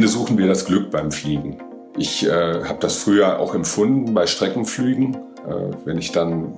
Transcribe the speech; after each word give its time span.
Ende 0.00 0.08
suchen 0.08 0.38
wir 0.38 0.46
das 0.46 0.64
Glück 0.64 0.90
beim 0.90 1.12
Fliegen. 1.12 1.58
Ich 1.98 2.26
äh, 2.26 2.30
habe 2.30 2.78
das 2.80 2.96
früher 2.96 3.38
auch 3.38 3.54
empfunden 3.54 4.14
bei 4.14 4.26
Streckenflügen. 4.26 5.14
Äh, 5.14 5.74
wenn 5.84 5.98
ich 5.98 6.10
dann 6.10 6.54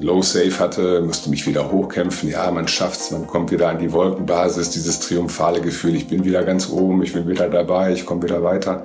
Low 0.00 0.22
Safe 0.22 0.58
hatte, 0.58 1.00
musste 1.00 1.30
mich 1.30 1.46
wieder 1.46 1.70
hochkämpfen. 1.70 2.28
Ja, 2.28 2.50
man 2.50 2.66
schafft's, 2.66 3.12
man 3.12 3.28
kommt 3.28 3.52
wieder 3.52 3.68
an 3.68 3.78
die 3.78 3.92
Wolkenbasis, 3.92 4.70
dieses 4.70 4.98
triumphale 4.98 5.60
Gefühl, 5.60 5.94
ich 5.94 6.08
bin 6.08 6.24
wieder 6.24 6.42
ganz 6.42 6.68
oben, 6.68 7.00
ich 7.04 7.12
bin 7.12 7.28
wieder 7.28 7.48
dabei, 7.48 7.92
ich 7.92 8.04
komme 8.04 8.24
wieder 8.24 8.42
weiter. 8.42 8.84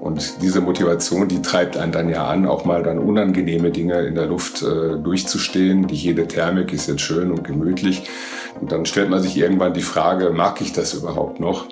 Und 0.00 0.40
diese 0.40 0.60
Motivation, 0.60 1.26
die 1.26 1.42
treibt 1.42 1.76
einen 1.76 1.90
dann 1.90 2.08
ja 2.10 2.28
an, 2.28 2.46
auch 2.46 2.64
mal 2.64 2.84
dann 2.84 3.00
unangenehme 3.00 3.72
Dinge 3.72 4.02
in 4.02 4.14
der 4.14 4.26
Luft 4.26 4.62
äh, 4.62 4.96
durchzustehen. 5.02 5.88
Die 5.88 5.96
jede 5.96 6.28
Thermik 6.28 6.72
ist 6.72 6.86
jetzt 6.86 7.02
schön 7.02 7.32
und 7.32 7.42
gemütlich. 7.42 8.08
Und 8.60 8.70
dann 8.70 8.86
stellt 8.86 9.10
man 9.10 9.20
sich 9.20 9.36
irgendwann 9.36 9.74
die 9.74 9.82
Frage, 9.82 10.30
mag 10.30 10.60
ich 10.60 10.72
das 10.72 10.94
überhaupt 10.94 11.40
noch? 11.40 11.66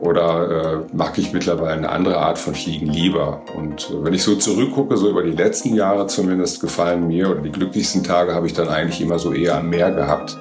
Oder 0.00 0.50
äh, 0.50 0.96
mag 0.96 1.18
ich 1.18 1.32
mittlerweile 1.32 1.72
eine 1.72 1.90
andere 1.90 2.16
Art 2.16 2.38
von 2.38 2.54
Fliegen 2.54 2.86
lieber? 2.86 3.42
Und 3.54 3.90
äh, 3.90 4.02
wenn 4.02 4.14
ich 4.14 4.22
so 4.22 4.34
zurückgucke, 4.34 4.96
so 4.96 5.10
über 5.10 5.22
die 5.22 5.32
letzten 5.32 5.74
Jahre 5.74 6.06
zumindest, 6.06 6.60
gefallen 6.60 7.06
mir 7.06 7.30
oder 7.30 7.40
die 7.40 7.52
glücklichsten 7.52 8.02
Tage 8.02 8.34
habe 8.34 8.46
ich 8.46 8.54
dann 8.54 8.68
eigentlich 8.68 9.02
immer 9.02 9.18
so 9.18 9.32
eher 9.32 9.58
am 9.58 9.68
Meer 9.68 9.92
gehabt. 9.92 10.38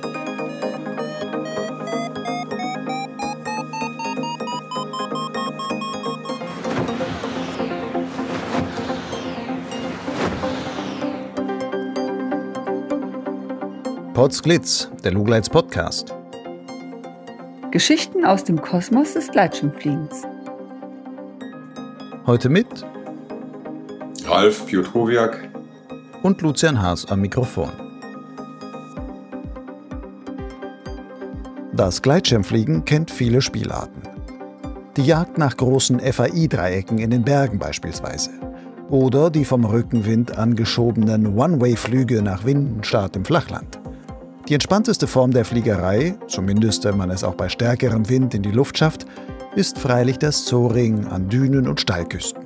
Potsglitz, 14.13 14.89
der 15.03 15.13
Lugleits 15.13 15.49
Podcast. 15.49 16.18
Geschichten 17.71 18.25
aus 18.25 18.43
dem 18.43 18.59
Kosmos 18.59 19.13
des 19.13 19.29
Gleitschirmfliegens. 19.29 20.23
Heute 22.25 22.49
mit 22.49 22.67
Ralf 24.25 24.65
Piotrowiak 24.65 25.49
und 26.23 26.41
Lucian 26.41 26.81
Haas 26.81 27.05
am 27.11 27.21
Mikrofon. 27.21 27.69
Das 31.73 32.01
Gleitschirmfliegen 32.01 32.85
kennt 32.85 33.11
viele 33.11 33.39
Spielarten. 33.39 34.01
Die 34.97 35.03
Jagd 35.03 35.37
nach 35.37 35.55
großen 35.55 35.99
FAI-Dreiecken 35.99 36.97
in 36.97 37.11
den 37.11 37.23
Bergen 37.23 37.59
beispielsweise. 37.59 38.31
Oder 38.89 39.29
die 39.29 39.45
vom 39.45 39.63
Rückenwind 39.63 40.35
angeschobenen 40.35 41.37
One-Way-Flüge 41.37 42.23
nach 42.23 42.45
Windenstart 42.45 43.15
im 43.15 43.25
Flachland. 43.25 43.79
Die 44.49 44.55
entspannteste 44.55 45.05
Form 45.05 45.29
der 45.29 45.45
Fliegerei, 45.45 46.15
zumindest 46.25 46.83
wenn 46.83 46.97
man 46.97 47.11
es 47.11 47.23
auch 47.23 47.35
bei 47.35 47.49
stärkerem 47.49 48.09
Wind 48.09 48.33
in 48.33 48.41
die 48.41 48.49
Luft 48.49 48.79
schafft, 48.79 49.05
ist 49.55 49.77
freilich 49.77 50.17
das 50.17 50.43
Soaring 50.47 51.05
an 51.05 51.29
Dünen 51.29 51.67
und 51.67 51.79
Steilküsten. 51.79 52.43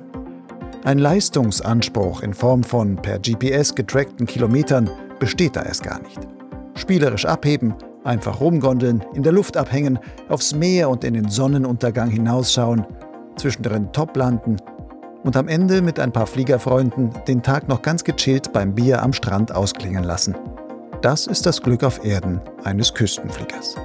Ein 0.84 0.98
Leistungsanspruch 0.98 2.20
in 2.20 2.34
Form 2.34 2.62
von 2.62 2.96
per 2.96 3.18
GPS 3.20 3.74
getrackten 3.74 4.26
Kilometern 4.26 4.90
besteht 5.18 5.56
da 5.56 5.62
erst 5.62 5.82
gar 5.82 6.02
nicht. 6.02 6.20
Spielerisch 6.74 7.24
abheben, 7.24 7.74
einfach 8.04 8.38
rumgondeln, 8.38 9.02
in 9.14 9.22
der 9.22 9.32
Luft 9.32 9.56
abhängen, 9.56 9.98
aufs 10.28 10.54
Meer 10.54 10.90
und 10.90 11.04
in 11.04 11.14
den 11.14 11.30
Sonnenuntergang 11.30 12.10
hinausschauen, 12.10 12.84
zwischendrin 13.36 13.90
top 13.92 14.14
landen 14.14 14.58
und 15.22 15.38
am 15.38 15.48
Ende 15.48 15.80
mit 15.80 15.98
ein 15.98 16.12
paar 16.12 16.26
Fliegerfreunden 16.26 17.14
den 17.26 17.42
Tag 17.42 17.66
noch 17.66 17.80
ganz 17.80 18.04
gechillt 18.04 18.52
beim 18.52 18.74
Bier 18.74 19.02
am 19.02 19.14
Strand 19.14 19.54
ausklingen 19.54 20.04
lassen. 20.04 20.34
Das 21.04 21.26
ist 21.26 21.44
das 21.44 21.60
Glück 21.60 21.84
auf 21.84 22.02
Erden 22.02 22.40
eines 22.62 22.94
Küstenfliegers. 22.94 23.76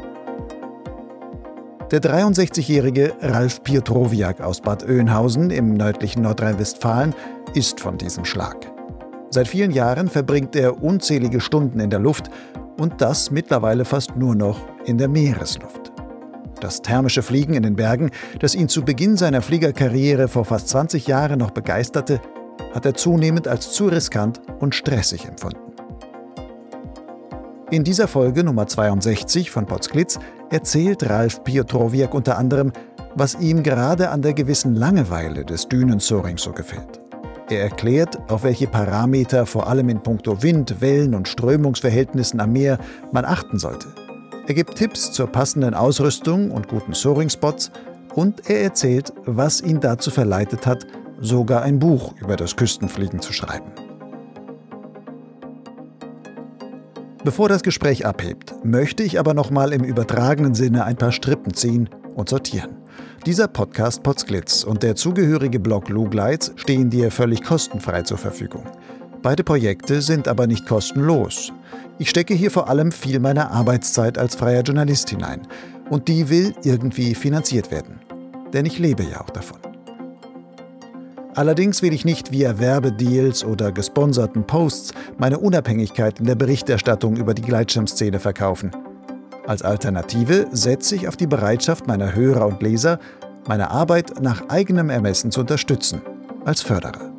Der 1.92 2.00
63-jährige 2.00 3.14
Ralf 3.20 3.62
Piotrowiak 3.62 4.40
aus 4.40 4.62
Bad 4.62 4.88
Oeynhausen 4.88 5.50
im 5.50 5.74
nördlichen 5.74 6.22
Nordrhein-Westfalen 6.22 7.14
ist 7.54 7.82
von 7.82 7.98
diesem 7.98 8.24
Schlag. 8.24 8.72
Seit 9.32 9.50
vielen 9.50 9.72
Jahren 9.72 10.08
verbringt 10.08 10.56
er 10.56 10.82
unzählige 10.82 11.42
Stunden 11.42 11.82
in 11.82 11.90
der 11.90 12.00
Luft 12.00 12.30
und 12.78 13.02
das 13.02 13.32
mittlerweile 13.32 13.84
fast 13.84 14.16
nur 14.16 14.34
noch 14.34 14.62
in 14.86 14.98
der 14.98 15.10
Meeresluft. 15.10 15.92
Das 16.62 16.82
thermische 16.82 17.22
Fliegen 17.22 17.54
in 17.54 17.64
den 17.64 17.76
Bergen, 17.76 18.12
das 18.40 18.56
ihn 18.56 18.70
zu 18.70 18.86
Beginn 18.86 19.18
seiner 19.18 19.42
Fliegerkarriere 19.42 20.30
vor 20.30 20.46
fast 20.46 20.70
20 20.70 21.08
Jahren 21.08 21.40
noch 21.40 21.52
begeisterte, 21.52 22.22
hat 22.74 22.86
er 22.86 22.94
zunehmend 22.94 23.46
als 23.46 23.74
zu 23.74 23.88
riskant 23.88 24.40
und 24.62 24.74
stressig 24.74 25.26
empfunden. 25.26 25.69
In 27.72 27.84
dieser 27.84 28.08
Folge 28.08 28.44
Nummer 28.44 28.66
62 28.66 29.52
von 29.52 29.68
Potsglitz 29.68 30.18
erzählt 30.50 31.08
Ralf 31.08 31.44
Piotrowiak 31.44 32.16
unter 32.16 32.36
anderem, 32.40 32.72
was 33.14 33.36
ihm 33.40 33.62
gerade 33.62 34.10
an 34.10 34.24
der 34.24 34.34
gewissen 34.34 34.74
Langeweile 34.74 35.46
des 35.46 35.68
Dünensoarings 35.68 36.42
so 36.42 36.52
gefällt. 36.52 37.00
Er 37.52 37.62
erklärt, 37.62 38.18
auf 38.28 38.42
welche 38.42 38.66
Parameter 38.66 39.46
vor 39.46 39.68
allem 39.68 39.90
in 39.90 40.02
puncto 40.02 40.42
Wind, 40.42 40.82
Wellen 40.82 41.14
und 41.14 41.28
Strömungsverhältnissen 41.28 42.40
am 42.40 42.54
Meer 42.54 42.80
man 43.12 43.26
achten 43.26 43.60
sollte. 43.60 43.88
Er 44.48 44.56
gibt 44.56 44.76
Tipps 44.76 45.12
zur 45.12 45.28
passenden 45.28 45.76
Ausrüstung 45.76 46.50
und 46.50 46.70
guten 46.70 46.96
Soaring-Spots 46.96 47.70
und 48.16 48.50
er 48.50 48.64
erzählt, 48.64 49.14
was 49.26 49.62
ihn 49.62 49.80
dazu 49.80 50.10
verleitet 50.10 50.66
hat, 50.66 50.88
sogar 51.22 51.62
ein 51.62 51.78
Buch 51.78 52.16
über 52.20 52.36
das 52.36 52.56
Küstenfliegen 52.56 53.20
zu 53.20 53.32
schreiben. 53.32 53.72
Bevor 57.24 57.50
das 57.50 57.64
Gespräch 57.64 58.06
abhebt, 58.06 58.56
möchte 58.64 59.04
ich 59.04 59.20
aber 59.20 59.34
nochmal 59.34 59.74
im 59.74 59.84
übertragenen 59.84 60.56
Sinne 60.56 60.86
ein 60.86 60.96
paar 60.96 61.12
Strippen 61.12 61.54
ziehen 61.54 61.90
und 62.16 62.30
sortieren. 62.30 62.78
Dieser 63.26 63.50
Podcast 63.50 64.04
Potsglitz 64.04 64.64
und 64.64 64.84
der 64.84 64.96
zugehörige 64.96 65.60
Blog 65.60 65.90
Lugleitz 65.90 66.54
stehen 66.56 66.90
dir 66.90 67.12
völlig 67.12 67.44
kostenfrei 67.44 68.04
zur 68.04 68.18
Verfügung. 68.18 68.64
Beide 69.22 69.44
Projekte 69.44 70.02
sind 70.02 70.30
aber 70.30 70.48
nicht 70.48 70.66
kostenlos. 70.66 71.52
Ich 71.98 72.10
stecke 72.10 72.34
hier 72.34 72.52
vor 72.52 72.70
allem 72.70 72.94
viel 72.94 73.20
meiner 73.20 73.52
Arbeitszeit 73.52 74.18
als 74.18 74.36
freier 74.36 74.62
Journalist 74.62 75.10
hinein 75.10 75.42
und 75.90 76.08
die 76.08 76.30
will 76.30 76.56
irgendwie 76.64 77.16
finanziert 77.16 77.70
werden. 77.70 78.00
Denn 78.54 78.66
ich 78.66 78.80
lebe 78.80 79.04
ja 79.04 79.20
auch 79.20 79.30
davon. 79.30 79.69
Allerdings 81.40 81.82
will 81.82 81.94
ich 81.94 82.04
nicht 82.04 82.34
via 82.34 82.60
Werbedeals 82.60 83.46
oder 83.46 83.72
gesponserten 83.72 84.46
Posts 84.46 84.92
meine 85.18 85.40
Unabhängigkeit 85.40 86.20
in 86.20 86.26
der 86.26 86.36
Berichterstattung 86.36 87.16
über 87.16 87.34
die 87.34 87.44
Gleitschirmszene 87.44 88.20
verkaufen. 88.20 88.72
Als 89.48 89.62
Alternative 89.62 90.48
setze 90.52 90.98
ich 90.98 91.08
auf 91.08 91.16
die 91.16 91.28
Bereitschaft 91.28 91.88
meiner 91.88 92.14
Hörer 92.14 92.46
und 92.46 92.62
Leser, 92.62 93.00
meine 93.48 93.72
Arbeit 93.72 94.22
nach 94.22 94.50
eigenem 94.50 94.90
Ermessen 94.90 95.32
zu 95.32 95.40
unterstützen, 95.40 96.02
als 96.44 96.62
Förderer. 96.62 97.10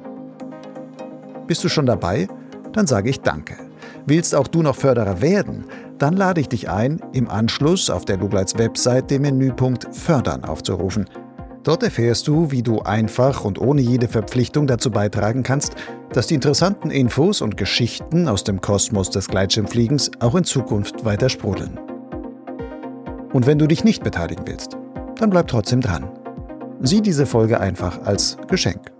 Bist 1.46 1.64
du 1.64 1.70
schon 1.70 1.86
dabei? 1.86 2.28
Dann 2.74 2.86
sage 2.86 3.08
ich 3.08 3.22
Danke. 3.22 3.56
Willst 4.04 4.34
auch 4.34 4.48
du 4.48 4.60
noch 4.60 4.76
Förderer 4.76 5.22
werden? 5.22 5.64
Dann 5.96 6.18
lade 6.18 6.42
ich 6.42 6.50
dich 6.50 6.68
ein, 6.68 7.00
im 7.14 7.30
Anschluss 7.30 7.88
auf 7.88 8.04
der 8.04 8.18
Lugleits 8.18 8.58
Website 8.58 9.10
den 9.10 9.22
Menüpunkt 9.22 9.88
Fördern 9.96 10.44
aufzurufen– 10.44 11.06
Dort 11.62 11.82
erfährst 11.82 12.26
du, 12.26 12.50
wie 12.50 12.62
du 12.62 12.80
einfach 12.80 13.44
und 13.44 13.60
ohne 13.60 13.82
jede 13.82 14.08
Verpflichtung 14.08 14.66
dazu 14.66 14.90
beitragen 14.90 15.42
kannst, 15.42 15.74
dass 16.10 16.26
die 16.26 16.34
interessanten 16.34 16.90
Infos 16.90 17.42
und 17.42 17.58
Geschichten 17.58 18.28
aus 18.28 18.44
dem 18.44 18.62
Kosmos 18.62 19.10
des 19.10 19.28
Gleitschirmfliegens 19.28 20.10
auch 20.20 20.34
in 20.34 20.44
Zukunft 20.44 21.04
weiter 21.04 21.28
sprudeln. 21.28 21.78
Und 23.34 23.46
wenn 23.46 23.58
du 23.58 23.66
dich 23.66 23.84
nicht 23.84 24.02
beteiligen 24.02 24.46
willst, 24.46 24.78
dann 25.16 25.28
bleib 25.28 25.48
trotzdem 25.48 25.82
dran. 25.82 26.10
Sieh 26.80 27.02
diese 27.02 27.26
Folge 27.26 27.60
einfach 27.60 28.02
als 28.02 28.38
Geschenk. 28.48 28.90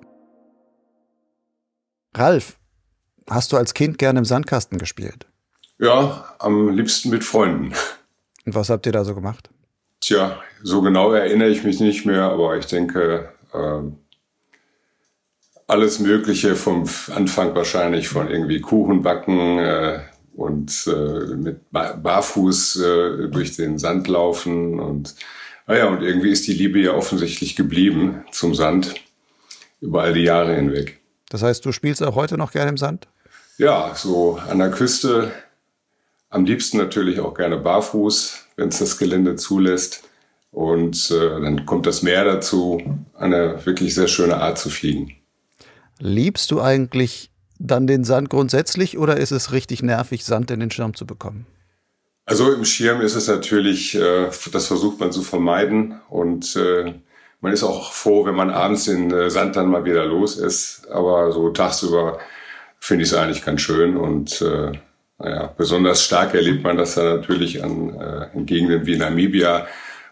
Ralf, 2.14 2.58
hast 3.28 3.52
du 3.52 3.56
als 3.56 3.72
Kind 3.72 3.96
gerne 3.96 4.18
im 4.18 4.24
Sandkasten 4.26 4.76
gespielt? 4.76 5.26
Ja, 5.78 6.34
am 6.38 6.68
liebsten 6.68 7.08
mit 7.08 7.24
Freunden. 7.24 7.72
Und 8.44 8.54
was 8.54 8.68
habt 8.68 8.84
ihr 8.84 8.92
da 8.92 9.02
so 9.04 9.14
gemacht? 9.14 9.48
Tja, 10.00 10.40
so 10.62 10.80
genau 10.80 11.12
erinnere 11.12 11.50
ich 11.50 11.62
mich 11.62 11.80
nicht 11.80 12.06
mehr, 12.06 12.24
aber 12.24 12.56
ich 12.56 12.66
denke, 12.66 13.28
äh, 13.52 13.82
alles 15.66 16.00
Mögliche 16.00 16.56
vom 16.56 16.88
Anfang 17.14 17.54
wahrscheinlich 17.54 18.08
von 18.08 18.28
irgendwie 18.28 18.60
Kuchen 18.60 19.02
backen 19.02 19.58
äh, 19.58 20.00
und 20.34 20.86
äh, 20.86 21.34
mit 21.36 21.70
Barfuß 21.70 22.76
äh, 22.76 23.28
durch 23.28 23.56
den 23.56 23.78
Sand 23.78 24.08
laufen 24.08 24.80
und 24.80 25.14
naja, 25.66 25.86
und 25.86 26.02
irgendwie 26.02 26.30
ist 26.30 26.48
die 26.48 26.54
Liebe 26.54 26.80
ja 26.80 26.94
offensichtlich 26.94 27.54
geblieben 27.54 28.24
zum 28.32 28.56
Sand 28.56 28.94
über 29.80 30.02
all 30.02 30.14
die 30.14 30.24
Jahre 30.24 30.56
hinweg. 30.56 31.00
Das 31.28 31.42
heißt, 31.42 31.64
du 31.64 31.70
spielst 31.70 32.02
auch 32.02 32.16
heute 32.16 32.36
noch 32.36 32.50
gerne 32.50 32.70
im 32.70 32.76
Sand? 32.76 33.06
Ja, 33.56 33.92
so 33.94 34.40
an 34.48 34.58
der 34.58 34.72
Küste. 34.72 35.30
Am 36.30 36.44
liebsten 36.44 36.78
natürlich 36.78 37.20
auch 37.20 37.34
gerne 37.34 37.58
barfuß 37.58 38.46
wenn 38.60 38.68
es 38.68 38.78
das 38.78 38.98
Gelände 38.98 39.34
zulässt. 39.36 40.04
Und 40.52 41.10
äh, 41.10 41.40
dann 41.40 41.64
kommt 41.64 41.86
das 41.86 42.02
Meer 42.02 42.24
dazu, 42.24 42.80
eine 43.14 43.64
wirklich 43.64 43.94
sehr 43.94 44.08
schöne 44.08 44.36
Art 44.36 44.58
zu 44.58 44.68
fliegen. 44.68 45.16
Liebst 45.98 46.50
du 46.50 46.60
eigentlich 46.60 47.30
dann 47.58 47.86
den 47.86 48.04
Sand 48.04 48.30
grundsätzlich 48.30 48.98
oder 48.98 49.16
ist 49.16 49.30
es 49.30 49.52
richtig 49.52 49.82
nervig, 49.82 50.24
Sand 50.24 50.50
in 50.50 50.60
den 50.60 50.70
Schirm 50.70 50.94
zu 50.94 51.06
bekommen? 51.06 51.46
Also 52.26 52.52
im 52.52 52.64
Schirm 52.64 53.00
ist 53.00 53.14
es 53.14 53.28
natürlich, 53.28 53.94
äh, 53.94 54.28
das 54.52 54.66
versucht 54.66 55.00
man 55.00 55.12
zu 55.12 55.22
vermeiden 55.22 56.00
und 56.08 56.56
äh, 56.56 56.94
Man 57.42 57.54
ist 57.54 57.62
auch 57.62 57.92
froh, 57.92 58.26
wenn 58.26 58.34
man 58.34 58.50
abends 58.50 58.84
den 58.84 59.10
äh, 59.10 59.30
Sand 59.30 59.56
dann 59.56 59.70
mal 59.70 59.84
wieder 59.84 60.04
los 60.04 60.36
ist. 60.36 60.86
Aber 60.90 61.32
so 61.32 61.50
tagsüber 61.50 62.18
finde 62.78 63.04
ich 63.04 63.10
es 63.10 63.16
eigentlich 63.16 63.44
ganz 63.44 63.62
schön. 63.62 63.96
Und 63.96 64.42
äh, 64.42 64.72
naja, 65.20 65.52
besonders 65.56 66.04
stark 66.04 66.34
erlebt 66.34 66.62
man 66.64 66.78
das 66.78 66.94
dann 66.94 67.16
natürlich 67.16 67.62
an 67.62 67.94
äh, 67.98 68.36
in 68.36 68.46
Gegenden 68.46 68.86
wie 68.86 68.96
Namibia, 68.96 69.66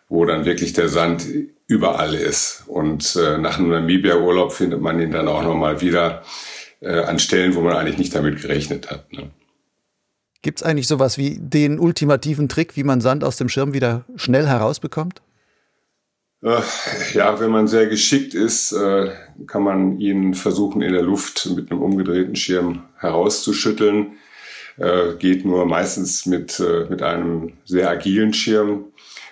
wo 0.09 0.25
dann 0.25 0.45
wirklich 0.45 0.75
der 0.75 0.89
Sand 0.89 1.27
überall 1.67 2.15
ist. 2.15 2.65
Und 2.67 3.17
äh, 3.17 3.39
nach 3.39 3.59
einem 3.59 3.71
Namibia-Urlaub 3.71 4.53
findet 4.53 4.81
man 4.81 5.01
ihn 5.01 5.11
dann 5.11 5.29
auch 5.29 5.43
nochmal 5.43 5.81
wieder 5.81 6.23
äh, 6.81 7.01
an 7.01 7.19
Stellen, 7.19 7.55
wo 7.55 7.61
man 7.61 7.77
eigentlich 7.77 7.99
nicht 7.99 8.15
damit 8.15 8.41
gerechnet 8.41 8.91
hat. 8.91 9.13
Ne? 9.13 9.31
Gibt 10.43 10.61
es 10.61 10.63
eigentlich 10.63 10.87
sowas 10.87 11.19
wie 11.19 11.39
den 11.39 11.79
ultimativen 11.79 12.49
Trick, 12.49 12.77
wie 12.77 12.85
man 12.85 13.01
Sand 13.01 13.25
aus 13.25 13.37
dem 13.37 13.49
Schirm 13.49 13.73
wieder 13.73 14.05
schnell 14.17 14.47
herausbekommt? 14.47 15.23
Äh, 16.43 16.61
ja, 17.15 17.41
wenn 17.41 17.51
man 17.51 17.67
sehr 17.67 17.87
geschickt 17.87 18.35
ist, 18.35 18.73
äh, 18.73 19.11
kann 19.47 19.63
man 19.63 19.99
ihn 19.99 20.35
versuchen, 20.35 20.83
in 20.83 20.93
der 20.93 21.03
Luft 21.03 21.51
mit 21.57 21.71
einem 21.71 21.83
umgedrehten 21.83 22.37
Schirm 22.37 22.85
herauszuschütteln. 22.97 24.19
Äh, 24.79 25.15
geht 25.19 25.45
nur 25.45 25.67
meistens 25.67 26.27
mit, 26.27 26.63
mit 26.89 27.03
einem 27.03 27.53
sehr 27.65 27.91
agilen 27.91 28.33
Schirm. 28.33 28.87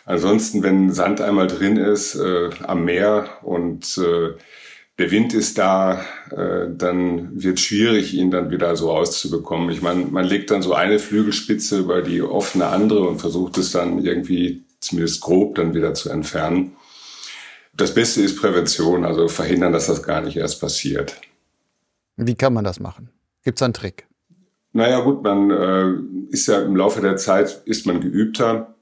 Ansonsten, 0.05 0.63
wenn 0.63 0.93
Sand 0.93 1.21
einmal 1.21 1.47
drin 1.47 1.77
ist 1.77 2.17
am 2.17 2.85
Meer 2.85 3.29
und 3.43 3.97
der 3.97 5.11
Wind 5.11 5.35
ist 5.35 5.59
da, 5.59 6.01
dann 6.31 7.43
wird 7.43 7.59
schwierig, 7.59 8.15
ihn 8.15 8.31
dann 8.31 8.53
wieder 8.53 8.77
so 8.77 8.93
auszubekommen. 8.93 9.71
Ich 9.71 9.83
meine, 9.83 10.05
man 10.05 10.25
legt 10.25 10.53
dann 10.53 10.63
so 10.63 10.75
eine 10.75 11.01
Flügelspitze 11.01 11.81
über 11.81 12.03
die 12.03 12.23
offene 12.23 12.67
andere 12.67 13.01
und 13.09 13.19
versucht 13.19 13.59
es 13.59 13.73
dann 13.73 14.05
irgendwie 14.05 14.63
zumindest 14.79 15.23
grob 15.23 15.57
dann 15.57 15.75
wieder 15.75 15.93
zu 15.95 16.09
entfernen. 16.09 16.77
Das 17.75 17.93
Beste 17.93 18.23
ist 18.23 18.41
Prävention, 18.41 19.05
also 19.05 19.27
verhindern, 19.27 19.73
dass 19.73 19.89
das 19.89 20.05
gar 20.05 20.21
nicht 20.21 20.37
erst 20.37 20.61
passiert. 20.61 21.21
Wie 22.17 22.37
kann 22.37 22.55
man 22.55 22.65
das 22.65 22.79
machen? 22.79 23.11
Gibt 23.43 23.59
es 23.59 23.63
einen 23.63 23.75
Trick? 23.75 24.07
Naja 24.77 25.01
gut, 25.01 25.23
man 25.23 25.51
äh, 25.51 25.95
ist 26.29 26.49
ja 26.49 26.61
im 26.61 26.77
Laufe 26.77 27.01
der 27.01 27.17
Zeit, 27.17 27.63
ist 27.65 27.87
man 27.87 28.03
geübter. 28.03 28.75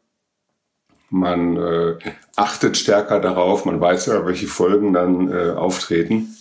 Man 1.08 1.56
äh, 1.56 1.94
achtet 2.35 2.76
stärker 2.76 3.20
darauf, 3.20 3.64
man 3.64 3.81
weiß 3.81 4.06
ja, 4.06 4.26
welche 4.26 4.49
Folgen 4.49 4.93
dann 4.93 5.31
äh, 5.31 5.50
auftreten, 5.50 6.35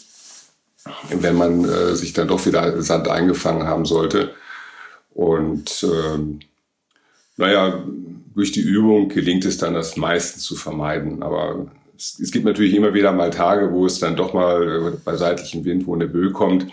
wenn 1.12 1.36
man 1.36 1.66
äh, 1.66 1.94
sich 1.94 2.14
dann 2.14 2.30
doch 2.30 2.44
wieder 2.48 2.82
Sand 2.82 3.08
eingefangen 3.08 3.68
haben 3.68 3.86
sollte. 3.86 4.34
Und 5.14 5.86
ähm, 5.88 6.40
naja, 7.38 7.84
durch 8.34 8.54
die 8.54 8.62
Übung 8.62 9.08
gelingt 9.10 9.46
es 9.46 9.60
dann, 9.60 9.76
das 9.76 9.98
meistens 9.98 10.42
zu 10.42 10.56
vermeiden. 10.56 11.22
Aber 11.22 11.68
es, 11.96 12.20
es 12.20 12.32
gibt 12.32 12.46
natürlich 12.46 12.74
immer 12.74 12.96
wieder 12.96 13.12
mal 13.12 13.30
Tage, 13.30 13.72
wo 13.72 13.86
es 13.86 14.00
dann 14.00 14.16
doch 14.16 14.34
mal 14.34 14.94
äh, 14.94 14.98
bei 15.06 15.16
seitlichem 15.16 15.64
Wind, 15.64 15.86
wo 15.86 15.94
eine 15.94 16.08
Böe 16.08 16.32
kommt, 16.32 16.66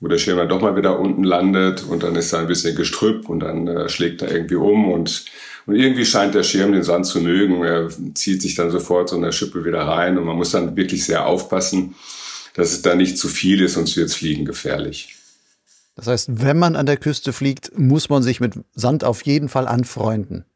wo 0.00 0.08
der 0.08 0.18
Schirm 0.18 0.38
dann 0.38 0.48
doch 0.48 0.62
mal 0.62 0.76
wieder 0.76 0.98
unten 0.98 1.24
landet 1.24 1.84
und 1.84 2.02
dann 2.02 2.16
ist 2.16 2.32
da 2.32 2.40
ein 2.40 2.46
bisschen 2.46 2.74
Gestrüpp 2.74 3.28
und 3.28 3.40
dann 3.40 3.68
äh, 3.68 3.88
schlägt 3.88 4.22
er 4.22 4.32
irgendwie 4.32 4.54
um 4.56 4.90
und, 4.90 5.26
und 5.66 5.76
irgendwie 5.76 6.06
scheint 6.06 6.34
der 6.34 6.42
Schirm 6.42 6.72
den 6.72 6.82
Sand 6.82 7.06
zu 7.06 7.20
mögen. 7.20 7.62
Er 7.62 7.88
zieht 8.14 8.40
sich 8.40 8.54
dann 8.54 8.70
sofort 8.70 9.10
so 9.10 9.16
in 9.16 9.22
der 9.22 9.32
Schippe 9.32 9.64
wieder 9.64 9.82
rein 9.82 10.16
und 10.16 10.24
man 10.24 10.36
muss 10.36 10.52
dann 10.52 10.74
wirklich 10.74 11.04
sehr 11.04 11.26
aufpassen, 11.26 11.94
dass 12.54 12.72
es 12.72 12.82
da 12.82 12.94
nicht 12.94 13.18
zu 13.18 13.28
viel 13.28 13.60
ist, 13.60 13.74
sonst 13.74 13.96
wird 13.96 14.08
es 14.08 14.14
fliegen 14.14 14.46
gefährlich. 14.46 15.14
Das 15.96 16.06
heißt, 16.06 16.42
wenn 16.42 16.58
man 16.58 16.76
an 16.76 16.86
der 16.86 16.96
Küste 16.96 17.34
fliegt, 17.34 17.78
muss 17.78 18.08
man 18.08 18.22
sich 18.22 18.40
mit 18.40 18.54
Sand 18.74 19.04
auf 19.04 19.22
jeden 19.26 19.50
Fall 19.50 19.68
anfreunden. 19.68 20.46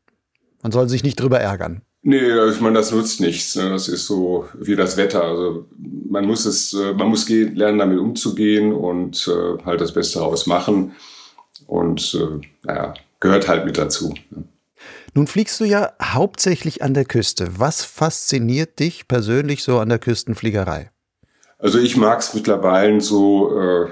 Man 0.62 0.72
soll 0.72 0.88
sich 0.88 1.04
nicht 1.04 1.20
drüber 1.20 1.38
ärgern. 1.38 1.82
Nee, 2.06 2.50
ich 2.50 2.60
meine, 2.60 2.76
das 2.76 2.92
nutzt 2.92 3.20
nichts. 3.20 3.56
Ne? 3.56 3.70
Das 3.70 3.88
ist 3.88 4.06
so 4.06 4.46
wie 4.60 4.76
das 4.76 4.98
Wetter. 4.98 5.24
Also 5.24 5.66
man 6.06 6.26
muss 6.26 6.44
es, 6.44 6.74
äh, 6.74 6.92
man 6.92 7.08
muss 7.08 7.26
lernen, 7.28 7.78
damit 7.78 7.98
umzugehen 7.98 8.74
und 8.74 9.26
äh, 9.26 9.64
halt 9.64 9.80
das 9.80 9.92
Beste 9.92 10.18
daraus 10.18 10.46
machen. 10.46 10.92
Und 11.66 12.14
äh, 12.14 12.46
naja, 12.62 12.92
gehört 13.20 13.48
halt 13.48 13.64
mit 13.64 13.78
dazu. 13.78 14.14
Ne? 14.30 14.44
Nun 15.14 15.26
fliegst 15.26 15.58
du 15.60 15.64
ja 15.64 15.92
hauptsächlich 16.02 16.82
an 16.82 16.92
der 16.92 17.06
Küste. 17.06 17.48
Was 17.56 17.84
fasziniert 17.84 18.80
dich 18.80 19.08
persönlich 19.08 19.62
so 19.62 19.78
an 19.78 19.88
der 19.88 19.98
Küstenfliegerei? 19.98 20.90
Also 21.58 21.78
ich 21.78 21.96
mag 21.96 22.18
es 22.18 22.34
mittlerweile 22.34 23.00
so 23.00 23.58
äh, 23.58 23.88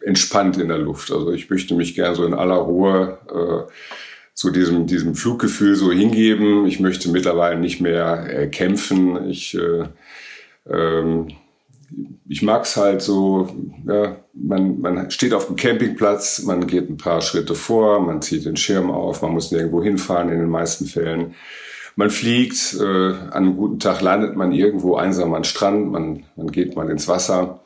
entspannt 0.00 0.56
in 0.56 0.68
der 0.68 0.78
Luft. 0.78 1.12
Also 1.12 1.30
ich 1.32 1.50
möchte 1.50 1.74
mich 1.74 1.94
gern 1.94 2.14
so 2.14 2.24
in 2.24 2.32
aller 2.32 2.56
Ruhe 2.56 3.18
äh, 3.28 3.70
zu 4.40 4.50
diesem, 4.50 4.86
diesem 4.86 5.14
Fluggefühl 5.14 5.76
so 5.76 5.92
hingeben. 5.92 6.64
Ich 6.64 6.80
möchte 6.80 7.10
mittlerweile 7.10 7.60
nicht 7.60 7.82
mehr 7.82 8.26
äh, 8.26 8.46
kämpfen. 8.46 9.28
Ich, 9.28 9.54
äh, 9.54 9.84
ähm, 10.66 11.28
ich 12.26 12.40
mag 12.40 12.64
es 12.64 12.74
halt 12.74 13.02
so, 13.02 13.54
ja, 13.86 14.16
man, 14.32 14.80
man 14.80 15.10
steht 15.10 15.34
auf 15.34 15.48
dem 15.48 15.56
Campingplatz, 15.56 16.42
man 16.44 16.66
geht 16.66 16.88
ein 16.88 16.96
paar 16.96 17.20
Schritte 17.20 17.54
vor, 17.54 18.00
man 18.00 18.22
zieht 18.22 18.46
den 18.46 18.56
Schirm 18.56 18.90
auf, 18.90 19.20
man 19.20 19.32
muss 19.32 19.52
nirgendwo 19.52 19.82
hinfahren 19.82 20.30
in 20.30 20.38
den 20.38 20.48
meisten 20.48 20.86
Fällen. 20.86 21.34
Man 21.94 22.08
fliegt, 22.08 22.78
äh, 22.80 22.82
an 22.82 23.30
einem 23.32 23.56
guten 23.58 23.78
Tag 23.78 24.00
landet 24.00 24.36
man 24.36 24.52
irgendwo 24.52 24.96
einsam 24.96 25.34
am 25.34 25.44
Strand, 25.44 25.92
man, 25.92 26.24
man 26.36 26.50
geht 26.50 26.76
mal 26.76 26.88
ins 26.88 27.08
Wasser. 27.08 27.60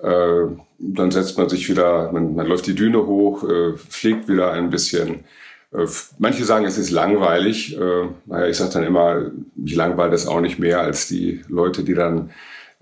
Äh, 0.00 0.46
dann 0.78 1.10
setzt 1.10 1.36
man 1.36 1.48
sich 1.48 1.68
wieder, 1.68 2.12
man, 2.12 2.36
man 2.36 2.46
läuft 2.46 2.68
die 2.68 2.76
Düne 2.76 3.04
hoch, 3.04 3.42
äh, 3.42 3.76
fliegt 3.76 4.28
wieder 4.28 4.52
ein 4.52 4.70
bisschen 4.70 5.24
manche 6.18 6.44
sagen, 6.44 6.64
es 6.64 6.78
ist 6.78 6.90
langweilig. 6.90 7.76
Äh, 7.76 8.08
naja, 8.26 8.46
ich 8.46 8.56
sage 8.56 8.72
dann 8.72 8.84
immer, 8.84 9.30
mich 9.54 9.74
langweilt 9.74 10.12
das 10.12 10.26
auch 10.26 10.40
nicht 10.40 10.58
mehr 10.58 10.80
als 10.80 11.08
die 11.08 11.42
Leute, 11.48 11.84
die 11.84 11.94
dann 11.94 12.30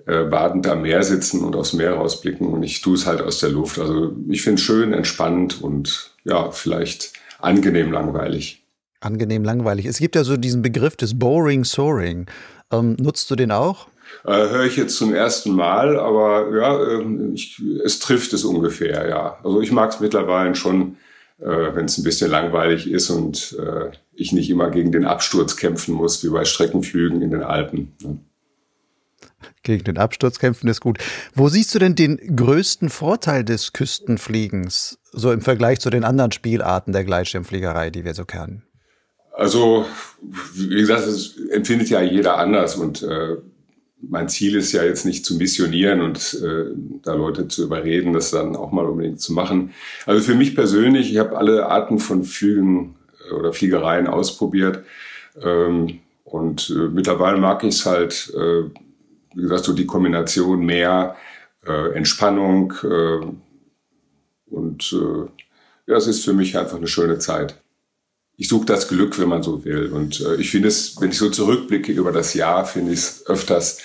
äh, 0.06 0.24
badend 0.24 0.66
am 0.68 0.82
Meer 0.82 1.02
sitzen 1.02 1.42
und 1.42 1.56
aufs 1.56 1.72
Meer 1.72 1.94
rausblicken. 1.94 2.46
Und 2.46 2.62
ich 2.62 2.80
tue 2.80 2.94
es 2.94 3.06
halt 3.06 3.20
aus 3.20 3.40
der 3.40 3.50
Luft. 3.50 3.78
Also 3.78 4.14
ich 4.28 4.42
finde 4.42 4.60
es 4.60 4.66
schön, 4.66 4.92
entspannt 4.92 5.60
und 5.62 6.12
ja, 6.24 6.50
vielleicht 6.50 7.12
angenehm 7.40 7.92
langweilig. 7.92 8.62
Angenehm 9.00 9.44
langweilig. 9.44 9.86
Es 9.86 9.98
gibt 9.98 10.14
ja 10.14 10.24
so 10.24 10.36
diesen 10.36 10.62
Begriff 10.62 10.96
des 10.96 11.18
Boring 11.18 11.64
Soaring. 11.64 12.26
Ähm, 12.72 12.96
nutzt 12.98 13.30
du 13.30 13.36
den 13.36 13.52
auch? 13.52 13.88
Äh, 14.24 14.48
Höre 14.48 14.64
ich 14.64 14.76
jetzt 14.76 14.96
zum 14.96 15.12
ersten 15.12 15.52
Mal, 15.52 15.98
aber 15.98 16.56
ja, 16.56 16.82
äh, 16.82 17.04
ich, 17.34 17.60
es 17.84 17.98
trifft 17.98 18.32
es 18.32 18.44
ungefähr, 18.44 19.08
ja. 19.08 19.38
Also 19.42 19.60
ich 19.60 19.72
mag 19.72 19.90
es 19.90 20.00
mittlerweile 20.00 20.54
schon 20.54 20.96
äh, 21.38 21.74
wenn 21.74 21.84
es 21.86 21.98
ein 21.98 22.04
bisschen 22.04 22.30
langweilig 22.30 22.90
ist 22.90 23.10
und 23.10 23.56
äh, 23.58 23.90
ich 24.12 24.32
nicht 24.32 24.50
immer 24.50 24.70
gegen 24.70 24.92
den 24.92 25.04
Absturz 25.04 25.56
kämpfen 25.56 25.94
muss, 25.94 26.24
wie 26.24 26.30
bei 26.30 26.44
Streckenflügen 26.44 27.22
in 27.22 27.30
den 27.30 27.42
Alpen. 27.42 27.92
Ne? 28.02 28.18
Gegen 29.62 29.84
den 29.84 29.98
Absturz 29.98 30.38
kämpfen 30.38 30.68
ist 30.68 30.80
gut. 30.80 30.98
Wo 31.34 31.48
siehst 31.48 31.74
du 31.74 31.78
denn 31.78 31.94
den 31.94 32.36
größten 32.36 32.88
Vorteil 32.88 33.44
des 33.44 33.72
Küstenfliegens, 33.72 34.98
so 35.12 35.32
im 35.32 35.40
Vergleich 35.40 35.80
zu 35.80 35.90
den 35.90 36.04
anderen 36.04 36.32
Spielarten 36.32 36.92
der 36.92 37.04
Gleitschirmfliegerei, 37.04 37.90
die 37.90 38.04
wir 38.04 38.14
so 38.14 38.24
kennen? 38.24 38.62
Also, 39.32 39.84
wie 40.54 40.80
gesagt, 40.80 41.06
es 41.06 41.36
empfindet 41.50 41.90
ja 41.90 42.00
jeder 42.00 42.38
anders 42.38 42.76
und 42.76 43.02
äh, 43.02 43.36
mein 44.00 44.28
Ziel 44.28 44.56
ist 44.56 44.72
ja 44.72 44.84
jetzt 44.84 45.04
nicht 45.04 45.24
zu 45.24 45.36
missionieren 45.36 46.00
und 46.00 46.38
äh, 46.42 46.66
da 47.02 47.14
Leute 47.14 47.48
zu 47.48 47.64
überreden, 47.64 48.12
das 48.12 48.30
dann 48.30 48.56
auch 48.56 48.72
mal 48.72 48.86
unbedingt 48.86 49.20
zu 49.20 49.32
machen. 49.32 49.72
Also 50.04 50.22
für 50.22 50.34
mich 50.34 50.54
persönlich, 50.54 51.10
ich 51.10 51.18
habe 51.18 51.36
alle 51.36 51.66
Arten 51.66 51.98
von 51.98 52.24
Flügen 52.24 52.96
äh, 53.28 53.32
oder 53.32 53.52
Fliegereien 53.52 54.06
ausprobiert 54.06 54.84
ähm, 55.42 56.00
und 56.24 56.70
äh, 56.70 56.88
mittlerweile 56.88 57.38
mag 57.38 57.64
ich 57.64 57.76
es 57.76 57.86
halt, 57.86 58.32
äh, 58.36 58.64
wie 59.34 59.42
gesagt, 59.42 59.64
so 59.64 59.72
die 59.72 59.86
Kombination 59.86 60.64
mehr 60.64 61.16
äh, 61.66 61.92
Entspannung 61.94 62.74
äh, 62.82 63.26
und 64.48 64.92
äh, 64.92 65.90
ja, 65.90 65.96
es 65.96 66.06
ist 66.06 66.24
für 66.24 66.32
mich 66.32 66.56
einfach 66.56 66.76
eine 66.76 66.88
schöne 66.88 67.18
Zeit 67.18 67.60
ich 68.36 68.48
suche 68.48 68.66
das 68.66 68.88
Glück, 68.88 69.18
wenn 69.18 69.28
man 69.28 69.42
so 69.42 69.64
will. 69.64 69.92
Und 69.92 70.20
äh, 70.20 70.36
ich 70.36 70.50
finde 70.50 70.68
es, 70.68 71.00
wenn 71.00 71.10
ich 71.10 71.18
so 71.18 71.30
zurückblicke 71.30 71.92
über 71.92 72.12
das 72.12 72.34
Jahr, 72.34 72.66
finde 72.66 72.92
ich 72.92 73.00
es 73.00 73.26
öfters 73.26 73.78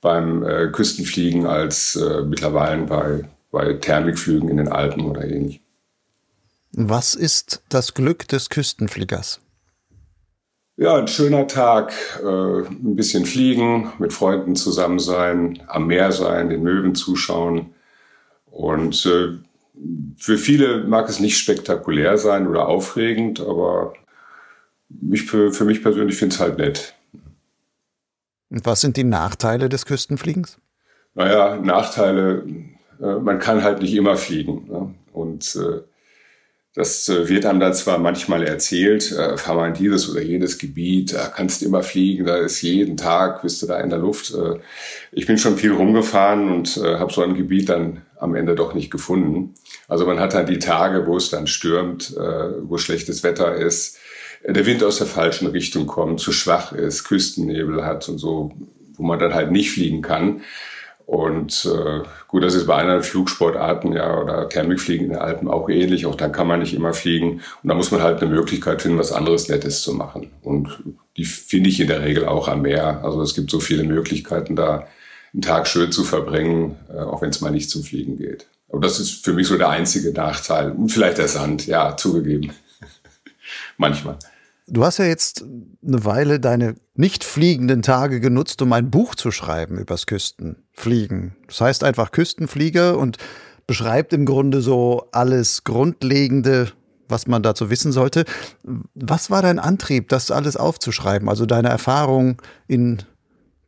beim 0.00 0.44
äh, 0.44 0.68
Küstenfliegen 0.68 1.46
als 1.46 1.96
äh, 1.96 2.22
mittlerweile 2.22 2.82
bei, 2.84 3.28
bei 3.50 3.72
Thermikflügen 3.74 4.48
in 4.48 4.58
den 4.58 4.68
Alpen 4.68 5.04
oder 5.04 5.24
ähnlich. 5.24 5.60
Was 6.72 7.14
ist 7.14 7.62
das 7.68 7.94
Glück 7.94 8.28
des 8.28 8.50
Küstenfliegers? 8.50 9.40
Ja, 10.76 10.94
ein 10.96 11.08
schöner 11.08 11.48
Tag, 11.48 11.94
äh, 12.22 12.26
ein 12.68 12.96
bisschen 12.96 13.24
fliegen, 13.24 13.92
mit 13.98 14.12
Freunden 14.12 14.56
zusammen 14.56 14.98
sein, 14.98 15.62
am 15.68 15.86
Meer 15.86 16.12
sein, 16.12 16.50
den 16.50 16.62
Möwen 16.62 16.94
zuschauen. 16.94 17.74
Und 18.44 19.06
äh, 19.06 19.38
für 20.16 20.38
viele 20.38 20.84
mag 20.84 21.08
es 21.08 21.20
nicht 21.20 21.38
spektakulär 21.38 22.18
sein 22.18 22.46
oder 22.46 22.68
aufregend, 22.68 23.40
aber 23.40 23.92
mich, 24.88 25.24
für, 25.24 25.52
für 25.52 25.64
mich 25.64 25.82
persönlich 25.82 26.16
finde 26.16 26.34
ich 26.34 26.40
es 26.40 26.46
halt 26.46 26.58
nett. 26.58 26.94
Und 28.48 28.64
was 28.64 28.80
sind 28.80 28.96
die 28.96 29.04
Nachteile 29.04 29.68
des 29.68 29.86
Küstenfliegens? 29.86 30.58
Naja, 31.14 31.56
Nachteile, 31.56 32.44
äh, 33.00 33.14
man 33.16 33.38
kann 33.38 33.62
halt 33.62 33.80
nicht 33.80 33.94
immer 33.94 34.16
fliegen. 34.16 34.66
Ne? 34.68 34.94
Und 35.12 35.56
äh, 35.56 35.82
Das 36.76 37.08
äh, 37.08 37.26
wird 37.26 37.46
einem 37.46 37.58
dann 37.58 37.72
zwar 37.72 37.96
manchmal 37.96 38.42
erzählt, 38.42 39.10
äh, 39.10 39.38
fahr 39.38 39.54
mal 39.54 39.68
in 39.68 39.74
dieses 39.74 40.10
oder 40.10 40.20
jenes 40.20 40.58
Gebiet, 40.58 41.14
da 41.14 41.28
kannst 41.28 41.62
du 41.62 41.66
immer 41.66 41.82
fliegen, 41.82 42.26
da 42.26 42.36
ist 42.36 42.60
jeden 42.60 42.98
Tag, 42.98 43.40
bist 43.40 43.62
du 43.62 43.66
da 43.66 43.80
in 43.80 43.88
der 43.88 43.98
Luft. 43.98 44.34
Äh, 44.34 44.58
ich 45.10 45.24
bin 45.24 45.38
schon 45.38 45.56
viel 45.56 45.72
rumgefahren 45.72 46.52
und 46.52 46.76
äh, 46.76 46.98
habe 46.98 47.10
so 47.10 47.22
ein 47.22 47.34
Gebiet 47.34 47.70
dann 47.70 48.02
am 48.18 48.34
Ende 48.34 48.54
doch 48.54 48.74
nicht 48.74 48.90
gefunden. 48.90 49.54
Also 49.88 50.04
man 50.04 50.20
hat 50.20 50.34
dann 50.34 50.44
die 50.44 50.58
Tage, 50.58 51.06
wo 51.06 51.16
es 51.16 51.30
dann 51.30 51.46
stürmt, 51.46 52.14
äh, 52.14 52.68
wo 52.68 52.76
schlechtes 52.76 53.22
Wetter 53.22 53.54
ist, 53.54 53.96
äh, 54.42 54.52
der 54.52 54.66
Wind 54.66 54.84
aus 54.84 54.98
der 54.98 55.06
falschen 55.06 55.46
Richtung 55.46 55.86
kommt, 55.86 56.20
zu 56.20 56.30
schwach 56.30 56.72
ist, 56.72 57.04
Küstennebel 57.04 57.86
hat 57.86 58.06
und 58.10 58.18
so, 58.18 58.52
wo 58.96 59.02
man 59.02 59.18
dann 59.18 59.32
halt 59.32 59.50
nicht 59.50 59.70
fliegen 59.70 60.02
kann. 60.02 60.42
Und 61.06 61.64
äh, 61.72 62.02
gut, 62.26 62.42
das 62.42 62.54
ist 62.54 62.66
bei 62.66 62.74
anderen 62.74 63.04
Flugsportarten 63.04 63.92
ja 63.92 64.20
oder 64.20 64.48
Thermikfliegen 64.48 65.06
in 65.06 65.12
den 65.12 65.20
Alpen 65.20 65.48
auch 65.48 65.68
ähnlich. 65.68 66.04
Auch 66.04 66.16
dann 66.16 66.32
kann 66.32 66.48
man 66.48 66.58
nicht 66.58 66.74
immer 66.74 66.92
fliegen. 66.92 67.42
Und 67.62 67.68
da 67.68 67.74
muss 67.74 67.92
man 67.92 68.02
halt 68.02 68.20
eine 68.20 68.30
Möglichkeit 68.30 68.82
finden, 68.82 68.98
was 68.98 69.12
anderes 69.12 69.48
Nettes 69.48 69.82
zu 69.82 69.94
machen. 69.94 70.32
Und 70.42 70.82
die 71.16 71.24
finde 71.24 71.70
ich 71.70 71.78
in 71.78 71.86
der 71.86 72.02
Regel 72.02 72.26
auch 72.26 72.48
am 72.48 72.62
Meer. 72.62 73.04
Also 73.04 73.22
es 73.22 73.36
gibt 73.36 73.52
so 73.52 73.60
viele 73.60 73.84
Möglichkeiten, 73.84 74.56
da 74.56 74.88
einen 75.32 75.42
Tag 75.42 75.68
schön 75.68 75.92
zu 75.92 76.02
verbringen, 76.02 76.76
äh, 76.92 76.98
auch 76.98 77.22
wenn 77.22 77.30
es 77.30 77.40
mal 77.40 77.52
nicht 77.52 77.70
zum 77.70 77.84
Fliegen 77.84 78.16
geht. 78.16 78.48
Aber 78.68 78.80
das 78.80 78.98
ist 78.98 79.24
für 79.24 79.32
mich 79.32 79.46
so 79.46 79.56
der 79.56 79.68
einzige 79.68 80.12
Nachteil. 80.12 80.72
Und 80.72 80.88
vielleicht 80.88 81.18
der 81.18 81.28
Sand, 81.28 81.68
ja, 81.68 81.96
zugegeben. 81.96 82.50
Manchmal. 83.76 84.18
Du 84.68 84.84
hast 84.84 84.98
ja 84.98 85.04
jetzt 85.04 85.44
eine 85.86 86.04
Weile 86.04 86.40
deine 86.40 86.74
nicht 86.94 87.22
fliegenden 87.22 87.82
Tage 87.82 88.18
genutzt, 88.18 88.60
um 88.62 88.72
ein 88.72 88.90
Buch 88.90 89.14
zu 89.14 89.30
schreiben 89.30 89.78
übers 89.78 90.06
Küstenfliegen. 90.06 91.36
Das 91.46 91.60
heißt 91.60 91.84
einfach 91.84 92.10
Küstenflieger 92.10 92.98
und 92.98 93.18
beschreibt 93.68 94.12
im 94.12 94.24
Grunde 94.24 94.60
so 94.60 95.08
alles 95.12 95.62
Grundlegende, 95.62 96.72
was 97.08 97.28
man 97.28 97.44
dazu 97.44 97.70
wissen 97.70 97.92
sollte. 97.92 98.24
Was 98.94 99.30
war 99.30 99.42
dein 99.42 99.60
Antrieb, 99.60 100.08
das 100.08 100.32
alles 100.32 100.56
aufzuschreiben, 100.56 101.28
also 101.28 101.46
deine 101.46 101.68
Erfahrung 101.68 102.42
in 102.66 103.02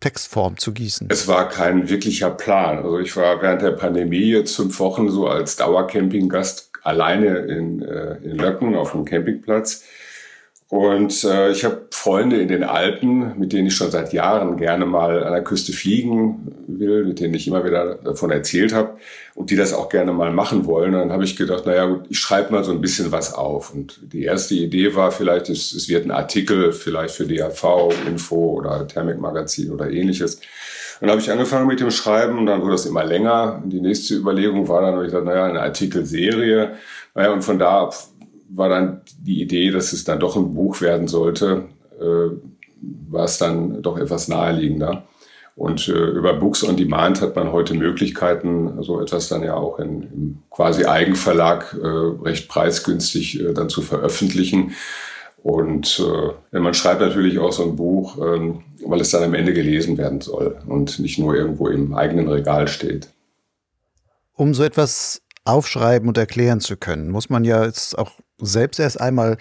Textform 0.01 0.59
zu 0.59 0.73
gießen? 0.73 1.09
Es 1.11 1.29
war 1.29 1.49
kein 1.49 1.89
wirklicher 1.89 2.31
Plan. 2.31 2.79
Also 2.79 2.99
ich 2.99 3.17
war 3.17 3.41
während 3.41 3.63
der 3.63 3.73
Pandemie 3.73 4.31
jetzt 4.31 4.57
fünf 4.57 4.81
Wochen 4.81 5.11
so 5.11 5.29
als 5.29 5.55
Dauercampinggast 5.57 6.73
alleine 6.83 7.39
in, 7.39 7.83
äh, 7.83 8.17
in 8.17 8.37
Löcken 8.37 8.75
auf 8.75 8.93
dem 8.93 9.05
Campingplatz 9.05 9.85
und 10.69 11.25
äh, 11.25 11.51
ich 11.51 11.65
habe 11.65 11.87
Freunde 11.91 12.37
in 12.37 12.49
den 12.49 12.63
Alpen, 12.63 13.39
mit 13.39 13.55
denen 13.55 13.69
ich 13.69 13.75
schon 13.75 13.91
seit 13.91 14.13
Jahren 14.13 14.59
gerne 14.59 14.85
mal 14.85 15.25
an 15.25 15.33
der 15.33 15.43
Küste 15.43 15.73
fliegen 15.73 16.55
will, 16.67 17.07
mit 17.07 17.21
denen 17.21 17.33
ich 17.33 17.49
immer 17.49 17.65
wieder 17.65 17.95
davon 17.95 18.31
erzählt 18.31 18.75
habe 18.75 18.99
und 19.35 19.51
die 19.51 19.57
das 19.57 19.73
auch 19.73 19.89
gerne 19.89 20.13
mal 20.13 20.31
machen 20.31 20.67
wollen. 20.67 20.95
Und 20.95 21.01
dann 21.01 21.13
habe 21.13 21.25
ich 21.25 21.37
gedacht, 21.37 21.65
naja 21.65 21.87
gut, 21.87 22.03
ich 22.11 22.19
schreibe 22.19 22.53
mal 22.53 22.65
so 22.65 22.73
ein 22.73 22.83
bisschen 22.83 23.11
was 23.13 23.33
auf. 23.33 23.73
Und 23.73 23.99
die 24.13 24.25
erste 24.25 24.57
Idee 24.57 24.95
war 24.95 25.11
vielleicht, 25.11 25.49
es, 25.49 25.73
es 25.73 25.89
wird 25.89 26.05
ein 26.05 26.11
Artikel 26.11 26.73
vielleicht 26.73 27.15
für 27.15 27.27
DAV, 27.27 27.91
Info 28.07 28.59
oder 28.59 28.87
Thermikmagazin 28.87 29.71
oder 29.71 29.91
ähnliches. 29.91 30.39
Dann 31.01 31.09
habe 31.09 31.21
ich 31.21 31.31
angefangen 31.31 31.67
mit 31.67 31.81
dem 31.81 31.91
Schreiben 31.91 32.37
und 32.39 32.45
dann 32.45 32.61
wurde 32.61 32.73
das 32.73 32.85
immer 32.85 33.05
länger. 33.05 33.63
Und 33.65 33.71
die 33.71 33.81
nächste 33.81 34.17
Überlegung 34.17 34.69
war 34.69 34.83
dann, 34.83 34.95
habe 34.95 35.05
ich 35.05 35.13
gesagt, 35.13 35.25
naja, 35.25 35.47
eine 35.47 35.63
Artikelserie. 35.63 36.73
Naja, 37.15 37.33
und 37.33 37.43
von 37.43 37.59
da 37.59 37.85
ab 37.85 37.95
war 38.49 38.69
dann 38.69 39.03
die 39.21 39.41
Idee, 39.43 39.71
dass 39.71 39.93
es 39.93 40.05
dann 40.05 40.21
doch 40.21 40.37
ein 40.37 40.55
Buch 40.55 40.81
werden 40.81 41.09
sollte, 41.09 41.65
äh, 42.01 42.31
war 43.11 43.25
es 43.25 43.39
dann 43.39 43.83
doch 43.83 43.99
etwas 43.99 44.29
naheliegender. 44.29 45.05
Und 45.59 45.89
äh, 45.89 45.93
über 45.93 46.35
Books 46.35 46.63
on 46.63 46.77
Demand 46.77 47.21
hat 47.21 47.35
man 47.35 47.51
heute 47.51 47.75
Möglichkeiten, 47.75 48.81
so 48.83 49.01
etwas 49.01 49.29
dann 49.29 49.43
ja 49.43 49.55
auch 49.55 49.81
in, 49.81 50.03
im 50.03 50.39
quasi 50.51 50.85
Eigenverlag 50.85 51.77
äh, 51.83 51.87
recht 51.87 52.49
preisgünstig 52.49 53.41
äh, 53.41 53.53
dann 53.55 53.69
zu 53.69 53.83
veröffentlichen. 53.83 54.75
Und 55.43 56.01
äh, 56.53 56.61
man 56.61 56.75
schreibt 56.75 57.01
natürlich 57.01 57.41
auch 57.41 57.53
so 57.53 57.65
ein 57.65 57.75
Buch, 57.75 58.19
ähm, 58.19 58.63
weil 58.87 59.01
es 59.01 59.11
dann 59.11 59.25
am 59.25 59.35
Ende 59.35 59.53
gelesen 59.53 59.99
werden 59.99 60.21
soll 60.21 60.59
und 60.69 61.01
nicht 61.01 61.19
nur 61.19 61.35
irgendwo 61.35 61.69
im 61.69 61.93
eigenen 61.93 62.29
Regal 62.29 62.69
steht. 62.69 63.09
Um 64.35 64.55
so 64.55 64.63
etwas 64.63 65.23
aufschreiben 65.49 66.09
und 66.09 66.19
erklären 66.19 66.61
zu 66.61 66.77
können, 66.77 67.11
muss 67.11 67.31
man 67.31 67.45
ja 67.45 67.65
jetzt 67.65 67.99
auch 67.99 68.13
selbst 68.41 68.79
erst 68.79 69.01
einmal 69.01 69.39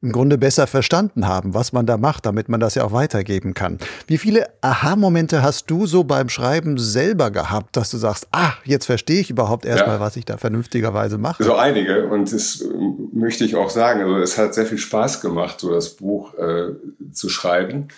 im 0.00 0.12
Grunde 0.12 0.38
besser 0.38 0.68
verstanden 0.68 1.26
haben, 1.26 1.54
was 1.54 1.72
man 1.72 1.84
da 1.84 1.96
macht, 1.96 2.24
damit 2.24 2.48
man 2.48 2.60
das 2.60 2.76
ja 2.76 2.84
auch 2.84 2.92
weitergeben 2.92 3.52
kann. 3.52 3.78
Wie 4.06 4.16
viele 4.16 4.46
Aha-Momente 4.60 5.42
hast 5.42 5.68
du 5.70 5.86
so 5.86 6.04
beim 6.04 6.28
Schreiben 6.28 6.78
selber 6.78 7.32
gehabt, 7.32 7.76
dass 7.76 7.90
du 7.90 7.96
sagst, 7.96 8.28
ah, 8.30 8.52
jetzt 8.64 8.86
verstehe 8.86 9.20
ich 9.20 9.30
überhaupt 9.30 9.64
erstmal, 9.64 9.96
ja. 9.96 10.00
was 10.00 10.14
ich 10.16 10.24
da 10.24 10.36
vernünftigerweise 10.36 11.18
mache? 11.18 11.42
So 11.42 11.56
einige 11.56 12.06
und 12.06 12.32
das 12.32 12.60
äh, 12.60 12.66
möchte 13.12 13.44
ich 13.44 13.56
auch 13.56 13.70
sagen. 13.70 14.00
Also 14.02 14.18
es 14.18 14.38
hat 14.38 14.54
sehr 14.54 14.66
viel 14.66 14.78
Spaß 14.78 15.20
gemacht, 15.20 15.58
so 15.58 15.72
das 15.72 15.96
Buch 15.96 16.34
äh, 16.34 16.74
zu 17.12 17.28
schreiben 17.28 17.88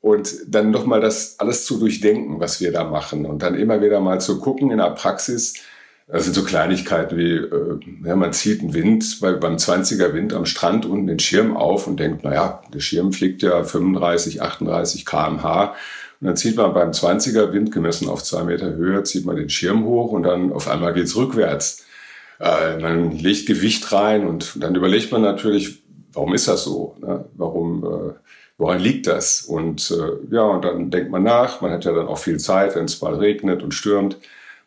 und 0.00 0.34
dann 0.48 0.72
nochmal 0.72 1.00
das 1.00 1.38
alles 1.38 1.64
zu 1.64 1.78
durchdenken, 1.78 2.40
was 2.40 2.60
wir 2.60 2.72
da 2.72 2.84
machen 2.84 3.24
und 3.24 3.42
dann 3.42 3.54
immer 3.54 3.80
wieder 3.80 4.00
mal 4.00 4.20
zu 4.20 4.40
gucken 4.40 4.72
in 4.72 4.78
der 4.78 4.90
Praxis, 4.90 5.54
das 6.08 6.24
sind 6.24 6.34
so 6.34 6.44
Kleinigkeiten 6.44 7.16
wie, 7.16 7.34
äh, 7.34 7.80
ja, 8.04 8.14
man 8.14 8.32
zieht 8.32 8.60
einen 8.60 8.74
Wind 8.74 9.18
bei, 9.20 9.32
beim 9.32 9.56
20er 9.56 10.12
Wind 10.14 10.32
am 10.34 10.46
Strand 10.46 10.86
unten 10.86 11.08
den 11.08 11.18
Schirm 11.18 11.56
auf 11.56 11.88
und 11.88 11.98
denkt, 11.98 12.22
naja, 12.22 12.62
der 12.72 12.80
Schirm 12.80 13.12
fliegt 13.12 13.42
ja 13.42 13.64
35, 13.64 14.40
38 14.40 15.04
kmh. 15.04 15.74
Und 16.20 16.26
dann 16.28 16.36
zieht 16.36 16.56
man 16.56 16.72
beim 16.72 16.92
20er 16.92 17.52
Wind 17.52 17.72
gemessen 17.72 18.08
auf 18.08 18.22
zwei 18.22 18.44
Meter 18.44 18.74
Höhe, 18.74 19.02
zieht 19.02 19.26
man 19.26 19.36
den 19.36 19.50
Schirm 19.50 19.84
hoch 19.84 20.12
und 20.12 20.22
dann 20.22 20.52
auf 20.52 20.68
einmal 20.68 20.94
geht's 20.94 21.16
rückwärts. 21.16 21.84
Äh, 22.38 22.78
man 22.78 23.10
legt 23.10 23.46
Gewicht 23.46 23.90
rein 23.92 24.26
und 24.26 24.62
dann 24.62 24.76
überlegt 24.76 25.10
man 25.10 25.22
natürlich, 25.22 25.82
warum 26.12 26.34
ist 26.34 26.46
das 26.46 26.62
so? 26.62 26.96
Ne? 27.00 27.24
Warum, 27.34 27.84
äh, 27.84 28.12
woran 28.58 28.78
liegt 28.78 29.08
das? 29.08 29.42
Und 29.42 29.90
äh, 29.90 30.34
ja, 30.34 30.42
und 30.42 30.64
dann 30.64 30.90
denkt 30.90 31.10
man 31.10 31.24
nach. 31.24 31.60
Man 31.62 31.72
hat 31.72 31.84
ja 31.84 31.92
dann 31.92 32.06
auch 32.06 32.18
viel 32.18 32.38
Zeit, 32.38 32.76
wenn 32.76 32.84
es 32.84 33.02
mal 33.02 33.14
regnet 33.14 33.64
und 33.64 33.74
stürmt 33.74 34.18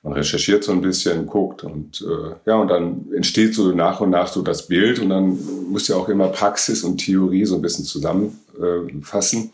man 0.01 0.13
recherchiert 0.13 0.63
so 0.63 0.71
ein 0.71 0.81
bisschen, 0.81 1.25
guckt 1.25 1.63
und 1.63 2.01
äh, 2.01 2.35
ja, 2.45 2.55
und 2.55 2.69
dann 2.69 3.07
entsteht 3.13 3.53
so 3.53 3.71
nach 3.73 3.99
und 3.99 4.11
nach 4.11 4.27
so 4.27 4.41
das 4.41 4.67
Bild 4.67 4.99
und 4.99 5.09
dann 5.09 5.37
muss 5.69 5.87
ja 5.87 5.95
auch 5.95 6.07
immer 6.07 6.29
Praxis 6.29 6.83
und 6.83 6.97
Theorie 6.97 7.45
so 7.45 7.55
ein 7.55 7.61
bisschen 7.61 7.85
zusammenfassen. 7.85 9.51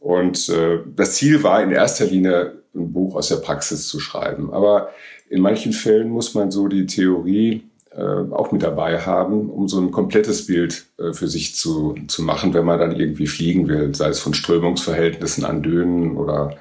Und 0.00 0.48
äh, 0.48 0.78
das 0.94 1.14
Ziel 1.14 1.42
war 1.42 1.62
in 1.62 1.72
erster 1.72 2.06
Linie 2.06 2.62
ein 2.74 2.92
Buch 2.92 3.16
aus 3.16 3.28
der 3.28 3.36
Praxis 3.36 3.88
zu 3.88 4.00
schreiben. 4.00 4.52
Aber 4.52 4.90
in 5.28 5.40
manchen 5.40 5.72
Fällen 5.72 6.10
muss 6.10 6.34
man 6.34 6.50
so 6.50 6.68
die 6.68 6.86
Theorie 6.86 7.64
äh, 7.90 8.00
auch 8.30 8.52
mit 8.52 8.62
dabei 8.62 9.00
haben, 9.00 9.50
um 9.50 9.68
so 9.68 9.80
ein 9.80 9.90
komplettes 9.90 10.46
Bild 10.46 10.86
äh, 10.98 11.12
für 11.12 11.28
sich 11.28 11.54
zu, 11.54 11.94
zu 12.08 12.22
machen, 12.22 12.54
wenn 12.54 12.64
man 12.64 12.78
dann 12.78 12.94
irgendwie 12.94 13.26
fliegen 13.26 13.68
will, 13.68 13.94
sei 13.94 14.08
es 14.08 14.20
von 14.20 14.34
Strömungsverhältnissen 14.34 15.44
an 15.44 15.62
Dünen 15.62 16.16
oder 16.16 16.56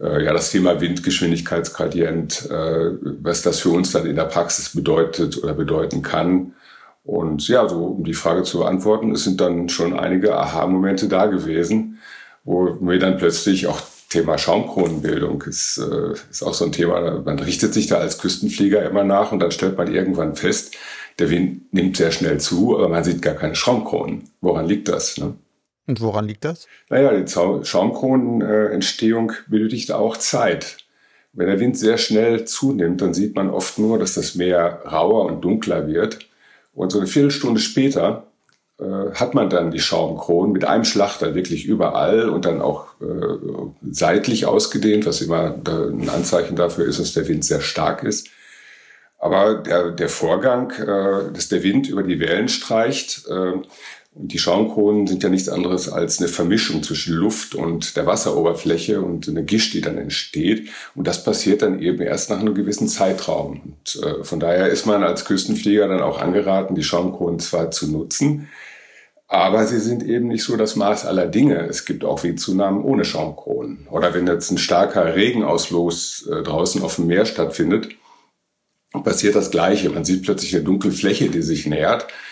ja, 0.00 0.32
das 0.32 0.50
Thema 0.50 0.80
Windgeschwindigkeitsgradient, 0.80 2.48
äh, 2.50 2.90
was 3.20 3.42
das 3.42 3.60
für 3.60 3.70
uns 3.70 3.92
dann 3.92 4.06
in 4.06 4.16
der 4.16 4.24
Praxis 4.24 4.70
bedeutet 4.70 5.42
oder 5.42 5.54
bedeuten 5.54 6.02
kann. 6.02 6.54
Und 7.04 7.48
ja, 7.48 7.68
so 7.68 7.86
um 7.86 8.04
die 8.04 8.14
Frage 8.14 8.42
zu 8.42 8.58
beantworten, 8.58 9.12
es 9.12 9.24
sind 9.24 9.40
dann 9.40 9.68
schon 9.68 9.98
einige 9.98 10.36
Aha-Momente 10.36 11.08
da 11.08 11.26
gewesen, 11.26 11.98
wo 12.44 12.74
mir 12.80 12.98
dann 12.98 13.16
plötzlich 13.16 13.66
auch 13.66 13.80
Thema 14.08 14.38
Schaumkronenbildung 14.38 15.42
ist, 15.42 15.78
äh, 15.78 16.12
ist 16.30 16.42
auch 16.42 16.54
so 16.54 16.64
ein 16.64 16.72
Thema. 16.72 17.20
Man 17.20 17.38
richtet 17.38 17.74
sich 17.74 17.88
da 17.88 17.98
als 17.98 18.18
Küstenflieger 18.18 18.88
immer 18.88 19.04
nach 19.04 19.32
und 19.32 19.40
dann 19.40 19.50
stellt 19.50 19.76
man 19.76 19.92
irgendwann 19.92 20.36
fest, 20.36 20.76
der 21.18 21.30
Wind 21.30 21.72
nimmt 21.74 21.96
sehr 21.96 22.12
schnell 22.12 22.38
zu, 22.38 22.76
aber 22.76 22.88
man 22.88 23.04
sieht 23.04 23.20
gar 23.20 23.34
keine 23.34 23.54
Schaumkronen. 23.54 24.30
Woran 24.40 24.66
liegt 24.66 24.88
das? 24.88 25.18
Ne? 25.18 25.34
Und 25.88 26.00
woran 26.02 26.28
liegt 26.28 26.44
das? 26.44 26.68
Naja, 26.90 27.18
die 27.18 27.26
Schaumkronenentstehung 27.26 29.32
benötigt 29.48 29.90
auch 29.90 30.18
Zeit. 30.18 30.76
Wenn 31.32 31.46
der 31.46 31.60
Wind 31.60 31.78
sehr 31.78 31.96
schnell 31.98 32.44
zunimmt, 32.44 33.00
dann 33.00 33.14
sieht 33.14 33.34
man 33.34 33.48
oft 33.48 33.78
nur, 33.78 33.98
dass 33.98 34.12
das 34.14 34.34
Meer 34.34 34.82
rauer 34.84 35.24
und 35.24 35.40
dunkler 35.40 35.88
wird. 35.88 36.18
Und 36.74 36.92
so 36.92 36.98
eine 36.98 37.06
Viertelstunde 37.06 37.60
später 37.60 38.26
äh, 38.78 39.14
hat 39.14 39.32
man 39.34 39.48
dann 39.48 39.70
die 39.70 39.80
Schaumkronen 39.80 40.52
mit 40.52 40.66
einem 40.66 40.84
Schlag 40.84 41.20
dann 41.20 41.34
wirklich 41.34 41.64
überall 41.64 42.28
und 42.28 42.44
dann 42.44 42.60
auch 42.60 42.88
äh, 43.00 43.38
seitlich 43.90 44.44
ausgedehnt, 44.44 45.06
was 45.06 45.22
immer 45.22 45.54
ein 45.66 46.10
Anzeichen 46.10 46.54
dafür 46.54 46.84
ist, 46.86 47.00
dass 47.00 47.14
der 47.14 47.28
Wind 47.28 47.46
sehr 47.46 47.62
stark 47.62 48.04
ist. 48.04 48.28
Aber 49.18 49.54
der, 49.54 49.90
der 49.90 50.08
Vorgang, 50.08 50.70
äh, 50.70 51.32
dass 51.32 51.48
der 51.48 51.62
Wind 51.62 51.88
über 51.88 52.04
die 52.04 52.20
Wellen 52.20 52.48
streicht, 52.48 53.26
äh, 53.28 53.54
und 54.14 54.32
die 54.32 54.38
Schaumkronen 54.38 55.06
sind 55.06 55.22
ja 55.22 55.28
nichts 55.28 55.48
anderes 55.48 55.88
als 55.88 56.18
eine 56.18 56.28
Vermischung 56.28 56.82
zwischen 56.82 57.14
Luft 57.14 57.54
und 57.54 57.96
der 57.96 58.06
Wasseroberfläche 58.06 59.00
und 59.00 59.28
eine 59.28 59.44
Gischt, 59.44 59.74
die 59.74 59.80
dann 59.80 59.98
entsteht. 59.98 60.70
Und 60.94 61.06
das 61.06 61.22
passiert 61.22 61.62
dann 61.62 61.80
eben 61.80 62.00
erst 62.00 62.30
nach 62.30 62.40
einem 62.40 62.54
gewissen 62.54 62.88
Zeitraum. 62.88 63.60
Und 63.64 64.02
äh, 64.02 64.24
von 64.24 64.40
daher 64.40 64.68
ist 64.68 64.86
man 64.86 65.04
als 65.04 65.24
Küstenflieger 65.24 65.86
dann 65.88 66.00
auch 66.00 66.20
angeraten, 66.20 66.74
die 66.74 66.82
Schaumkronen 66.82 67.38
zwar 67.38 67.70
zu 67.70 67.90
nutzen, 67.90 68.48
aber 69.30 69.66
sie 69.66 69.78
sind 69.78 70.02
eben 70.02 70.28
nicht 70.28 70.42
so 70.42 70.56
das 70.56 70.74
Maß 70.74 71.04
aller 71.04 71.26
Dinge. 71.26 71.66
Es 71.68 71.84
gibt 71.84 72.02
auch 72.02 72.22
Windzunahmen 72.22 72.82
ohne 72.82 73.04
Schaumkronen. 73.04 73.86
Oder 73.90 74.14
wenn 74.14 74.26
jetzt 74.26 74.50
ein 74.50 74.56
starker 74.56 75.14
Regenauslos 75.14 76.26
äh, 76.26 76.42
draußen 76.42 76.82
auf 76.82 76.96
dem 76.96 77.08
Meer 77.08 77.26
stattfindet, 77.26 77.90
passiert 79.04 79.34
das 79.34 79.50
Gleiche. 79.50 79.90
Man 79.90 80.06
sieht 80.06 80.24
plötzlich 80.24 80.56
eine 80.56 80.64
dunkle 80.64 80.92
Fläche, 80.92 81.28
die 81.28 81.42
sich 81.42 81.66
nähert, 81.66 82.04
äh, 82.04 82.27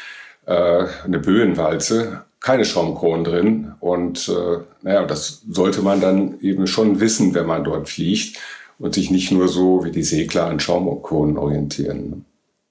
eine 0.53 1.19
Böenwalze, 1.19 2.25
keine 2.41 2.65
Schaumkronen 2.65 3.25
drin. 3.25 3.73
Und 3.81 4.29
äh, 4.29 4.59
naja, 4.83 5.05
das 5.05 5.43
sollte 5.49 5.83
man 5.83 6.01
dann 6.01 6.41
eben 6.41 6.67
schon 6.67 7.01
wissen, 7.01 7.35
wenn 7.35 7.47
man 7.47 7.65
dort 7.65 7.89
fliegt 7.89 8.39
und 8.79 8.95
sich 8.95 9.11
nicht 9.11 9.33
nur 9.33 9.49
so 9.49 9.85
wie 9.85 9.91
die 9.91 10.03
Segler 10.03 10.47
an 10.47 10.61
Schaumkronen 10.61 11.39
orientieren. 11.39 12.25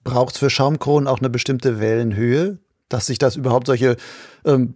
Braucht 0.03 0.35
es 0.35 0.39
für 0.39 0.49
Schaumkronen 0.49 1.07
auch 1.07 1.19
eine 1.19 1.29
bestimmte 1.29 1.79
Wellenhöhe, 1.79 2.59
dass 2.89 3.07
sich 3.07 3.17
das 3.17 3.35
überhaupt 3.35 3.67
solche 3.67 3.97
ähm, 4.45 4.75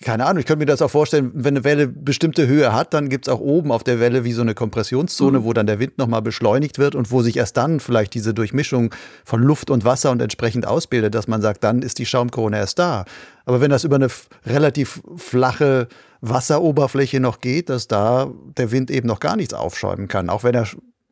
keine 0.00 0.26
Ahnung, 0.26 0.40
ich 0.40 0.46
könnte 0.46 0.60
mir 0.60 0.66
das 0.66 0.82
auch 0.82 0.90
vorstellen, 0.90 1.30
wenn 1.34 1.54
eine 1.54 1.64
Welle 1.64 1.86
bestimmte 1.88 2.46
Höhe 2.46 2.72
hat, 2.72 2.94
dann 2.94 3.08
gibt 3.08 3.26
es 3.26 3.32
auch 3.32 3.40
oben 3.40 3.72
auf 3.72 3.84
der 3.84 4.00
Welle 4.00 4.24
wie 4.24 4.32
so 4.32 4.42
eine 4.42 4.54
Kompressionszone, 4.54 5.40
mhm. 5.40 5.44
wo 5.44 5.52
dann 5.52 5.66
der 5.66 5.78
Wind 5.78 5.98
nochmal 5.98 6.22
beschleunigt 6.22 6.78
wird 6.78 6.94
und 6.94 7.10
wo 7.10 7.22
sich 7.22 7.36
erst 7.36 7.56
dann 7.56 7.80
vielleicht 7.80 8.14
diese 8.14 8.34
Durchmischung 8.34 8.94
von 9.24 9.42
Luft 9.42 9.70
und 9.70 9.84
Wasser 9.84 10.10
und 10.10 10.20
entsprechend 10.20 10.66
ausbildet, 10.66 11.14
dass 11.14 11.28
man 11.28 11.42
sagt, 11.42 11.64
dann 11.64 11.82
ist 11.82 11.98
die 11.98 12.06
Schaumkrone 12.06 12.56
erst 12.56 12.78
da. 12.78 13.04
Aber 13.44 13.60
wenn 13.60 13.70
das 13.70 13.84
über 13.84 13.96
eine 13.96 14.08
relativ 14.46 15.02
flache 15.16 15.88
Wasseroberfläche 16.20 17.20
noch 17.20 17.40
geht, 17.40 17.68
dass 17.68 17.88
da 17.88 18.30
der 18.56 18.72
Wind 18.72 18.90
eben 18.90 19.06
noch 19.06 19.20
gar 19.20 19.36
nichts 19.36 19.54
aufschäumen 19.54 20.08
kann, 20.08 20.30
auch 20.30 20.44
wenn 20.44 20.54
er 20.54 20.66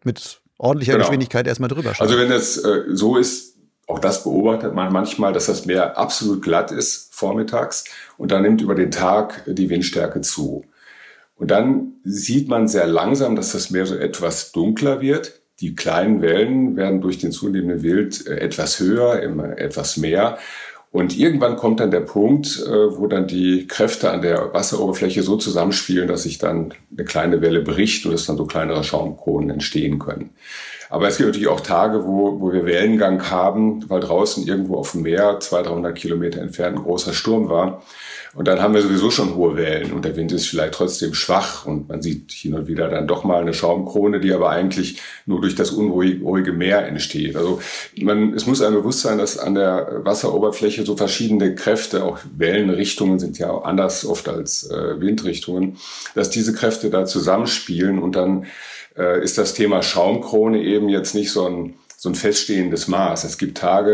mit 0.05 0.41
ordentlicher 0.59 0.93
genau. 0.93 1.05
Geschwindigkeit 1.05 1.47
erstmal 1.47 1.69
drüber 1.69 1.95
schaut. 1.95 2.09
Also 2.09 2.19
wenn 2.19 2.31
es 2.31 2.57
äh, 2.59 2.85
so 2.93 3.17
ist, 3.17 3.51
auch 3.86 3.98
das 3.98 4.24
beobachtet 4.24 4.74
man 4.74 4.92
manchmal, 4.92 5.32
dass 5.32 5.46
das 5.46 5.66
Meer 5.66 5.98
absolut 5.98 6.42
glatt 6.42 6.70
ist 6.70 7.14
vormittags 7.14 7.84
und 8.16 8.30
dann 8.30 8.42
nimmt 8.42 8.60
über 8.60 8.74
den 8.74 8.90
Tag 8.90 9.42
die 9.46 9.70
Windstärke 9.70 10.20
zu. 10.20 10.64
Und 11.34 11.50
dann 11.50 11.94
sieht 12.04 12.48
man 12.48 12.68
sehr 12.68 12.86
langsam, 12.86 13.34
dass 13.34 13.52
das 13.52 13.70
Meer 13.70 13.86
so 13.86 13.96
etwas 13.96 14.52
dunkler 14.52 15.00
wird. 15.00 15.40
Die 15.60 15.74
kleinen 15.74 16.22
Wellen 16.22 16.76
werden 16.76 17.00
durch 17.00 17.18
den 17.18 17.32
zunehmenden 17.32 17.82
Wild 17.82 18.26
äh, 18.26 18.36
etwas 18.36 18.80
höher, 18.80 19.20
immer 19.20 19.58
etwas 19.58 19.96
mehr. 19.96 20.38
Und 20.92 21.18
irgendwann 21.18 21.56
kommt 21.56 21.80
dann 21.80 21.90
der 21.90 22.00
Punkt, 22.00 22.62
äh, 22.66 22.99
wo 22.99 23.06
dann 23.06 23.26
die 23.26 23.66
Kräfte 23.66 24.11
an 24.11 24.20
der 24.20 24.52
Wasseroberfläche 24.52 25.22
so 25.22 25.37
zusammenspielen, 25.37 26.06
dass 26.06 26.25
sich 26.25 26.37
dann 26.37 26.75
eine 26.92 27.06
kleine 27.06 27.40
Welle 27.40 27.62
bricht 27.62 28.04
und 28.04 28.12
es 28.12 28.26
dann 28.26 28.37
so 28.37 28.44
kleinere 28.44 28.84
Schaumkronen 28.84 29.49
entstehen 29.49 29.99
können. 29.99 30.30
Aber 30.90 31.08
es 31.08 31.16
gibt 31.16 31.28
natürlich 31.28 31.49
auch 31.49 31.61
Tage, 31.61 32.04
wo, 32.04 32.38
wo 32.38 32.52
wir 32.52 32.66
Wellengang 32.66 33.30
haben, 33.30 33.88
weil 33.88 34.00
draußen 34.00 34.46
irgendwo 34.46 34.76
auf 34.76 34.92
dem 34.92 35.00
Meer, 35.02 35.40
200, 35.40 35.72
300 35.72 35.94
Kilometer 35.94 36.42
entfernt, 36.42 36.76
ein 36.76 36.84
großer 36.84 37.14
Sturm 37.14 37.49
war. 37.49 37.82
Und 38.34 38.48
dann 38.48 38.62
haben 38.62 38.72
wir 38.72 38.80
sowieso 38.80 39.10
schon 39.10 39.34
hohe 39.34 39.56
Wellen 39.56 39.92
und 39.92 40.06
der 40.06 40.16
Wind 40.16 40.32
ist 40.32 40.46
vielleicht 40.46 40.72
trotzdem 40.72 41.12
schwach 41.12 41.66
und 41.66 41.90
man 41.90 42.00
sieht 42.00 42.32
hin 42.32 42.54
und 42.54 42.66
wieder 42.66 42.88
dann 42.88 43.06
doch 43.06 43.24
mal 43.24 43.42
eine 43.42 43.52
Schaumkrone, 43.52 44.20
die 44.20 44.32
aber 44.32 44.48
eigentlich 44.48 45.02
nur 45.26 45.42
durch 45.42 45.54
das 45.54 45.70
unruhige 45.70 46.52
Meer 46.54 46.86
entsteht. 46.86 47.36
Also 47.36 47.60
man, 48.00 48.32
es 48.32 48.46
muss 48.46 48.62
einem 48.62 48.76
bewusst 48.76 49.00
sein, 49.00 49.18
dass 49.18 49.36
an 49.36 49.54
der 49.54 50.00
Wasseroberfläche 50.04 50.86
so 50.86 50.96
verschiedene 50.96 51.54
Kräfte, 51.54 52.04
auch 52.04 52.20
Wellenrichtungen 52.34 53.18
sind 53.18 53.38
ja 53.38 53.54
anders 53.54 54.06
oft 54.06 54.26
als 54.30 54.70
äh, 54.70 54.98
Windrichtungen, 54.98 55.76
dass 56.14 56.30
diese 56.30 56.54
Kräfte 56.54 56.88
da 56.88 57.04
zusammenspielen 57.04 57.98
und 57.98 58.16
dann 58.16 58.46
äh, 58.96 59.22
ist 59.22 59.36
das 59.36 59.52
Thema 59.52 59.82
Schaumkrone 59.82 60.62
eben 60.62 60.88
jetzt 60.88 61.14
nicht 61.14 61.30
so 61.30 61.46
ein 61.46 61.74
so 62.02 62.09
ein 62.09 62.16
feststehendes 62.16 62.88
Maß. 62.88 63.23
Es 63.23 63.38
gibt 63.38 63.59
Tage, 63.59 63.92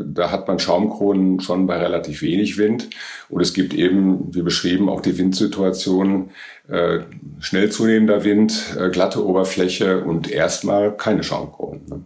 äh, 0.00 0.04
da 0.06 0.30
hat 0.30 0.48
man 0.48 0.58
Schaumkronen 0.58 1.38
schon 1.40 1.66
bei 1.66 1.76
relativ 1.76 2.22
wenig 2.22 2.56
Wind. 2.56 2.88
Und 3.28 3.42
es 3.42 3.52
gibt 3.52 3.74
eben, 3.74 4.34
wie 4.34 4.40
beschrieben, 4.40 4.88
auch 4.88 5.02
die 5.02 5.18
Windsituationen, 5.18 6.30
äh, 6.68 7.00
schnell 7.40 7.70
zunehmender 7.70 8.24
Wind, 8.24 8.74
äh, 8.78 8.88
glatte 8.88 9.22
Oberfläche 9.22 10.02
und 10.02 10.30
erstmal 10.30 10.96
keine 10.96 11.22
Schaumkronen. 11.24 11.82
Ne? 11.90 12.04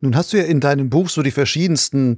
Nun 0.00 0.16
hast 0.16 0.32
du 0.32 0.38
ja 0.38 0.44
in 0.44 0.60
deinem 0.60 0.88
Buch 0.88 1.10
so 1.10 1.20
die 1.20 1.30
verschiedensten 1.30 2.16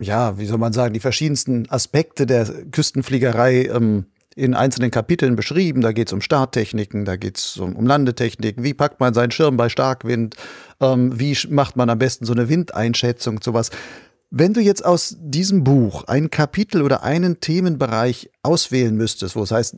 ja, 0.00 0.36
wie 0.36 0.46
soll 0.46 0.58
man 0.58 0.72
sagen, 0.72 0.94
die 0.94 1.00
verschiedensten 1.00 1.70
Aspekte 1.70 2.26
der 2.26 2.46
Küstenfliegerei 2.72 3.66
ähm, 3.66 4.06
in 4.34 4.54
einzelnen 4.54 4.90
Kapiteln 4.90 5.36
beschrieben. 5.36 5.80
Da 5.80 5.92
geht 5.92 6.08
es 6.08 6.12
um 6.12 6.20
Starttechniken, 6.20 7.04
da 7.04 7.16
geht 7.16 7.38
es 7.38 7.56
um, 7.56 7.76
um, 7.76 7.86
Landetechniken. 7.86 8.64
Wie 8.64 8.74
packt 8.74 9.00
man 9.00 9.14
seinen 9.14 9.30
Schirm 9.30 9.56
bei 9.56 9.68
Starkwind? 9.68 10.36
Ähm, 10.80 11.18
wie 11.18 11.36
macht 11.48 11.76
man 11.76 11.90
am 11.90 11.98
besten 11.98 12.24
so 12.24 12.32
eine 12.32 12.48
Windeinschätzung, 12.48 13.40
sowas? 13.42 13.70
Wenn 14.30 14.54
du 14.54 14.60
jetzt 14.60 14.84
aus 14.84 15.16
diesem 15.18 15.62
Buch 15.62 16.04
ein 16.04 16.30
Kapitel 16.30 16.82
oder 16.82 17.02
einen 17.02 17.40
Themenbereich 17.40 18.30
auswählen 18.42 18.96
müsstest, 18.96 19.36
wo 19.36 19.42
es 19.42 19.50
heißt, 19.50 19.76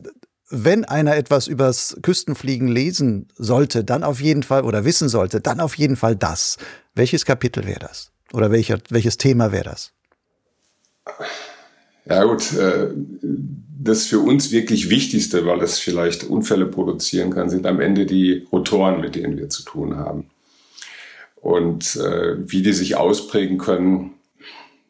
wenn 0.49 0.85
einer 0.85 1.15
etwas 1.15 1.47
übers 1.47 1.97
Küstenfliegen 2.01 2.67
lesen 2.67 3.27
sollte, 3.35 3.83
dann 3.83 4.03
auf 4.03 4.21
jeden 4.21 4.43
Fall 4.43 4.63
oder 4.63 4.85
wissen 4.85 5.09
sollte, 5.09 5.41
dann 5.41 5.59
auf 5.59 5.77
jeden 5.77 5.95
Fall 5.95 6.15
das. 6.15 6.57
Welches 6.93 7.25
Kapitel 7.25 7.65
wäre 7.65 7.79
das? 7.79 8.11
Oder 8.31 8.51
welcher, 8.51 8.79
welches 8.89 9.17
Thema 9.17 9.51
wäre 9.51 9.65
das? 9.65 9.91
Ja 12.07 12.23
gut, 12.23 12.53
äh, 12.53 12.89
das 13.85 14.05
für 14.05 14.19
uns 14.19 14.51
wirklich 14.51 14.89
Wichtigste, 14.89 15.45
weil 15.45 15.61
es 15.61 15.79
vielleicht 15.79 16.23
Unfälle 16.23 16.65
produzieren 16.65 17.31
kann, 17.31 17.49
sind 17.49 17.65
am 17.65 17.79
Ende 17.79 18.05
die 18.05 18.47
Rotoren, 18.51 19.01
mit 19.01 19.15
denen 19.15 19.37
wir 19.37 19.49
zu 19.49 19.63
tun 19.63 19.97
haben. 19.97 20.25
Und 21.35 21.95
äh, 21.97 22.37
wie 22.49 22.63
die 22.63 22.73
sich 22.73 22.95
ausprägen 22.95 23.57
können, 23.57 24.11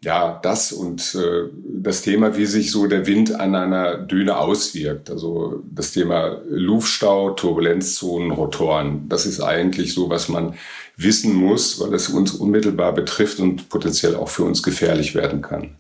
ja, 0.02 0.40
das 0.44 0.72
und 0.72 1.16
äh, 1.16 1.50
das 1.68 2.04
Thema, 2.04 2.38
wie 2.38 2.46
sich 2.46 2.72
so 2.72 2.86
der 2.86 3.08
Wind 3.08 3.38
an 3.38 3.56
einer 3.56 3.98
Düne 3.98 4.38
auswirkt. 4.38 5.10
Also 5.10 5.64
das 5.70 5.92
Thema 5.92 6.42
Luftstau, 6.48 7.32
Turbulenzzonen, 7.32 8.32
Rotoren. 8.32 9.10
Das 9.10 9.26
ist 9.26 9.42
eigentlich 9.42 9.94
so, 9.94 10.10
was 10.10 10.30
man 10.30 10.54
wissen 10.96 11.34
muss, 11.34 11.80
weil 11.80 11.94
es 11.94 12.10
uns 12.10 12.34
unmittelbar 12.34 12.94
betrifft 12.94 13.40
und 13.40 13.68
potenziell 13.68 14.16
auch 14.16 14.30
für 14.30 14.44
uns 14.44 14.62
gefährlich 14.62 15.16
werden 15.16 15.42
kann. 15.42 15.76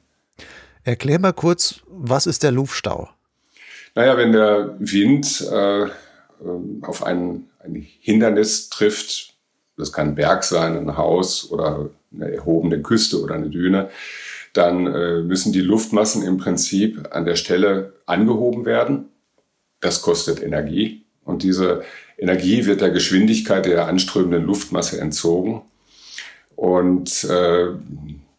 Erklär 0.86 1.20
mal 1.20 1.34
kurz, 1.34 1.82
was 1.88 2.28
ist 2.28 2.44
der 2.44 2.52
Luftstau? 2.52 3.10
Naja, 3.96 4.18
wenn 4.18 4.32
der 4.32 4.76
Wind 4.78 5.42
äh, 5.52 5.84
ähm, 5.84 6.84
auf 6.84 7.04
ein, 7.04 7.48
ein 7.64 7.76
Hindernis 8.00 8.70
trifft, 8.70 9.34
das 9.78 9.92
kann 9.92 10.10
ein 10.10 10.16
Berg 10.16 10.44
sein, 10.44 10.78
ein 10.78 10.96
Haus 10.96 11.50
oder 11.52 11.90
eine 12.14 12.32
erhobene 12.32 12.84
Küste 12.84 13.20
oder 13.20 13.34
eine 13.34 13.50
Düne, 13.50 13.90
dann 14.54 14.86
äh, 14.86 15.22
müssen 15.22 15.52
die 15.52 15.62
Luftmassen 15.62 16.22
im 16.24 16.38
Prinzip 16.38 17.08
an 17.12 17.26
der 17.26 17.36
Stelle 17.36 17.94
angehoben 18.06 18.66
werden. 18.66 19.06
Das 19.80 20.04
kostet 20.04 20.42
Energie 20.42 21.04
und 21.24 21.42
diese 21.42 21.84
Energie 22.16 22.68
wird 22.68 22.82
der 22.82 22.92
Geschwindigkeit 22.92 23.66
der 23.66 23.88
anströmenden 23.88 24.44
Luftmasse 24.44 25.02
entzogen. 25.02 25.64
Und 26.56 27.24
äh, 27.24 27.70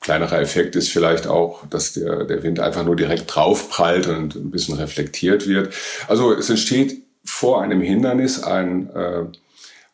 Kleinerer 0.06 0.40
Effekt 0.40 0.76
ist 0.76 0.88
vielleicht 0.88 1.26
auch, 1.26 1.66
dass 1.66 1.94
der, 1.94 2.22
der 2.22 2.44
Wind 2.44 2.60
einfach 2.60 2.84
nur 2.84 2.94
direkt 2.94 3.24
draufprallt 3.34 4.06
und 4.06 4.36
ein 4.36 4.52
bisschen 4.52 4.76
reflektiert 4.76 5.48
wird. 5.48 5.74
Also 6.06 6.32
es 6.32 6.48
entsteht 6.48 7.02
vor 7.24 7.60
einem 7.60 7.80
Hindernis 7.80 8.40
ein, 8.40 8.88
äh, 8.90 9.24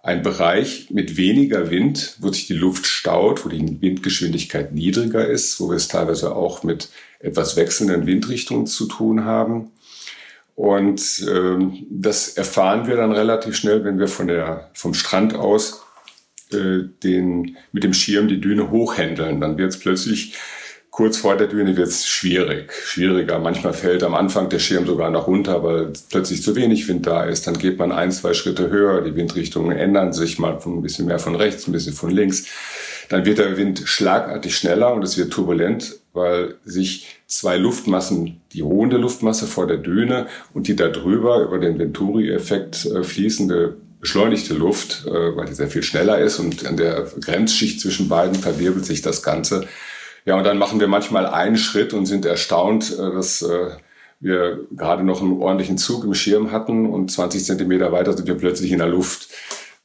ein 0.03 0.21
Bereich 0.21 0.89
mit 0.91 1.17
weniger 1.17 1.71
Wind, 1.71 2.19
wo 2.21 2.31
sich 2.31 2.47
die 2.47 2.53
Luft 2.53 2.85
staut, 2.85 3.43
wo 3.47 3.49
die 3.49 3.81
Windgeschwindigkeit 3.81 4.75
niedriger 4.75 5.27
ist, 5.27 5.59
wo 5.61 5.71
wir 5.71 5.77
es 5.77 5.89
teilweise 5.89 6.37
auch 6.37 6.63
mit 6.63 6.91
etwas 7.19 7.57
wechselnden 7.57 8.05
Windrichtungen 8.05 8.67
zu 8.67 8.85
tun 8.89 9.25
haben. 9.25 9.71
Und 10.57 11.27
ähm, 11.27 11.87
das 11.89 12.29
erfahren 12.29 12.87
wir 12.87 12.97
dann 12.97 13.13
relativ 13.13 13.57
schnell, 13.57 13.83
wenn 13.83 13.99
wir 13.99 14.09
von 14.09 14.27
der, 14.27 14.69
vom 14.75 14.93
Strand 14.93 15.35
aus 15.35 15.82
äh, 16.55 16.85
den, 17.03 17.57
mit 17.73 17.85
dem 17.85 17.95
Schirm 17.95 18.29
die 18.29 18.41
Düne 18.41 18.71
hochhändeln. 18.71 19.41
Dann 19.41 19.59
wird 19.59 19.71
es 19.71 19.79
plötzlich 19.79 20.35
kurz 20.93 21.17
vor 21.17 21.37
der 21.37 21.49
Düne 21.49 21.77
wird's 21.77 22.07
schwierig, 22.07 22.71
schwieriger. 22.73 23.39
Manchmal 23.39 23.73
fällt 23.73 24.03
am 24.03 24.15
Anfang 24.15 24.51
der 24.51 24.59
Schirm 24.59 24.87
sogar 24.87 25.11
noch 25.11 25.27
runter, 25.27 25.65
weil 25.65 25.93
plötzlich 26.11 26.43
zu 26.43 26.55
wenig 26.55 26.87
Wind 26.87 27.07
da 27.07 27.25
ist. 27.25 27.47
Dann 27.47 27.59
geht 27.59 27.79
man 27.79 27.93
ein, 27.93 28.13
zwei 28.13 28.35
Schritte 28.35 28.69
höher. 28.69 29.01
Die 29.01 29.17
Windrichtungen 29.17 29.77
ändern 29.77 30.13
sich 30.13 30.39
mal 30.39 30.59
ein 30.65 30.83
bisschen 30.83 31.07
mehr 31.07 31.19
von 31.19 31.35
rechts, 31.35 31.67
ein 31.67 31.73
bisschen 31.73 31.95
von 31.95 32.11
links. 32.11 32.45
Dann 33.09 33.25
wird 33.25 33.39
der 33.39 33.57
Wind 33.57 33.83
schlagartig 33.85 34.55
schneller 34.55 34.93
und 34.93 35.03
es 35.03 35.17
wird 35.17 35.33
turbulent, 35.33 35.97
weil 36.13 36.57
sich 36.63 37.21
zwei 37.27 37.57
Luftmassen, 37.57 38.43
die 38.53 38.61
ruhende 38.61 38.99
Luftmasse 38.99 39.47
vor 39.47 39.67
der 39.67 39.79
Düne 39.79 40.27
und 40.53 40.69
die 40.69 40.77
da 40.77 40.89
drüber 40.89 41.43
über 41.43 41.59
den 41.59 41.79
Venturi-Effekt 41.79 42.85
äh, 42.87 43.03
fließende 43.03 43.77
beschleunigte 44.03 44.53
Luft, 44.53 45.07
äh, 45.07 45.37
weil 45.37 45.47
die 45.47 45.55
sehr 45.55 45.69
viel 45.69 45.85
schneller 45.85 46.19
ist 46.19 46.41
und 46.41 46.67
an 46.67 46.77
der 46.77 47.07
Grenzschicht 47.21 47.81
zwischen 47.81 48.09
beiden 48.09 48.35
verwirbelt 48.35 48.85
sich 48.85 49.01
das 49.01 49.23
Ganze. 49.23 49.67
Ja, 50.25 50.37
und 50.37 50.45
dann 50.45 50.59
machen 50.59 50.81
wir 50.81 50.89
manchmal 50.89 51.25
einen 51.25 51.57
Schritt 51.57 51.93
und 51.95 52.07
sind 52.07 52.27
erstaunt, 52.27 52.93
äh, 52.93 53.15
dass 53.15 53.43
äh, 53.43 53.71
wir 54.19 54.67
gerade 54.73 55.05
noch 55.05 55.23
einen 55.23 55.41
ordentlichen 55.41 55.79
Zug 55.79 56.05
im 56.05 56.15
Schirm 56.15 56.51
hatten 56.51 56.87
und 56.87 57.13
20 57.13 57.45
Zentimeter 57.45 57.93
weiter 57.93 58.13
sind 58.13 58.27
wir 58.27 58.37
plötzlich 58.37 58.73
in 58.73 58.79
der 58.79 58.89
Luft, 58.89 59.29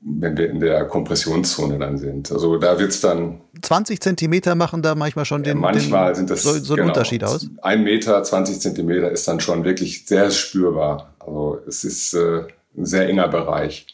wenn 0.01 0.35
wir 0.35 0.49
in 0.49 0.61
der 0.61 0.85
Kompressionszone 0.85 1.77
dann 1.77 1.99
sind. 1.99 2.31
Also 2.31 2.57
da 2.57 2.79
wird's 2.79 2.99
dann... 2.99 3.41
20 3.61 4.01
Zentimeter 4.01 4.55
machen 4.55 4.81
da 4.81 4.95
manchmal 4.95 5.25
schon 5.25 5.43
den, 5.43 5.59
manchmal 5.59 6.13
den, 6.13 6.15
sind 6.15 6.29
das, 6.31 6.41
so, 6.41 6.53
so 6.53 6.73
einen 6.73 6.81
genau, 6.81 6.87
Unterschied 6.87 7.23
aus? 7.23 7.47
Ein 7.61 7.83
Meter, 7.83 8.23
20 8.23 8.59
Zentimeter 8.59 9.11
ist 9.11 9.27
dann 9.27 9.39
schon 9.39 9.63
wirklich 9.63 10.07
sehr 10.07 10.31
spürbar. 10.31 11.13
Also 11.19 11.59
es 11.67 11.83
ist 11.83 12.13
äh, 12.15 12.45
ein 12.75 12.85
sehr 12.85 13.07
enger 13.09 13.27
Bereich 13.27 13.85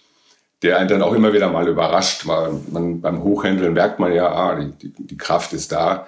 der 0.64 0.78
einen 0.78 0.88
dann 0.88 1.02
auch 1.02 1.14
immer 1.14 1.34
wieder 1.34 1.50
mal 1.50 1.68
überrascht, 1.68 2.26
weil 2.26 2.54
man 2.72 3.02
beim 3.02 3.22
Hochhändeln 3.24 3.74
merkt 3.74 4.00
man 4.00 4.14
ja, 4.14 4.32
ah, 4.32 4.56
die, 4.56 4.72
die, 4.72 5.08
die 5.08 5.18
Kraft 5.18 5.54
ist 5.54 5.72
da. 5.72 6.08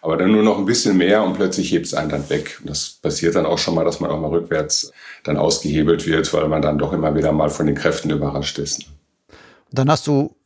Aber 0.00 0.16
dann 0.16 0.30
nur 0.30 0.44
noch 0.44 0.58
ein 0.58 0.64
bisschen 0.64 0.96
mehr 0.96 1.24
und 1.24 1.34
plötzlich 1.34 1.72
hebt 1.72 1.86
es 1.86 1.94
einen 1.94 2.10
dann 2.10 2.30
weg. 2.30 2.58
Und 2.60 2.70
das 2.70 2.90
passiert 3.02 3.34
dann 3.34 3.44
auch 3.44 3.58
schon 3.58 3.74
mal, 3.74 3.84
dass 3.84 3.98
man 3.98 4.10
auch 4.10 4.20
mal 4.20 4.30
rückwärts 4.30 4.92
dann 5.24 5.36
ausgehebelt 5.36 6.06
wird, 6.06 6.32
weil 6.32 6.46
man 6.46 6.62
dann 6.62 6.78
doch 6.78 6.92
immer 6.92 7.14
wieder 7.16 7.32
mal 7.32 7.50
von 7.50 7.66
den 7.66 7.74
Kräften 7.74 8.10
überrascht 8.10 8.58
ist. 8.58 8.86
Dann 9.72 9.90
hast 9.90 10.06
du 10.06 10.36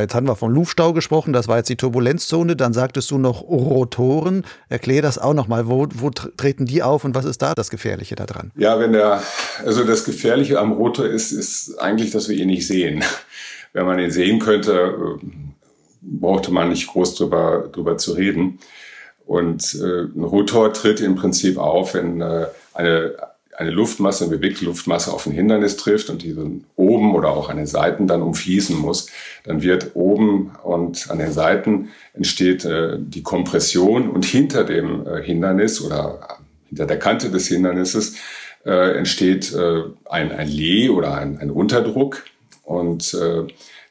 jetzt 0.00 0.14
haben 0.14 0.26
wir 0.26 0.36
von 0.36 0.52
Luftstau 0.52 0.92
gesprochen, 0.92 1.32
das 1.32 1.48
war 1.48 1.58
jetzt 1.58 1.68
die 1.68 1.76
Turbulenzzone. 1.76 2.56
Dann 2.56 2.72
sagtest 2.72 3.10
du 3.10 3.18
noch 3.18 3.42
Rotoren. 3.42 4.44
Erklär 4.68 5.02
das 5.02 5.18
auch 5.18 5.34
nochmal. 5.34 5.68
Wo, 5.68 5.86
wo 5.94 6.10
treten 6.10 6.66
die 6.66 6.82
auf 6.82 7.04
und 7.04 7.14
was 7.14 7.24
ist 7.24 7.42
da 7.42 7.54
das 7.54 7.70
Gefährliche 7.70 8.14
daran? 8.14 8.50
Ja, 8.56 8.78
wenn 8.78 8.92
der, 8.92 9.22
also 9.64 9.84
das 9.84 10.04
Gefährliche 10.04 10.58
am 10.58 10.72
Rotor 10.72 11.06
ist, 11.06 11.32
ist 11.32 11.78
eigentlich, 11.78 12.10
dass 12.10 12.28
wir 12.28 12.36
ihn 12.36 12.48
nicht 12.48 12.66
sehen. 12.66 13.04
Wenn 13.74 13.86
man 13.86 13.98
ihn 13.98 14.10
sehen 14.10 14.38
könnte, 14.38 15.18
brauchte 16.02 16.52
man 16.52 16.68
nicht 16.68 16.88
groß 16.88 17.14
drüber, 17.14 17.70
drüber 17.72 17.96
zu 17.96 18.12
reden. 18.12 18.58
Und 19.24 19.74
äh, 19.80 20.02
ein 20.14 20.24
Rotor 20.24 20.74
tritt 20.74 21.00
im 21.00 21.14
Prinzip 21.14 21.56
auf, 21.56 21.94
wenn 21.94 22.20
äh, 22.20 22.48
eine 22.74 23.14
eine 23.56 23.70
Luftmasse, 23.70 24.24
eine 24.24 24.36
bewegte 24.36 24.64
Luftmasse 24.64 25.12
auf 25.12 25.26
ein 25.26 25.32
Hindernis 25.32 25.76
trifft 25.76 26.08
und 26.10 26.22
diese 26.22 26.46
oben 26.76 27.14
oder 27.14 27.30
auch 27.30 27.50
an 27.50 27.58
den 27.58 27.66
Seiten 27.66 28.06
dann 28.06 28.22
umfließen 28.22 28.76
muss, 28.76 29.08
dann 29.44 29.62
wird 29.62 29.90
oben 29.94 30.52
und 30.62 31.10
an 31.10 31.18
den 31.18 31.32
Seiten 31.32 31.90
entsteht 32.14 32.64
äh, 32.64 32.96
die 32.98 33.22
Kompression 33.22 34.08
und 34.08 34.24
hinter 34.24 34.64
dem 34.64 35.06
äh, 35.06 35.22
Hindernis 35.22 35.82
oder 35.82 36.38
hinter 36.68 36.86
der 36.86 36.98
Kante 36.98 37.30
des 37.30 37.48
Hindernisses 37.48 38.16
äh, 38.64 38.96
entsteht 38.96 39.52
äh, 39.52 39.82
ein, 40.08 40.32
ein 40.32 40.48
Lee 40.48 40.88
oder 40.88 41.14
ein, 41.14 41.38
ein 41.38 41.50
Unterdruck 41.50 42.24
und 42.62 43.12
äh, 43.14 43.46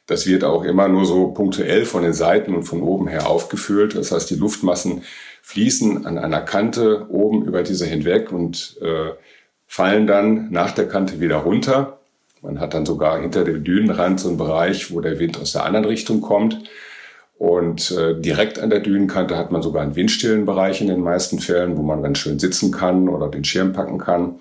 das 0.08 0.26
wird 0.26 0.44
auch 0.44 0.64
immer 0.64 0.88
nur 0.88 1.06
so 1.06 1.28
punktuell 1.28 1.86
von 1.86 2.04
den 2.04 2.14
Seiten 2.14 2.56
und 2.56 2.64
von 2.64 2.82
oben 2.82 3.08
her 3.08 3.30
aufgefüllt. 3.30 3.96
Das 3.96 4.12
heißt, 4.12 4.30
die 4.30 4.36
Luftmassen 4.36 5.04
fließen 5.42 6.06
an 6.06 6.18
einer 6.18 6.42
Kante 6.42 7.06
oben 7.10 7.46
über 7.46 7.64
diese 7.64 7.86
hinweg 7.86 8.32
und 8.32 8.78
äh, 8.82 9.12
fallen 9.72 10.06
dann 10.06 10.52
nach 10.52 10.72
der 10.72 10.86
Kante 10.86 11.22
wieder 11.22 11.38
runter. 11.38 12.00
Man 12.42 12.60
hat 12.60 12.74
dann 12.74 12.86
sogar 12.86 13.22
hinter 13.22 13.46
dem 13.46 13.64
Dünenrand 13.64 14.20
so 14.20 14.28
einen 14.28 14.38
Bereich, 14.38 14.94
wo 14.94 15.00
der 15.00 15.18
Wind 15.18 15.40
aus 15.40 15.54
der 15.54 15.64
anderen 15.64 15.86
Richtung 15.86 16.20
kommt. 16.20 16.62
Und 17.38 17.90
äh, 17.92 18.20
direkt 18.20 18.60
an 18.60 18.70
der 18.70 18.82
Dünenkante 18.82 19.38
hat 19.38 19.50
man 19.54 19.62
sogar 19.62 19.84
einen 19.84 19.96
windstillen 19.96 20.46
Bereich 20.46 20.82
in 20.82 20.88
den 20.88 21.00
meisten 21.00 21.40
Fällen, 21.40 21.78
wo 21.78 21.84
man 21.84 22.04
ganz 22.04 22.18
schön 22.18 22.38
sitzen 22.38 22.74
kann 22.74 23.08
oder 23.08 23.30
den 23.30 23.46
Schirm 23.46 23.72
packen 23.72 23.98
kann. 23.98 24.40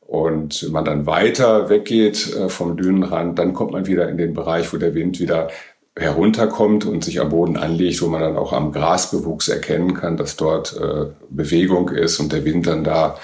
Und 0.00 0.64
wenn 0.64 0.72
man 0.72 0.84
dann 0.84 1.06
weiter 1.06 1.68
weggeht 1.68 2.34
äh, 2.34 2.48
vom 2.48 2.76
Dünenrand, 2.76 3.38
dann 3.38 3.54
kommt 3.54 3.70
man 3.70 3.86
wieder 3.86 4.08
in 4.08 4.18
den 4.18 4.34
Bereich, 4.34 4.72
wo 4.72 4.78
der 4.78 4.94
Wind 4.96 5.20
wieder 5.20 5.48
herunterkommt 5.96 6.84
und 6.86 7.04
sich 7.04 7.20
am 7.20 7.28
Boden 7.28 7.56
anlegt, 7.56 8.02
wo 8.02 8.08
man 8.08 8.20
dann 8.20 8.36
auch 8.36 8.52
am 8.52 8.72
Grasbewuchs 8.72 9.46
erkennen 9.46 9.94
kann, 9.94 10.16
dass 10.16 10.34
dort 10.34 10.76
äh, 10.76 11.06
Bewegung 11.30 11.90
ist 11.90 12.18
und 12.18 12.32
der 12.32 12.44
Wind 12.44 12.66
dann 12.66 12.82
da 12.82 13.16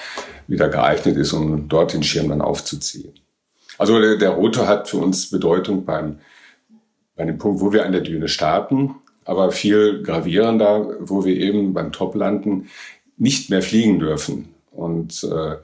wieder 0.47 0.69
geeignet 0.69 1.17
ist, 1.17 1.33
um 1.33 1.67
dort 1.67 1.93
den 1.93 2.03
Schirm 2.03 2.29
dann 2.29 2.41
aufzuziehen. 2.41 3.13
Also 3.77 3.99
der, 3.99 4.17
der 4.17 4.31
Rotor 4.31 4.67
hat 4.67 4.89
für 4.89 4.97
uns 4.97 5.29
Bedeutung 5.29 5.85
beim, 5.85 6.19
bei 7.15 7.25
dem 7.25 7.37
Punkt, 7.37 7.61
wo 7.61 7.73
wir 7.73 7.85
an 7.85 7.91
der 7.91 8.01
Düne 8.01 8.27
starten, 8.27 8.95
aber 9.25 9.51
viel 9.51 10.03
gravierender, 10.03 10.95
wo 10.99 11.25
wir 11.25 11.35
eben 11.35 11.73
beim 11.73 11.91
Toplanden 11.91 12.69
nicht 13.17 13.49
mehr 13.49 13.61
fliegen 13.61 13.99
dürfen. 13.99 14.49
Und 14.71 15.23
äh, 15.23 15.55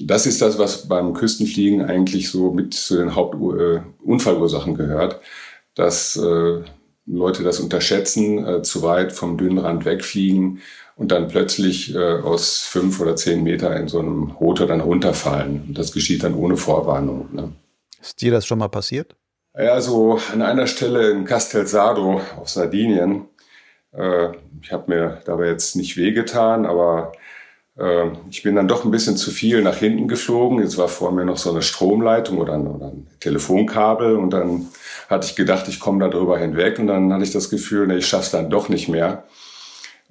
das 0.00 0.26
ist 0.26 0.40
das, 0.40 0.58
was 0.58 0.88
beim 0.88 1.12
Küstenfliegen 1.12 1.82
eigentlich 1.82 2.30
so 2.30 2.52
mit 2.52 2.74
zu 2.74 2.96
den 2.96 3.14
Hauptunfallursachen 3.14 4.74
äh, 4.74 4.76
gehört, 4.76 5.20
dass 5.74 6.16
äh, 6.16 6.62
Leute 7.06 7.42
das 7.42 7.60
unterschätzen, 7.60 8.46
äh, 8.46 8.62
zu 8.62 8.82
weit 8.82 9.12
vom 9.12 9.36
Dünnrand 9.36 9.84
wegfliegen 9.84 10.60
und 11.02 11.08
dann 11.08 11.26
plötzlich 11.26 11.92
äh, 11.96 12.20
aus 12.20 12.60
fünf 12.60 13.00
oder 13.00 13.16
zehn 13.16 13.42
Meter 13.42 13.74
in 13.76 13.88
so 13.88 13.98
einem 13.98 14.30
Rotor 14.30 14.68
dann 14.68 14.80
runterfallen. 14.80 15.64
Und 15.66 15.76
das 15.76 15.90
geschieht 15.90 16.22
dann 16.22 16.34
ohne 16.34 16.56
Vorwarnung. 16.56 17.28
Ne? 17.32 17.50
Ist 18.00 18.22
dir 18.22 18.30
das 18.30 18.46
schon 18.46 18.60
mal 18.60 18.68
passiert? 18.68 19.16
Ja, 19.58 19.80
so 19.80 20.20
an 20.32 20.42
einer 20.42 20.68
Stelle 20.68 21.10
in 21.10 21.24
Castelsardo 21.24 22.20
auf 22.38 22.48
Sardinien. 22.48 23.26
Äh, 23.90 24.28
ich 24.62 24.70
habe 24.70 24.84
mir 24.86 25.20
dabei 25.24 25.48
jetzt 25.48 25.74
nicht 25.74 25.96
wehgetan, 25.96 26.66
aber 26.66 27.10
äh, 27.76 28.10
ich 28.30 28.44
bin 28.44 28.54
dann 28.54 28.68
doch 28.68 28.84
ein 28.84 28.92
bisschen 28.92 29.16
zu 29.16 29.32
viel 29.32 29.60
nach 29.60 29.78
hinten 29.78 30.06
geflogen. 30.06 30.60
Jetzt 30.60 30.78
war 30.78 30.86
vor 30.86 31.10
mir 31.10 31.24
noch 31.24 31.36
so 31.36 31.50
eine 31.50 31.62
Stromleitung 31.62 32.38
oder 32.38 32.54
ein, 32.54 32.68
oder 32.68 32.86
ein 32.86 33.08
Telefonkabel 33.18 34.14
und 34.14 34.30
dann 34.30 34.68
hatte 35.10 35.26
ich 35.26 35.34
gedacht, 35.34 35.66
ich 35.66 35.80
komme 35.80 35.98
da 35.98 36.08
drüber 36.08 36.38
hinweg 36.38 36.78
und 36.78 36.86
dann 36.86 37.12
hatte 37.12 37.24
ich 37.24 37.32
das 37.32 37.50
Gefühl, 37.50 37.88
nee, 37.88 37.96
ich 37.96 38.06
schaff's 38.06 38.30
dann 38.30 38.50
doch 38.50 38.68
nicht 38.68 38.88
mehr 38.88 39.24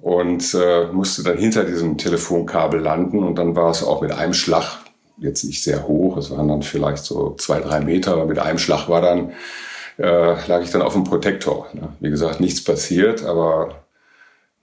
und 0.02 0.52
äh, 0.54 0.86
musste 0.92 1.22
dann 1.22 1.38
hinter 1.38 1.64
diesem 1.64 1.96
Telefonkabel 1.96 2.80
landen 2.80 3.22
und 3.22 3.36
dann 3.36 3.54
war 3.54 3.70
es 3.70 3.84
auch 3.84 4.02
mit 4.02 4.10
einem 4.10 4.34
Schlag 4.34 4.80
jetzt 5.18 5.44
nicht 5.44 5.62
sehr 5.62 5.86
hoch, 5.86 6.16
es 6.16 6.30
waren 6.32 6.48
dann 6.48 6.62
vielleicht 6.62 7.04
so 7.04 7.36
zwei, 7.38 7.60
drei 7.60 7.80
Meter, 7.80 8.14
aber 8.14 8.26
mit 8.26 8.40
einem 8.40 8.58
Schlag 8.58 8.88
war 8.88 9.00
dann, 9.00 9.32
äh, 9.98 10.46
lag 10.48 10.60
ich 10.62 10.70
dann 10.70 10.82
auf 10.82 10.94
dem 10.94 11.04
Protektor. 11.04 11.68
Ne? 11.72 11.90
Wie 12.00 12.10
gesagt, 12.10 12.40
nichts 12.40 12.64
passiert, 12.64 13.24
aber 13.24 13.84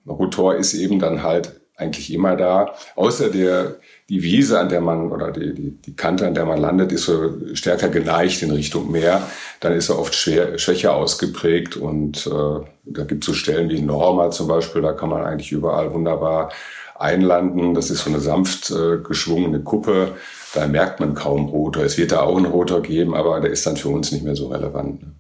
Rotor 0.06 0.56
ist 0.56 0.74
eben 0.74 1.00
dann 1.00 1.24
halt 1.24 1.62
eigentlich 1.80 2.14
immer 2.14 2.36
da. 2.36 2.74
Außer 2.96 3.30
der, 3.30 3.76
die 4.10 4.22
Wiese, 4.22 4.60
an 4.60 4.70
der 4.70 4.82
man, 4.82 5.12
oder 5.12 5.32
die, 5.32 5.54
die, 5.54 5.72
die 5.72 5.96
Kante, 5.96 6.28
an 6.28 6.34
der 6.34 6.46
man 6.46 6.60
landet, 6.60 6.92
ist 6.92 7.06
so 7.06 7.34
stärker 7.54 7.90
geneigt 7.90 8.42
in 8.42 8.52
Richtung 8.52 8.92
Meer. 8.92 9.24
Dann 9.60 9.74
ist 9.74 9.90
er 9.90 10.00
oft 10.00 10.16
schwer, 10.16 10.58
schwächer 10.58 10.96
ausgeprägt 10.96 11.78
und 11.78 12.28
äh, 12.28 12.66
da 12.86 13.04
gibt 13.04 13.24
es 13.24 13.28
so 13.28 13.34
Stellen 13.34 13.70
wie 13.70 13.82
Norma 13.82 14.32
zum 14.32 14.48
Beispiel, 14.48 14.82
da 14.82 14.94
kann 14.94 15.10
man 15.10 15.24
eigentlich 15.24 15.52
überall 15.52 15.94
wunderbar 15.94 16.52
einlanden. 16.96 17.74
Das 17.74 17.90
ist 17.90 18.04
so 18.04 18.10
eine 18.10 18.20
sanft 18.20 18.72
äh, 18.72 18.98
geschwungene 18.98 19.62
Kuppe. 19.62 20.16
Da 20.54 20.68
merkt 20.68 21.00
man 21.00 21.14
kaum 21.14 21.46
Rotor. 21.46 21.84
Es 21.84 21.98
wird 21.98 22.12
da 22.12 22.22
auch 22.22 22.36
einen 22.36 22.48
Rotor 22.48 22.82
geben, 22.82 23.16
aber 23.16 23.40
der 23.40 23.52
ist 23.52 23.66
dann 23.66 23.78
für 23.78 23.90
uns 23.90 24.12
nicht 24.12 24.24
mehr 24.24 24.36
so 24.36 24.48
relevant. 24.48 25.02
Ne? 25.02 25.19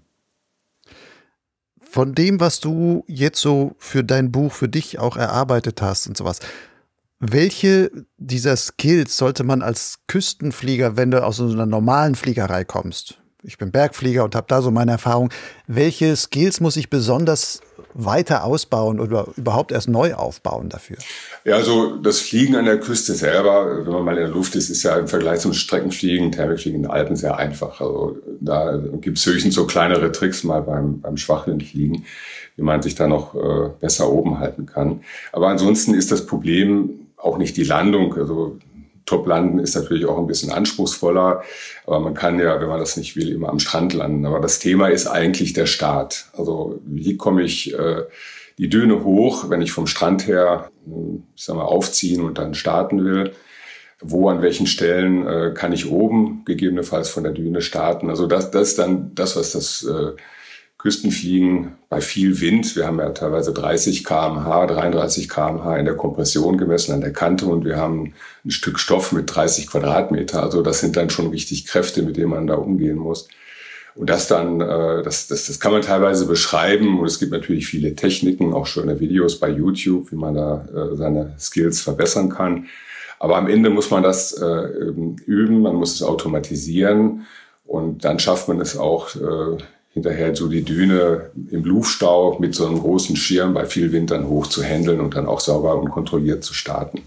Von 1.91 2.13
dem, 2.13 2.39
was 2.39 2.59
du 2.59 3.03
jetzt 3.07 3.41
so 3.41 3.75
für 3.79 4.03
dein 4.03 4.31
Buch, 4.31 4.53
für 4.53 4.69
dich 4.69 4.99
auch 4.99 5.17
erarbeitet 5.17 5.81
hast 5.81 6.05
und 6.05 6.15
sowas, 6.15 6.39
welche 7.19 7.89
dieser 8.17 8.55
Skills 8.55 9.17
sollte 9.17 9.43
man 9.43 9.63
als 9.63 9.99
Küstenflieger, 10.05 10.97
wenn 10.97 11.09
du 11.09 11.23
aus 11.23 11.37
so 11.37 11.49
einer 11.49 11.65
normalen 11.65 12.13
Fliegerei 12.13 12.63
kommst, 12.63 13.19
ich 13.41 13.57
bin 13.57 13.71
Bergflieger 13.71 14.23
und 14.23 14.35
habe 14.35 14.45
da 14.47 14.61
so 14.61 14.69
meine 14.69 14.91
Erfahrung, 14.91 15.29
welche 15.65 16.15
Skills 16.15 16.59
muss 16.59 16.77
ich 16.77 16.91
besonders 16.91 17.61
weiter 17.93 18.43
ausbauen 18.43 18.99
oder 18.99 19.27
überhaupt 19.35 19.71
erst 19.71 19.89
neu 19.89 20.13
aufbauen 20.13 20.69
dafür? 20.69 20.97
Ja, 21.43 21.55
also 21.55 21.97
das 21.97 22.19
Fliegen 22.19 22.55
an 22.55 22.65
der 22.65 22.79
Küste 22.79 23.13
selber, 23.13 23.85
wenn 23.85 23.93
man 23.93 24.05
mal 24.05 24.17
in 24.17 24.25
der 24.25 24.33
Luft 24.33 24.55
ist, 24.55 24.69
ist 24.69 24.83
ja 24.83 24.97
im 24.97 25.07
Vergleich 25.07 25.39
zum 25.39 25.53
Streckenfliegen, 25.53 26.31
Thermikfliegen 26.31 26.77
in 26.77 26.83
den 26.83 26.91
Alpen 26.91 27.15
sehr 27.15 27.37
einfach. 27.37 27.81
Also 27.81 28.17
da 28.39 28.77
gibt 29.01 29.17
es 29.17 29.25
höchstens 29.25 29.55
so 29.55 29.65
kleinere 29.65 30.11
Tricks 30.11 30.43
mal 30.43 30.61
beim, 30.61 31.01
beim 31.01 31.17
Schwachwindfliegen, 31.17 32.05
wie 32.55 32.61
man 32.61 32.81
sich 32.81 32.95
da 32.95 33.07
noch 33.07 33.35
äh, 33.35 33.69
besser 33.79 34.11
oben 34.11 34.39
halten 34.39 34.65
kann. 34.65 35.01
Aber 35.31 35.47
ansonsten 35.47 35.93
ist 35.93 36.11
das 36.11 36.25
Problem 36.25 37.07
auch 37.17 37.37
nicht 37.37 37.57
die 37.57 37.63
Landung. 37.63 38.13
Also 38.15 38.57
Top 39.09 39.25
landen 39.25 39.57
ist 39.57 39.75
natürlich 39.75 40.05
auch 40.05 40.19
ein 40.19 40.27
bisschen 40.27 40.51
anspruchsvoller, 40.51 41.41
aber 41.87 41.99
man 41.99 42.13
kann 42.13 42.39
ja, 42.39 42.61
wenn 42.61 42.67
man 42.67 42.79
das 42.79 42.95
nicht 42.95 43.15
will, 43.15 43.31
immer 43.31 43.49
am 43.49 43.57
Strand 43.57 43.93
landen. 43.93 44.27
Aber 44.27 44.39
das 44.39 44.59
Thema 44.59 44.89
ist 44.89 45.07
eigentlich 45.07 45.53
der 45.53 45.65
Start. 45.65 46.25
Also 46.37 46.79
wie 46.85 47.17
komme 47.17 47.41
ich 47.41 47.73
äh, 47.73 48.03
die 48.59 48.69
Düne 48.69 49.03
hoch, 49.03 49.49
wenn 49.49 49.63
ich 49.63 49.71
vom 49.71 49.87
Strand 49.87 50.27
her, 50.27 50.69
ich 51.35 51.43
sag 51.43 51.55
mal, 51.55 51.63
aufziehen 51.63 52.21
und 52.21 52.37
dann 52.37 52.53
starten 52.53 53.03
will? 53.03 53.31
Wo, 53.99 54.29
an 54.29 54.43
welchen 54.43 54.67
Stellen 54.67 55.25
äh, 55.25 55.53
kann 55.55 55.73
ich 55.73 55.89
oben 55.89 56.43
gegebenenfalls 56.45 57.09
von 57.09 57.23
der 57.23 57.33
Düne 57.33 57.61
starten? 57.61 58.11
Also 58.11 58.27
das, 58.27 58.51
das 58.51 58.69
ist 58.69 58.79
dann 58.79 59.15
das, 59.15 59.35
was 59.35 59.53
das 59.53 59.83
äh, 59.83 60.11
Küstenfliegen 60.79 61.73
bei 61.89 61.99
viel 61.99 62.39
Wind. 62.39 62.77
Wir 62.77 62.87
haben 62.87 62.99
ja 62.99 63.09
teilweise 63.09 63.53
30 63.53 64.05
kmh, 64.05 64.65
33 64.65 65.27
kmh 65.27 65.77
in 65.77 65.83
der 65.83 65.97
Kompression 65.97 66.57
gemessen 66.57 66.93
an 66.93 67.01
der 67.01 67.11
Kante 67.11 67.47
und 67.47 67.65
wir 67.65 67.75
haben 67.75 68.13
ein 68.45 68.51
Stück 68.51 68.79
Stoff 68.79 69.11
mit 69.11 69.35
30 69.35 69.67
Quadratmeter. 69.67 70.41
Also 70.41 70.61
das 70.61 70.79
sind 70.79 70.95
dann 70.95 71.09
schon 71.09 71.27
richtig 71.31 71.65
Kräfte, 71.65 72.01
mit 72.01 72.15
denen 72.15 72.29
man 72.29 72.47
da 72.47 72.55
umgehen 72.55 72.97
muss. 72.97 73.27
Und 73.93 74.09
das 74.09 74.29
dann, 74.29 74.61
äh, 74.61 75.03
das, 75.03 75.27
das, 75.27 75.47
das 75.47 75.59
kann 75.59 75.73
man 75.73 75.81
teilweise 75.81 76.25
beschreiben 76.25 76.97
und 76.97 77.05
es 77.05 77.19
gibt 77.19 77.33
natürlich 77.33 77.67
viele 77.67 77.93
Techniken, 77.95 78.53
auch 78.53 78.65
schöne 78.65 79.01
Videos 79.01 79.37
bei 79.37 79.49
YouTube, 79.49 80.13
wie 80.13 80.15
man 80.15 80.35
da 80.35 80.65
äh, 80.73 80.95
seine 80.95 81.33
Skills 81.37 81.81
verbessern 81.81 82.29
kann. 82.29 82.67
Aber 83.19 83.35
am 83.35 83.49
Ende 83.49 83.69
muss 83.69 83.91
man 83.91 84.01
das 84.01 84.31
äh, 84.31 84.45
üben, 84.45 85.61
man 85.61 85.75
muss 85.75 85.95
es 85.95 86.03
automatisieren 86.03 87.25
und 87.65 88.05
dann 88.05 88.17
schafft 88.19 88.47
man 88.47 88.61
es 88.61 88.77
auch, 88.77 89.09
hinterher 89.93 90.35
so 90.35 90.47
die 90.47 90.63
Düne 90.63 91.31
im 91.49 91.63
Luftstau 91.63 92.37
mit 92.39 92.55
so 92.55 92.67
einem 92.67 92.79
großen 92.79 93.15
Schirm 93.15 93.53
bei 93.53 93.65
viel 93.65 93.91
Wind 93.91 94.11
dann 94.11 94.27
hoch 94.27 94.47
zu 94.47 94.63
handeln 94.63 94.99
und 94.99 95.15
dann 95.15 95.25
auch 95.25 95.39
sauber 95.39 95.75
und 95.75 95.89
kontrolliert 95.89 96.43
zu 96.43 96.53
starten. 96.53 97.01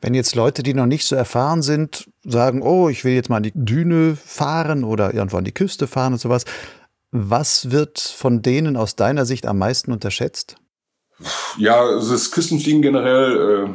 Wenn 0.00 0.14
jetzt 0.14 0.36
Leute, 0.36 0.62
die 0.62 0.74
noch 0.74 0.86
nicht 0.86 1.06
so 1.06 1.16
erfahren 1.16 1.62
sind, 1.62 2.08
sagen, 2.22 2.62
oh, 2.62 2.88
ich 2.88 3.04
will 3.04 3.14
jetzt 3.14 3.30
mal 3.30 3.38
an 3.38 3.42
die 3.42 3.52
Düne 3.54 4.16
fahren 4.16 4.84
oder 4.84 5.12
irgendwo 5.12 5.38
an 5.38 5.44
die 5.44 5.52
Küste 5.52 5.88
fahren 5.88 6.12
und 6.12 6.20
sowas. 6.20 6.44
Was 7.10 7.70
wird 7.70 7.98
von 7.98 8.42
denen 8.42 8.76
aus 8.76 8.94
deiner 8.94 9.24
Sicht 9.24 9.46
am 9.46 9.58
meisten 9.58 9.90
unterschätzt? 9.92 10.56
Ja, 11.56 11.80
also 11.80 12.12
das 12.12 12.30
Küstenfliegen 12.30 12.82
generell 12.82 13.66
äh, 13.66 13.68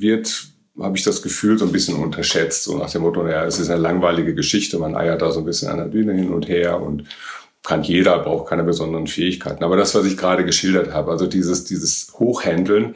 wird, 0.00 0.49
habe 0.82 0.96
ich 0.96 1.04
das 1.04 1.22
Gefühl, 1.22 1.58
so 1.58 1.64
ein 1.64 1.72
bisschen 1.72 1.96
unterschätzt. 1.96 2.64
So 2.64 2.76
nach 2.76 2.90
dem 2.90 3.02
Motto, 3.02 3.26
ja, 3.26 3.44
es 3.44 3.58
ist 3.58 3.70
eine 3.70 3.80
langweilige 3.80 4.34
Geschichte, 4.34 4.78
man 4.78 4.96
eiert 4.96 5.22
da 5.22 5.30
so 5.30 5.40
ein 5.40 5.44
bisschen 5.44 5.68
an 5.68 5.78
der 5.78 5.86
Düne 5.86 6.14
hin 6.14 6.30
und 6.30 6.48
her 6.48 6.80
und 6.80 7.04
kann 7.62 7.82
jeder, 7.82 8.18
braucht 8.18 8.48
keine 8.48 8.64
besonderen 8.64 9.06
Fähigkeiten. 9.06 9.64
Aber 9.64 9.76
das, 9.76 9.94
was 9.94 10.06
ich 10.06 10.16
gerade 10.16 10.44
geschildert 10.44 10.92
habe, 10.92 11.10
also 11.10 11.26
dieses, 11.26 11.64
dieses 11.64 12.12
Hochhändeln, 12.18 12.94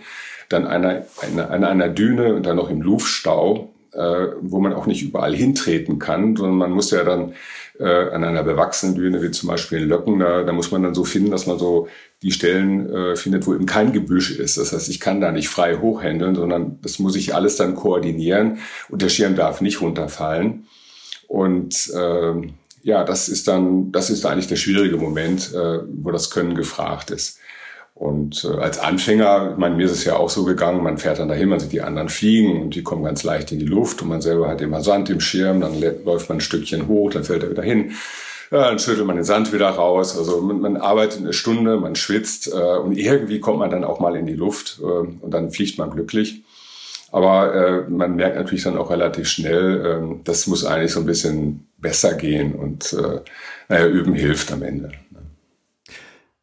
dann 0.49 0.67
einer, 0.67 1.05
einer, 1.21 1.51
an 1.51 1.65
einer 1.65 1.89
Düne 1.89 2.35
und 2.35 2.47
dann 2.47 2.57
noch 2.57 2.71
im 2.71 2.81
Luftstau, 2.81 3.73
äh, 3.93 4.27
wo 4.41 4.61
man 4.61 4.73
auch 4.73 4.87
nicht 4.87 5.03
überall 5.03 5.35
hintreten 5.35 5.99
kann, 5.99 6.37
sondern 6.37 6.57
man 6.57 6.71
muss 6.73 6.91
ja 6.91 7.05
dann 7.05 7.35
äh, 7.79 8.11
an 8.11 8.25
einer 8.25 8.43
bewachsenen 8.43 8.95
Düne, 8.95 9.23
wie 9.23 9.31
zum 9.31 9.49
Beispiel 9.49 9.79
in 9.79 9.89
Löcken, 9.89 10.19
da, 10.19 10.43
da 10.45 10.53
muss 10.53 10.71
man 10.71 10.83
dann 10.83 10.95
so 10.95 11.05
finden, 11.05 11.31
dass 11.31 11.47
man 11.47 11.59
so 11.59 11.89
die 12.23 12.31
Stellen 12.31 12.89
äh, 12.93 13.17
findet, 13.17 13.47
wo 13.47 13.55
eben 13.55 13.67
kein 13.67 13.93
Gebüsch 13.93 14.39
ist. 14.39 14.57
Das 14.57 14.73
heißt, 14.73 14.89
ich 14.89 15.01
kann 15.01 15.21
da 15.21 15.33
nicht 15.33 15.49
frei 15.49 15.77
hochhändeln, 15.77 16.35
sondern 16.35 16.79
das 16.83 16.99
muss 16.99 17.17
ich 17.17 17.35
alles 17.35 17.57
dann 17.57 17.75
koordinieren 17.75 18.59
und 18.89 19.03
der 19.03 19.09
Schirm 19.09 19.35
darf 19.35 19.61
nicht 19.61 19.81
runterfallen. 19.81 20.67
Und 21.27 21.91
äh, 21.95 22.33
ja, 22.83 23.03
das 23.03 23.29
ist 23.29 23.49
dann, 23.49 23.91
das 23.93 24.11
ist 24.11 24.25
eigentlich 24.25 24.47
der 24.47 24.57
schwierige 24.57 24.97
Moment, 24.97 25.53
äh, 25.55 25.81
wo 25.89 26.11
das 26.11 26.31
Können 26.31 26.55
gefragt 26.55 27.11
ist. 27.11 27.39
Und 27.95 28.45
äh, 28.45 28.57
als 28.57 28.79
Anfänger, 28.79 29.53
ich 29.53 29.59
meine, 29.59 29.77
mir 29.77 29.87
ist 29.87 29.93
es 29.93 30.05
ja 30.05 30.17
auch 30.17 30.29
so 30.29 30.45
gegangen, 30.45 30.83
man 30.83 30.99
fährt 30.99 31.21
dann 31.21 31.29
dahin, 31.29 31.49
man 31.49 31.61
sieht 31.61 31.73
die 31.73 31.83
anderen 31.83 32.09
fliegen 32.09 32.63
und 32.63 32.75
die 32.75 32.83
kommen 32.83 33.05
ganz 33.05 33.23
leicht 33.23 33.53
in 33.53 33.61
die 33.61 33.67
Luft 33.67 34.03
und 34.03 34.09
man 34.09 34.21
selber 34.21 34.49
hat 34.49 34.61
immer 34.61 34.83
Sand 34.83 35.11
im 35.11 35.21
Schirm, 35.21 35.61
dann 35.61 35.81
läuft 36.05 36.29
man 36.29 36.39
ein 36.39 36.41
Stückchen 36.41 36.89
hoch, 36.89 37.11
dann 37.11 37.23
fällt 37.23 37.45
er 37.45 37.51
wieder 37.51 37.63
hin. 37.63 37.93
Ja, 38.51 38.69
dann 38.69 38.79
schüttelt 38.79 39.07
man 39.07 39.17
den 39.17 39.25
Sand 39.25 39.53
wieder 39.53 39.69
raus. 39.71 40.19
Also 40.19 40.41
man, 40.41 40.61
man 40.61 40.77
arbeitet 40.77 41.21
eine 41.21 41.33
Stunde, 41.33 41.77
man 41.77 41.95
schwitzt 41.95 42.49
äh, 42.53 42.79
und 42.79 42.97
irgendwie 42.97 43.41
kommt 43.41 43.61
man 43.61 43.71
dann 43.71 43.85
auch 43.85 44.01
mal 44.01 44.17
in 44.17 44.27
die 44.27 44.35
Luft 44.35 44.81
äh, 44.81 44.85
und 44.85 45.31
dann 45.31 45.51
fliegt 45.51 45.79
man 45.79 45.91
glücklich. 45.91 46.43
Aber 47.13 47.55
äh, 47.55 47.91
man 47.91 48.17
merkt 48.17 48.37
natürlich 48.37 48.65
dann 48.65 48.77
auch 48.77 48.91
relativ 48.91 49.29
schnell, 49.29 49.87
äh, 49.87 50.17
das 50.25 50.49
muss 50.49 50.65
eigentlich 50.65 50.93
so 50.93 51.01
ein 51.01 51.07
bisschen 51.07 51.69
besser 51.79 52.15
gehen 52.15 52.57
und 52.57 52.93
äh, 52.93 53.21
naja, 53.69 53.87
üben 53.87 54.15
hilft 54.15 54.53
am 54.53 54.63
Ende. 54.63 54.91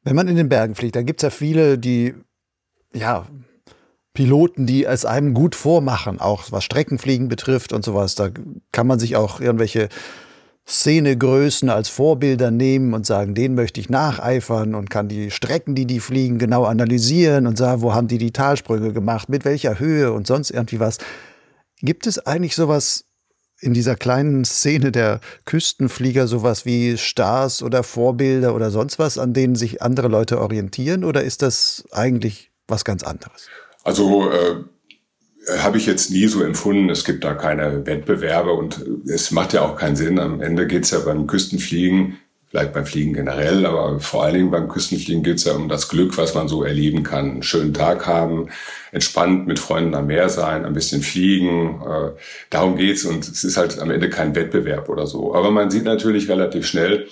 Wenn 0.04 0.16
man 0.16 0.28
in 0.28 0.36
den 0.36 0.50
Bergen 0.50 0.76
fliegt, 0.76 0.96
dann 0.96 1.06
gibt 1.06 1.22
es 1.22 1.24
ja 1.24 1.30
viele, 1.30 1.78
die, 1.78 2.16
ja, 2.94 3.28
Piloten, 4.14 4.66
die 4.66 4.84
es 4.84 5.06
einem 5.06 5.34
gut 5.34 5.56
vormachen, 5.56 6.20
auch 6.20 6.52
was 6.52 6.64
Streckenfliegen 6.66 7.30
betrifft 7.30 7.72
und 7.72 7.86
sowas. 7.86 8.16
Da 8.16 8.30
kann 8.72 8.88
man 8.88 9.00
sich 9.00 9.16
auch 9.16 9.40
irgendwelche 9.40 9.88
Szenegrößen 10.68 11.70
als 11.70 11.90
Vorbilder 11.90 12.52
nehmen 12.52 12.94
und 12.94 13.06
sagen, 13.06 13.36
denen 13.36 13.56
möchte 13.56 13.80
ich 13.80 13.90
nacheifern 13.90 14.76
und 14.76 14.90
kann 14.90 15.08
die 15.08 15.32
Strecken, 15.32 15.76
die 15.76 15.86
die 15.86 16.00
fliegen, 16.00 16.40
genau 16.40 16.66
analysieren 16.66 17.48
und 17.48 17.58
sagen, 17.58 17.82
wo 17.82 17.94
haben 17.94 18.08
die 18.08 18.18
die 18.18 18.32
Talsprünge 18.32 18.94
gemacht, 18.94 19.30
mit 19.30 19.46
welcher 19.46 19.80
Höhe 19.80 20.12
und 20.12 20.28
sonst 20.28 20.52
irgendwie 20.52 20.80
was. 20.80 20.98
Gibt 21.80 22.06
es 22.06 22.20
eigentlich 22.26 22.56
sowas 22.56 23.06
in 23.62 23.74
dieser 23.74 23.96
kleinen 23.96 24.44
Szene 24.44 24.92
der 24.92 25.22
Küstenflieger 25.46 26.28
sowas 26.28 26.66
wie 26.66 26.98
Stars 26.98 27.64
oder 27.64 27.84
Vorbilder 27.84 28.56
oder 28.56 28.72
sonst 28.72 29.00
was, 29.00 29.18
an 29.18 29.34
denen 29.34 29.56
sich 29.56 29.82
andere 29.82 30.08
Leute 30.08 30.42
orientieren? 30.42 31.04
Oder 31.04 31.24
ist 31.24 31.42
das 31.42 31.84
eigentlich 31.92 32.52
was 32.68 32.84
ganz 32.84 33.04
anderes? 33.04 33.48
Also 33.84 34.30
äh, 34.30 34.64
habe 35.60 35.78
ich 35.78 35.86
jetzt 35.86 36.12
nie 36.12 36.28
so 36.28 36.44
empfunden. 36.44 36.90
Es 36.90 37.04
gibt 37.06 37.24
da 37.24 37.34
keine 37.34 37.86
Wettbewerbe 37.86 38.52
und 38.52 38.84
es 39.08 39.32
macht 39.32 39.54
ja 39.54 39.62
auch 39.62 39.76
keinen 39.76 39.96
Sinn. 39.96 40.20
Am 40.20 40.42
Ende 40.42 40.68
geht 40.68 40.84
es 40.84 40.92
ja 40.92 41.00
beim 41.00 41.28
Küstenfliegen 41.28 42.18
vielleicht 42.52 42.74
beim 42.74 42.86
Fliegen 42.86 43.14
generell, 43.14 43.66
aber 43.66 44.02
vor 44.02 44.24
allen 44.24 44.34
Dingen 44.34 44.52
beim 44.52 44.68
Küstenfliegen 44.68 45.24
geht 45.24 45.38
es 45.38 45.46
ja 45.46 45.54
um 45.54 45.70
das 45.70 45.88
Glück, 45.88 46.18
was 46.18 46.36
man 46.36 46.50
so 46.50 46.64
erleben 46.64 47.02
kann. 47.02 47.32
Einen 47.32 47.44
schönen 47.44 47.74
Tag 47.74 48.08
haben, 48.08 48.50
entspannt 48.92 49.48
mit 49.48 49.58
Freunden 49.58 49.96
am 49.96 50.08
Meer 50.08 50.28
sein, 50.28 50.66
ein 50.66 50.74
bisschen 50.74 51.02
fliegen. 51.02 51.82
Äh, 51.82 52.12
darum 52.50 52.76
geht's 52.76 53.06
und 53.06 53.26
es 53.26 53.46
ist 53.46 53.56
halt 53.56 53.80
am 53.80 53.90
Ende 53.90 54.10
kein 54.10 54.36
Wettbewerb 54.36 54.90
oder 54.90 55.08
so. 55.08 55.34
Aber 55.34 55.50
man 55.50 55.72
sieht 55.72 55.86
natürlich 55.86 56.28
relativ 56.28 56.68
schnell, 56.68 57.08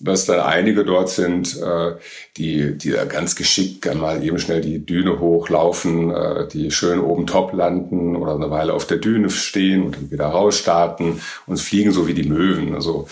dass 0.00 0.26
dann 0.26 0.40
einige 0.40 0.84
dort 0.84 1.08
sind, 1.08 1.60
äh, 1.60 1.92
die, 2.36 2.78
die 2.78 2.90
da 2.90 3.04
ganz 3.04 3.34
geschickt 3.34 3.92
mal 3.94 4.22
eben 4.22 4.38
schnell 4.38 4.60
die 4.60 4.84
Düne 4.84 5.18
hochlaufen, 5.18 6.10
äh, 6.10 6.46
die 6.48 6.70
schön 6.70 7.00
oben 7.00 7.26
top 7.26 7.52
landen 7.52 8.14
oder 8.16 8.34
eine 8.34 8.50
Weile 8.50 8.74
auf 8.74 8.86
der 8.86 8.98
Düne 8.98 9.30
stehen 9.30 9.82
und 9.82 9.96
dann 9.96 10.10
wieder 10.10 10.26
rausstarten 10.26 11.20
und 11.46 11.60
fliegen 11.60 11.90
so 11.90 12.06
wie 12.06 12.14
die 12.14 12.28
Möwen. 12.28 12.74
Also 12.74 13.08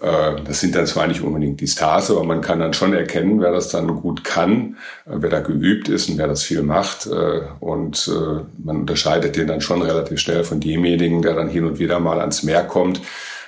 äh, 0.00 0.42
das 0.44 0.60
sind 0.60 0.74
dann 0.74 0.86
zwar 0.86 1.06
nicht 1.06 1.22
unbedingt 1.22 1.60
die 1.60 1.66
Stars, 1.68 2.10
aber 2.10 2.24
man 2.24 2.42
kann 2.42 2.60
dann 2.60 2.74
schon 2.74 2.92
erkennen, 2.92 3.40
wer 3.40 3.52
das 3.52 3.70
dann 3.70 3.86
gut 3.88 4.24
kann, 4.24 4.76
äh, 5.06 5.12
wer 5.14 5.30
da 5.30 5.40
geübt 5.40 5.88
ist 5.88 6.10
und 6.10 6.18
wer 6.18 6.28
das 6.28 6.42
viel 6.42 6.62
macht. 6.62 7.06
Äh, 7.06 7.42
und 7.60 8.08
äh, 8.08 8.42
man 8.62 8.80
unterscheidet 8.80 9.36
den 9.36 9.46
dann 9.46 9.62
schon 9.62 9.80
relativ 9.80 10.18
schnell 10.18 10.44
von 10.44 10.60
demjenigen, 10.60 11.22
der 11.22 11.34
dann 11.34 11.48
hin 11.48 11.64
und 11.64 11.78
wieder 11.78 11.98
mal 11.98 12.20
ans 12.20 12.42
Meer 12.42 12.64
kommt 12.64 13.00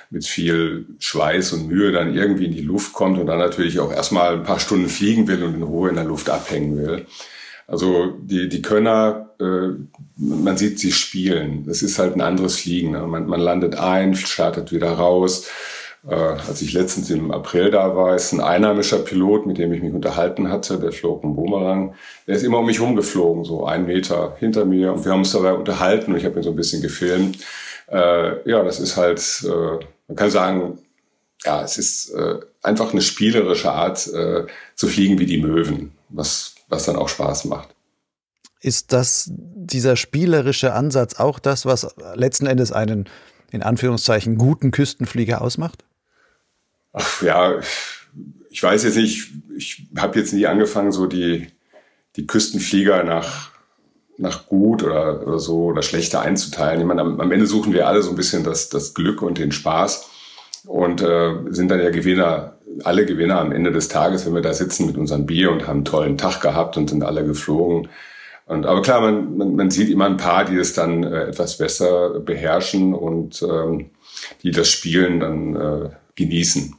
mit 0.09 0.25
viel 0.25 0.87
Schweiß 0.99 1.53
und 1.53 1.67
Mühe 1.67 1.91
dann 1.91 2.15
irgendwie 2.15 2.45
in 2.45 2.51
die 2.51 2.61
Luft 2.61 2.93
kommt 2.93 3.19
und 3.19 3.27
dann 3.27 3.39
natürlich 3.39 3.79
auch 3.79 3.91
erstmal 3.91 4.33
ein 4.33 4.43
paar 4.43 4.59
Stunden 4.59 4.89
fliegen 4.89 5.27
will 5.27 5.43
und 5.43 5.55
in 5.55 5.63
Ruhe 5.63 5.89
in 5.89 5.95
der 5.95 6.05
Luft 6.05 6.29
abhängen 6.29 6.77
will. 6.77 7.05
Also 7.67 8.13
die, 8.19 8.49
die 8.49 8.63
Könner, 8.63 9.29
äh, 9.39 9.69
man 10.17 10.57
sieht 10.57 10.79
sie 10.79 10.91
spielen. 10.91 11.67
Es 11.69 11.83
ist 11.83 11.99
halt 11.99 12.15
ein 12.15 12.21
anderes 12.21 12.57
Fliegen. 12.57 12.91
Ne? 12.91 13.05
Man, 13.05 13.27
man 13.27 13.39
landet 13.39 13.75
ein, 13.75 14.15
startet 14.15 14.71
wieder 14.71 14.91
raus. 14.93 15.47
Äh, 16.07 16.15
als 16.15 16.63
ich 16.63 16.73
letztens 16.73 17.11
im 17.11 17.29
April 17.29 17.69
da 17.69 17.95
war, 17.95 18.15
ist 18.15 18.31
ein 18.31 18.41
einheimischer 18.41 18.97
Pilot, 18.99 19.45
mit 19.45 19.59
dem 19.59 19.71
ich 19.71 19.83
mich 19.83 19.93
unterhalten 19.93 20.49
hatte, 20.49 20.79
der 20.79 20.91
flog 20.91 21.23
einen 21.23 21.35
Boomerang. 21.35 21.93
Der 22.25 22.35
ist 22.35 22.43
immer 22.43 22.59
um 22.59 22.65
mich 22.65 22.81
rumgeflogen, 22.81 23.45
so 23.45 23.65
einen 23.65 23.85
Meter 23.85 24.35
hinter 24.39 24.65
mir. 24.65 24.93
Und 24.93 25.05
wir 25.05 25.11
haben 25.11 25.19
uns 25.19 25.33
dabei 25.33 25.53
unterhalten 25.53 26.13
und 26.13 26.17
ich 26.17 26.25
habe 26.25 26.39
ihn 26.39 26.43
so 26.43 26.49
ein 26.49 26.55
bisschen 26.55 26.81
gefilmt. 26.81 27.37
Äh, 27.91 28.49
ja, 28.49 28.63
das 28.63 28.79
ist 28.79 28.97
halt... 28.97 29.19
Äh, 29.45 29.85
man 30.09 30.15
kann 30.17 30.31
sagen, 30.31 30.79
ja, 31.45 31.63
es 31.63 31.77
ist 31.77 32.09
äh, 32.09 32.39
einfach 32.61 32.91
eine 32.91 33.01
spielerische 33.01 33.71
Art 33.71 34.07
äh, 34.07 34.45
zu 34.75 34.87
fliegen 34.87 35.19
wie 35.19 35.25
die 35.25 35.41
Möwen, 35.41 35.93
was, 36.09 36.55
was 36.67 36.85
dann 36.85 36.97
auch 36.97 37.07
Spaß 37.07 37.45
macht. 37.45 37.69
Ist 38.59 38.91
das 38.91 39.29
dieser 39.31 39.95
spielerische 39.95 40.73
Ansatz 40.73 41.17
auch 41.17 41.39
das, 41.39 41.65
was 41.65 41.95
letzten 42.15 42.47
Endes 42.47 42.73
einen 42.73 43.07
in 43.51 43.63
Anführungszeichen 43.63 44.37
guten 44.37 44.71
Küstenflieger 44.71 45.41
ausmacht? 45.41 45.85
Ach 46.91 47.21
ja, 47.21 47.61
ich 48.49 48.61
weiß 48.61 48.83
jetzt 48.83 48.97
nicht, 48.97 49.31
ich 49.55 49.87
habe 49.95 50.19
jetzt 50.19 50.33
nie 50.33 50.47
angefangen, 50.47 50.91
so 50.91 51.05
die, 51.05 51.47
die 52.15 52.27
Küstenflieger 52.27 53.03
nach, 53.03 53.48
nach 54.19 54.47
gut 54.47 54.83
oder, 54.83 55.25
oder 55.25 55.39
so 55.39 55.65
oder 55.65 55.81
schlechter 55.81 56.21
einzuteilen. 56.21 56.81
Ich 56.81 56.85
meine, 56.85 57.01
am, 57.01 57.19
am, 57.19 57.31
Ende 57.31 57.47
suchen 57.47 57.73
wir 57.73 57.87
alle 57.87 58.03
so 58.03 58.09
ein 58.09 58.15
bisschen 58.15 58.43
das, 58.43 58.69
das 58.69 58.93
Glück 58.93 59.21
und 59.21 59.37
den 59.37 59.51
Spaß 59.51 60.09
und 60.67 61.01
äh, 61.01 61.35
sind 61.49 61.71
dann 61.71 61.79
ja 61.79 61.89
Gewinner, 61.89 62.57
alle 62.83 63.05
Gewinner 63.05 63.39
am 63.39 63.53
Ende 63.53 63.71
des 63.71 63.87
Tages, 63.87 64.25
wenn 64.25 64.35
wir 64.35 64.41
da 64.41 64.53
sitzen 64.53 64.85
mit 64.85 64.97
unserem 64.97 65.25
Bier 65.25 65.51
und 65.51 65.67
haben 65.67 65.77
einen 65.77 65.85
tollen 65.85 66.17
Tag 66.17 66.41
gehabt 66.41 66.75
und 66.75 66.89
sind 66.89 67.03
alle 67.03 67.25
geflogen. 67.25 67.87
Und, 68.45 68.65
aber 68.65 68.81
klar, 68.81 68.99
man, 68.99 69.37
man, 69.37 69.55
man 69.55 69.71
sieht 69.71 69.89
immer 69.89 70.05
ein 70.05 70.17
paar, 70.17 70.43
die 70.43 70.57
es 70.57 70.73
dann 70.73 71.03
äh, 71.03 71.25
etwas 71.25 71.57
besser 71.57 72.19
beherrschen 72.19 72.93
und 72.93 73.41
ähm, 73.41 73.91
die 74.43 74.51
das 74.51 74.69
Spielen 74.69 75.19
dann 75.21 75.55
äh, 75.55 75.89
genießen. 76.15 76.75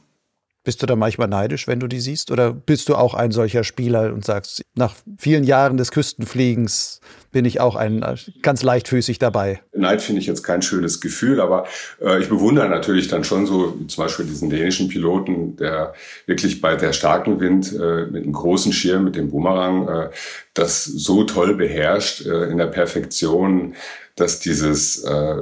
Bist 0.63 0.83
du 0.83 0.85
da 0.85 0.95
manchmal 0.95 1.27
neidisch, 1.27 1.67
wenn 1.67 1.79
du 1.79 1.87
die 1.87 1.99
siehst? 1.99 2.29
Oder 2.29 2.53
bist 2.53 2.87
du 2.87 2.95
auch 2.95 3.15
ein 3.15 3.31
solcher 3.31 3.63
Spieler 3.63 4.13
und 4.13 4.23
sagst, 4.23 4.63
nach 4.75 4.93
vielen 5.17 5.43
Jahren 5.43 5.75
des 5.77 5.89
Küstenfliegens 5.91 7.01
bin 7.31 7.45
ich 7.45 7.59
auch 7.59 7.75
ein 7.75 8.05
ganz 8.43 8.61
leichtfüßig 8.61 9.17
dabei? 9.17 9.61
Neid 9.73 10.03
finde 10.03 10.21
ich 10.21 10.27
jetzt 10.27 10.43
kein 10.43 10.61
schönes 10.61 11.01
Gefühl, 11.01 11.41
aber 11.41 11.65
äh, 11.99 12.19
ich 12.19 12.29
bewundere 12.29 12.69
natürlich 12.69 13.07
dann 13.07 13.23
schon 13.23 13.47
so 13.47 13.71
zum 13.87 14.03
Beispiel 14.03 14.25
diesen 14.25 14.51
dänischen 14.51 14.87
Piloten, 14.87 15.55
der 15.55 15.95
wirklich 16.27 16.61
bei 16.61 16.75
der 16.75 16.93
starken 16.93 17.39
Wind 17.39 17.73
äh, 17.73 18.05
mit 18.05 18.23
einem 18.23 18.33
großen 18.33 18.71
Schirm, 18.71 19.05
mit 19.05 19.15
dem 19.15 19.31
Boomerang, 19.31 19.87
äh, 19.87 20.09
das 20.53 20.85
so 20.85 21.23
toll 21.23 21.55
beherrscht 21.55 22.25
äh, 22.25 22.51
in 22.51 22.57
der 22.59 22.67
Perfektion, 22.67 23.73
dass 24.15 24.39
dieses 24.39 25.03
äh, 25.03 25.37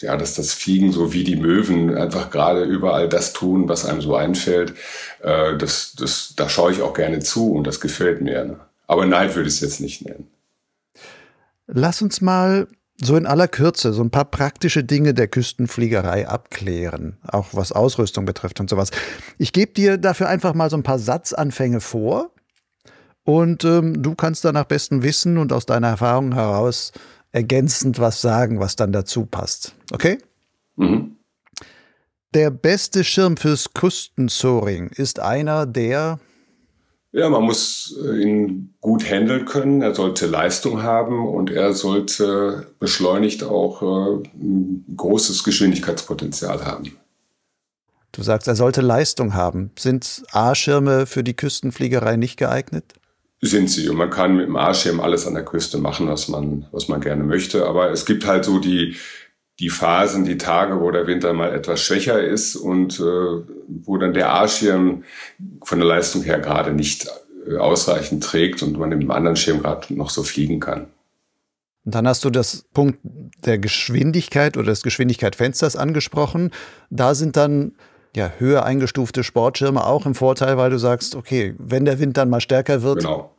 ja, 0.00 0.16
dass 0.16 0.34
das 0.34 0.52
Fliegen 0.52 0.92
so 0.92 1.12
wie 1.12 1.24
die 1.24 1.36
Möwen 1.36 1.96
einfach 1.96 2.30
gerade 2.30 2.64
überall 2.64 3.08
das 3.08 3.32
tun, 3.32 3.68
was 3.68 3.84
einem 3.84 4.00
so 4.00 4.14
einfällt. 4.14 4.74
Äh, 5.22 5.56
das, 5.56 5.94
das, 5.98 6.34
da 6.36 6.48
schaue 6.48 6.72
ich 6.72 6.82
auch 6.82 6.94
gerne 6.94 7.18
zu 7.18 7.52
und 7.52 7.66
das 7.66 7.80
gefällt 7.80 8.20
mir. 8.20 8.44
Ne? 8.44 8.60
Aber 8.86 9.06
Neid 9.06 9.34
würde 9.34 9.48
ich 9.48 9.56
es 9.56 9.60
jetzt 9.60 9.80
nicht 9.80 10.04
nennen. 10.04 10.28
Lass 11.66 12.00
uns 12.00 12.20
mal 12.20 12.68
so 13.00 13.16
in 13.16 13.26
aller 13.26 13.48
Kürze 13.48 13.92
so 13.92 14.02
ein 14.02 14.10
paar 14.10 14.24
praktische 14.24 14.82
Dinge 14.82 15.14
der 15.14 15.28
Küstenfliegerei 15.28 16.26
abklären, 16.26 17.16
auch 17.26 17.48
was 17.52 17.72
Ausrüstung 17.72 18.24
betrifft 18.24 18.60
und 18.60 18.70
sowas. 18.70 18.90
Ich 19.36 19.52
gebe 19.52 19.72
dir 19.72 19.98
dafür 19.98 20.28
einfach 20.28 20.54
mal 20.54 20.70
so 20.70 20.76
ein 20.76 20.82
paar 20.82 20.98
Satzanfänge 20.98 21.80
vor 21.80 22.32
und 23.24 23.64
ähm, 23.64 24.02
du 24.02 24.14
kannst 24.14 24.44
dann 24.44 24.54
nach 24.54 24.64
bestem 24.64 25.02
Wissen 25.02 25.38
und 25.38 25.52
aus 25.52 25.66
deiner 25.66 25.88
Erfahrung 25.88 26.34
heraus 26.34 26.92
ergänzend 27.38 28.00
was 28.00 28.20
sagen, 28.20 28.58
was 28.58 28.74
dann 28.74 28.90
dazu 28.90 29.24
passt. 29.24 29.76
Okay? 29.92 30.18
Mhm. 30.74 31.16
Der 32.34 32.50
beste 32.50 33.04
Schirm 33.04 33.36
fürs 33.36 33.72
Küstensoaring 33.74 34.88
ist 34.88 35.20
einer, 35.20 35.64
der 35.64 36.18
ja, 37.12 37.30
man 37.30 37.44
muss 37.44 37.96
äh, 38.04 38.22
ihn 38.22 38.74
gut 38.80 39.10
handeln 39.10 39.46
können. 39.46 39.80
Er 39.80 39.94
sollte 39.94 40.26
Leistung 40.26 40.82
haben 40.82 41.26
und 41.26 41.50
er 41.50 41.72
sollte 41.72 42.66
beschleunigt 42.80 43.44
auch 43.44 43.80
äh, 43.80 44.28
ein 44.34 44.84
großes 44.94 45.42
Geschwindigkeitspotenzial 45.42 46.66
haben. 46.66 46.98
Du 48.12 48.22
sagst, 48.22 48.46
er 48.46 48.56
sollte 48.56 48.82
Leistung 48.82 49.32
haben. 49.32 49.70
Sind 49.78 50.22
A-Schirme 50.32 51.06
für 51.06 51.24
die 51.24 51.34
Küstenfliegerei 51.34 52.16
nicht 52.16 52.36
geeignet? 52.36 52.97
Sind 53.40 53.70
sie. 53.70 53.88
Und 53.88 53.96
man 53.96 54.10
kann 54.10 54.36
mit 54.36 54.46
dem 54.46 54.56
A-Schirm 54.56 55.00
alles 55.00 55.26
an 55.26 55.34
der 55.34 55.44
Küste 55.44 55.78
machen, 55.78 56.08
was 56.08 56.28
man, 56.28 56.66
was 56.72 56.88
man 56.88 57.00
gerne 57.00 57.22
möchte. 57.22 57.66
Aber 57.66 57.90
es 57.92 58.04
gibt 58.04 58.26
halt 58.26 58.44
so 58.44 58.58
die, 58.58 58.96
die 59.60 59.70
Phasen, 59.70 60.24
die 60.24 60.38
Tage, 60.38 60.80
wo 60.80 60.90
der 60.90 61.06
Winter 61.06 61.32
mal 61.32 61.54
etwas 61.54 61.82
schwächer 61.82 62.22
ist 62.22 62.56
und 62.56 62.98
äh, 62.98 63.02
wo 63.02 63.96
dann 63.96 64.12
der 64.12 64.32
A-Schirm 64.34 65.04
von 65.62 65.78
der 65.78 65.88
Leistung 65.88 66.22
her 66.22 66.40
gerade 66.40 66.72
nicht 66.72 67.08
äh, 67.48 67.56
ausreichend 67.56 68.24
trägt 68.24 68.62
und 68.62 68.78
man 68.78 68.88
mit 68.88 69.02
dem 69.02 69.10
anderen 69.10 69.36
Schirm 69.36 69.60
gerade 69.60 69.94
noch 69.94 70.10
so 70.10 70.22
fliegen 70.22 70.58
kann. 70.58 70.88
Und 71.84 71.94
dann 71.94 72.06
hast 72.06 72.24
du 72.24 72.30
das 72.30 72.66
Punkt 72.74 72.98
der 73.44 73.58
Geschwindigkeit 73.58 74.56
oder 74.56 74.66
des 74.66 74.82
Geschwindigkeitsfensters 74.82 75.76
angesprochen. 75.76 76.50
Da 76.90 77.14
sind 77.14 77.36
dann 77.36 77.72
ja, 78.16 78.32
höher 78.38 78.64
eingestufte 78.64 79.24
Sportschirme 79.24 79.84
auch 79.84 80.06
im 80.06 80.14
Vorteil, 80.14 80.56
weil 80.56 80.70
du 80.70 80.78
sagst, 80.78 81.14
okay, 81.14 81.54
wenn 81.58 81.84
der 81.84 81.98
Wind 81.98 82.16
dann 82.16 82.30
mal 82.30 82.40
stärker 82.40 82.82
wird, 82.82 83.00
genau 83.00 83.30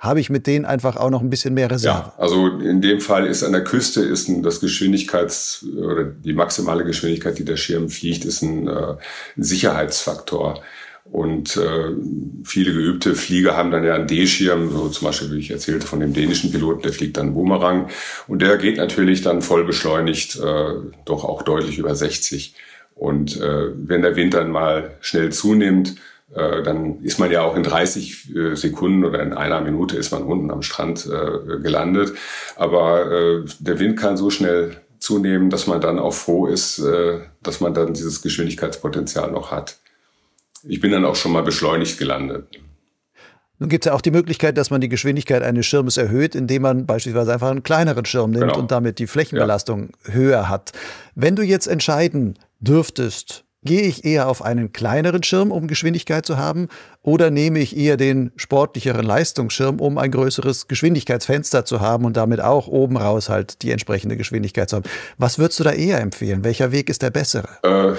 habe 0.00 0.18
ich 0.18 0.30
mit 0.30 0.46
denen 0.46 0.64
einfach 0.64 0.96
auch 0.96 1.10
noch 1.10 1.20
ein 1.20 1.28
bisschen 1.28 1.52
mehr 1.52 1.70
Reserve. 1.70 1.98
Ja, 1.98 2.14
also 2.16 2.48
in 2.48 2.80
dem 2.80 3.02
Fall 3.02 3.26
ist 3.26 3.42
an 3.42 3.52
der 3.52 3.62
Küste 3.62 4.00
ist 4.00 4.28
ein, 4.28 4.42
das 4.42 4.62
Geschwindigkeits- 4.62 5.62
oder 5.76 6.04
die 6.04 6.32
maximale 6.32 6.84
Geschwindigkeit, 6.84 7.38
die 7.38 7.44
der 7.44 7.58
Schirm 7.58 7.90
fliegt, 7.90 8.24
ist 8.24 8.40
ein, 8.40 8.66
äh, 8.66 8.94
Sicherheitsfaktor. 9.36 10.62
Und 11.04 11.56
äh, 11.56 11.90
viele 12.44 12.72
geübte 12.72 13.14
Flieger 13.14 13.56
haben 13.56 13.70
dann 13.70 13.84
ja 13.84 13.94
einen 13.94 14.06
D-Schirm, 14.06 14.70
so 14.70 14.88
zum 14.88 15.06
Beispiel, 15.06 15.32
wie 15.32 15.40
ich 15.40 15.50
erzählte, 15.50 15.86
von 15.86 16.00
dem 16.00 16.14
dänischen 16.14 16.50
Piloten, 16.50 16.82
der 16.82 16.92
fliegt 16.92 17.18
dann 17.18 17.34
Boomerang. 17.34 17.90
Und 18.26 18.40
der 18.40 18.56
geht 18.56 18.78
natürlich 18.78 19.20
dann 19.20 19.42
voll 19.42 19.64
beschleunigt, 19.64 20.36
äh, 20.36 20.74
doch 21.04 21.24
auch 21.24 21.42
deutlich 21.42 21.78
über 21.78 21.94
60. 21.94 22.54
Und 23.00 23.40
äh, 23.40 23.70
wenn 23.74 24.02
der 24.02 24.14
Wind 24.14 24.34
dann 24.34 24.50
mal 24.50 24.90
schnell 25.00 25.32
zunimmt, 25.32 25.96
äh, 26.34 26.62
dann 26.62 27.00
ist 27.00 27.18
man 27.18 27.30
ja 27.30 27.40
auch 27.40 27.56
in 27.56 27.62
30 27.62 28.36
äh, 28.36 28.54
Sekunden 28.56 29.06
oder 29.06 29.22
in 29.22 29.32
einer 29.32 29.62
Minute 29.62 29.96
ist 29.96 30.12
man 30.12 30.22
unten 30.22 30.50
am 30.50 30.60
Strand 30.60 31.06
äh, 31.06 31.60
gelandet. 31.62 32.12
Aber 32.56 33.10
äh, 33.10 33.44
der 33.58 33.78
Wind 33.78 33.98
kann 33.98 34.18
so 34.18 34.28
schnell 34.28 34.76
zunehmen, 34.98 35.48
dass 35.48 35.66
man 35.66 35.80
dann 35.80 35.98
auch 35.98 36.12
froh 36.12 36.46
ist, 36.46 36.78
äh, 36.78 37.20
dass 37.42 37.60
man 37.60 37.72
dann 37.72 37.94
dieses 37.94 38.20
Geschwindigkeitspotenzial 38.20 39.30
noch 39.30 39.50
hat. 39.50 39.78
Ich 40.62 40.80
bin 40.80 40.92
dann 40.92 41.06
auch 41.06 41.16
schon 41.16 41.32
mal 41.32 41.42
beschleunigt 41.42 41.96
gelandet. 41.96 42.48
Nun 43.58 43.70
gibt 43.70 43.86
es 43.86 43.88
ja 43.88 43.96
auch 43.96 44.02
die 44.02 44.10
Möglichkeit, 44.10 44.58
dass 44.58 44.68
man 44.68 44.82
die 44.82 44.90
Geschwindigkeit 44.90 45.42
eines 45.42 45.64
Schirmes 45.64 45.96
erhöht, 45.96 46.34
indem 46.34 46.62
man 46.62 46.84
beispielsweise 46.84 47.32
einfach 47.32 47.50
einen 47.50 47.62
kleineren 47.62 48.04
Schirm 48.04 48.32
nimmt 48.32 48.48
genau. 48.48 48.58
und 48.58 48.70
damit 48.70 48.98
die 48.98 49.06
Flächenbelastung 49.06 49.92
ja. 50.06 50.12
höher 50.12 50.48
hat. 50.50 50.72
Wenn 51.14 51.34
du 51.34 51.42
jetzt 51.42 51.66
entscheiden 51.66 52.38
dürftest, 52.60 53.44
Gehe 53.62 53.82
ich 53.82 54.06
eher 54.06 54.28
auf 54.28 54.42
einen 54.42 54.72
kleineren 54.72 55.22
Schirm, 55.22 55.52
um 55.52 55.66
Geschwindigkeit 55.66 56.24
zu 56.24 56.38
haben, 56.38 56.68
oder 57.02 57.30
nehme 57.30 57.58
ich 57.58 57.76
eher 57.76 57.98
den 57.98 58.32
sportlicheren 58.36 59.04
Leistungsschirm, 59.04 59.80
um 59.80 59.98
ein 59.98 60.10
größeres 60.10 60.66
Geschwindigkeitsfenster 60.66 61.66
zu 61.66 61.80
haben 61.80 62.06
und 62.06 62.16
damit 62.16 62.40
auch 62.40 62.68
oben 62.68 62.96
raus 62.96 63.28
halt 63.28 63.60
die 63.60 63.70
entsprechende 63.70 64.16
Geschwindigkeit 64.16 64.70
zu 64.70 64.76
haben? 64.76 64.88
Was 65.18 65.38
würdest 65.38 65.60
du 65.60 65.64
da 65.64 65.72
eher 65.72 66.00
empfehlen? 66.00 66.42
Welcher 66.42 66.72
Weg 66.72 66.88
ist 66.88 67.02
der 67.02 67.10
bessere? 67.10 67.48
Äh, 67.62 67.96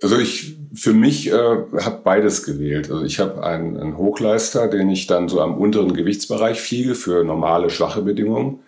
also 0.00 0.16
ich 0.16 0.58
für 0.74 0.92
mich 0.92 1.26
äh, 1.26 1.32
habe 1.32 2.00
beides 2.04 2.44
gewählt. 2.44 2.88
Also 2.88 3.04
ich 3.04 3.18
habe 3.18 3.42
einen, 3.42 3.76
einen 3.76 3.98
Hochleister, 3.98 4.68
den 4.68 4.90
ich 4.90 5.08
dann 5.08 5.28
so 5.28 5.40
am 5.40 5.56
unteren 5.56 5.94
Gewichtsbereich 5.94 6.60
fliege 6.60 6.94
für 6.94 7.24
normale 7.24 7.68
schwache 7.68 8.02
Bedingungen 8.02 8.60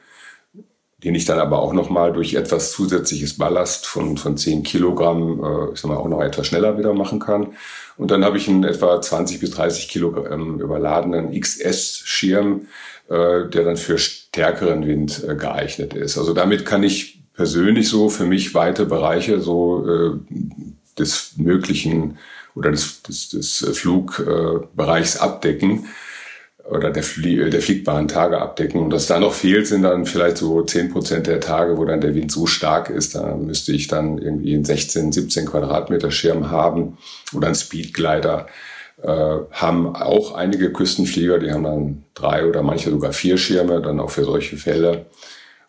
den 1.06 1.14
ich 1.14 1.24
dann 1.24 1.38
aber 1.38 1.60
auch 1.62 1.72
nochmal 1.72 2.12
durch 2.12 2.34
etwas 2.34 2.72
zusätzliches 2.72 3.38
Ballast 3.38 3.86
von, 3.86 4.16
von 4.16 4.36
10 4.36 4.64
Kilogramm, 4.64 5.40
äh, 5.40 5.72
ich 5.72 5.80
sag 5.80 5.88
mal, 5.88 5.98
auch 5.98 6.08
noch 6.08 6.20
etwas 6.20 6.48
schneller 6.48 6.78
wieder 6.78 6.94
machen 6.94 7.20
kann. 7.20 7.52
Und 7.96 8.10
dann 8.10 8.24
habe 8.24 8.36
ich 8.38 8.48
einen 8.48 8.64
etwa 8.64 9.00
20 9.00 9.38
bis 9.38 9.50
30 9.52 9.88
Kilogramm 9.88 10.58
überladenen 10.58 11.30
XS-Schirm, 11.40 12.62
äh, 13.08 13.48
der 13.48 13.62
dann 13.62 13.76
für 13.76 13.98
stärkeren 13.98 14.84
Wind 14.84 15.22
äh, 15.22 15.36
geeignet 15.36 15.94
ist. 15.94 16.18
Also 16.18 16.34
damit 16.34 16.66
kann 16.66 16.82
ich 16.82 17.22
persönlich 17.34 17.88
so 17.88 18.08
für 18.08 18.24
mich 18.24 18.52
weite 18.54 18.84
Bereiche 18.84 19.40
so 19.40 19.86
äh, 19.88 20.10
des 20.98 21.34
möglichen 21.36 22.18
oder 22.56 22.72
des, 22.72 23.02
des, 23.02 23.28
des 23.28 23.78
Flugbereichs 23.78 25.18
abdecken 25.18 25.86
oder 26.68 26.90
der, 26.90 27.02
Flie 27.02 27.48
der 27.48 27.60
fliegbaren 27.60 28.08
Tage 28.08 28.40
abdecken. 28.40 28.80
Und 28.80 28.92
was 28.92 29.06
da 29.06 29.18
noch 29.18 29.34
fehlt, 29.34 29.66
sind 29.66 29.82
dann 29.82 30.06
vielleicht 30.06 30.38
so 30.38 30.62
zehn 30.62 30.90
Prozent 30.90 31.26
der 31.26 31.40
Tage, 31.40 31.76
wo 31.76 31.84
dann 31.84 32.00
der 32.00 32.14
Wind 32.14 32.32
so 32.32 32.46
stark 32.46 32.90
ist. 32.90 33.14
Da 33.14 33.36
müsste 33.36 33.72
ich 33.72 33.88
dann 33.88 34.18
irgendwie 34.18 34.54
einen 34.54 34.64
16, 34.64 35.12
17 35.12 35.46
Quadratmeter 35.46 36.10
Schirm 36.10 36.50
haben 36.50 36.98
oder 37.34 37.46
einen 37.46 37.54
Speedglider. 37.54 38.46
Äh, 39.02 39.36
haben 39.50 39.94
auch 39.94 40.32
einige 40.32 40.72
Küstenflieger, 40.72 41.38
die 41.38 41.52
haben 41.52 41.64
dann 41.64 42.04
drei 42.14 42.46
oder 42.46 42.62
manche 42.62 42.90
sogar 42.90 43.12
vier 43.12 43.36
Schirme, 43.36 43.80
dann 43.80 44.00
auch 44.00 44.10
für 44.10 44.24
solche 44.24 44.56
Fälle. 44.56 45.06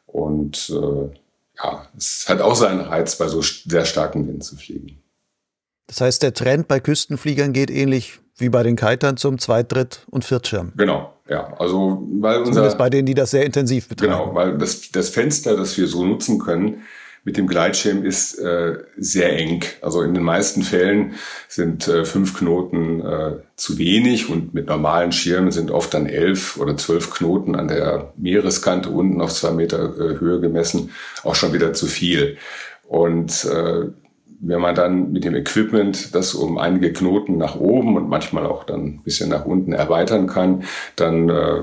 Und 0.06 0.70
äh, 0.70 1.18
ja, 1.62 1.88
es 1.98 2.26
hat 2.28 2.42
auch 2.42 2.56
seinen 2.56 2.82
Reiz, 2.82 3.18
bei 3.18 3.28
so 3.28 3.42
sehr 3.42 3.86
starkem 3.86 4.28
Wind 4.28 4.44
zu 4.44 4.56
fliegen. 4.56 5.04
Das 5.88 6.02
heißt, 6.02 6.24
der 6.24 6.34
Trend 6.34 6.68
bei 6.68 6.80
Küstenfliegern 6.80 7.54
geht 7.54 7.70
ähnlich 7.70 8.20
wie 8.38 8.50
bei 8.50 8.64
den 8.64 8.76
Kitern 8.76 9.18
zum 9.18 9.40
Zweit-, 9.40 9.72
Dritt- 9.72 10.06
und 10.10 10.26
Viertschirm. 10.26 10.74
Genau, 10.78 11.14
ja. 11.30 11.54
Also, 11.58 12.08
weil 12.20 12.40
unser. 12.40 12.54
Zumindest 12.54 12.78
bei 12.78 12.90
denen, 12.90 13.06
die 13.06 13.14
das 13.14 13.32
sehr 13.32 13.46
intensiv 13.46 13.88
betreiben. 13.90 14.14
Genau, 14.14 14.36
weil 14.36 14.58
das, 14.58 14.92
das 14.92 15.10
Fenster, 15.10 15.56
das 15.56 15.78
wir 15.78 15.88
so 15.88 16.06
nutzen 16.06 16.40
können, 16.40 16.84
mit 17.28 17.36
dem 17.36 17.48
Gleitschirm 17.48 18.06
ist 18.06 18.40
äh, 18.40 18.78
sehr 18.96 19.38
eng. 19.38 19.62
Also 19.82 20.02
in 20.02 20.14
den 20.14 20.24
meisten 20.24 20.62
Fällen 20.64 21.16
sind 21.50 21.86
äh, 21.90 22.06
fünf 22.06 22.38
Knoten 22.38 23.02
äh, 23.02 23.32
zu 23.58 23.78
wenig 23.78 24.30
und 24.30 24.54
mit 24.54 24.68
normalen 24.68 25.12
Schirmen 25.12 25.52
sind 25.52 25.70
oft 25.70 25.94
dann 25.94 26.06
elf 26.06 26.56
oder 26.56 26.78
zwölf 26.78 27.12
Knoten 27.12 27.58
an 27.58 27.68
der 27.68 28.14
Meereskante 28.16 28.90
unten 28.90 29.20
auf 29.20 29.34
zwei 29.34 29.52
Meter 29.52 29.94
äh, 30.00 30.20
Höhe 30.22 30.40
gemessen 30.40 30.92
auch 31.26 31.36
schon 31.36 31.52
wieder 31.52 31.74
zu 31.74 31.88
viel. 31.88 32.38
Und 32.88 33.44
äh, 33.44 33.90
wenn 34.40 34.62
man 34.62 34.76
dann 34.76 35.12
mit 35.12 35.24
dem 35.24 35.36
Equipment 35.36 36.14
das 36.14 36.34
um 36.34 36.58
einige 36.58 36.94
Knoten 36.94 37.38
nach 37.38 37.56
oben 37.56 37.96
und 37.96 38.08
manchmal 38.08 38.46
auch 38.46 38.64
dann 38.64 38.86
ein 38.86 39.02
bisschen 39.04 39.30
nach 39.30 39.46
unten 39.46 39.74
erweitern 39.74 40.28
kann, 40.28 40.64
dann 40.96 41.30
äh, 41.30 41.62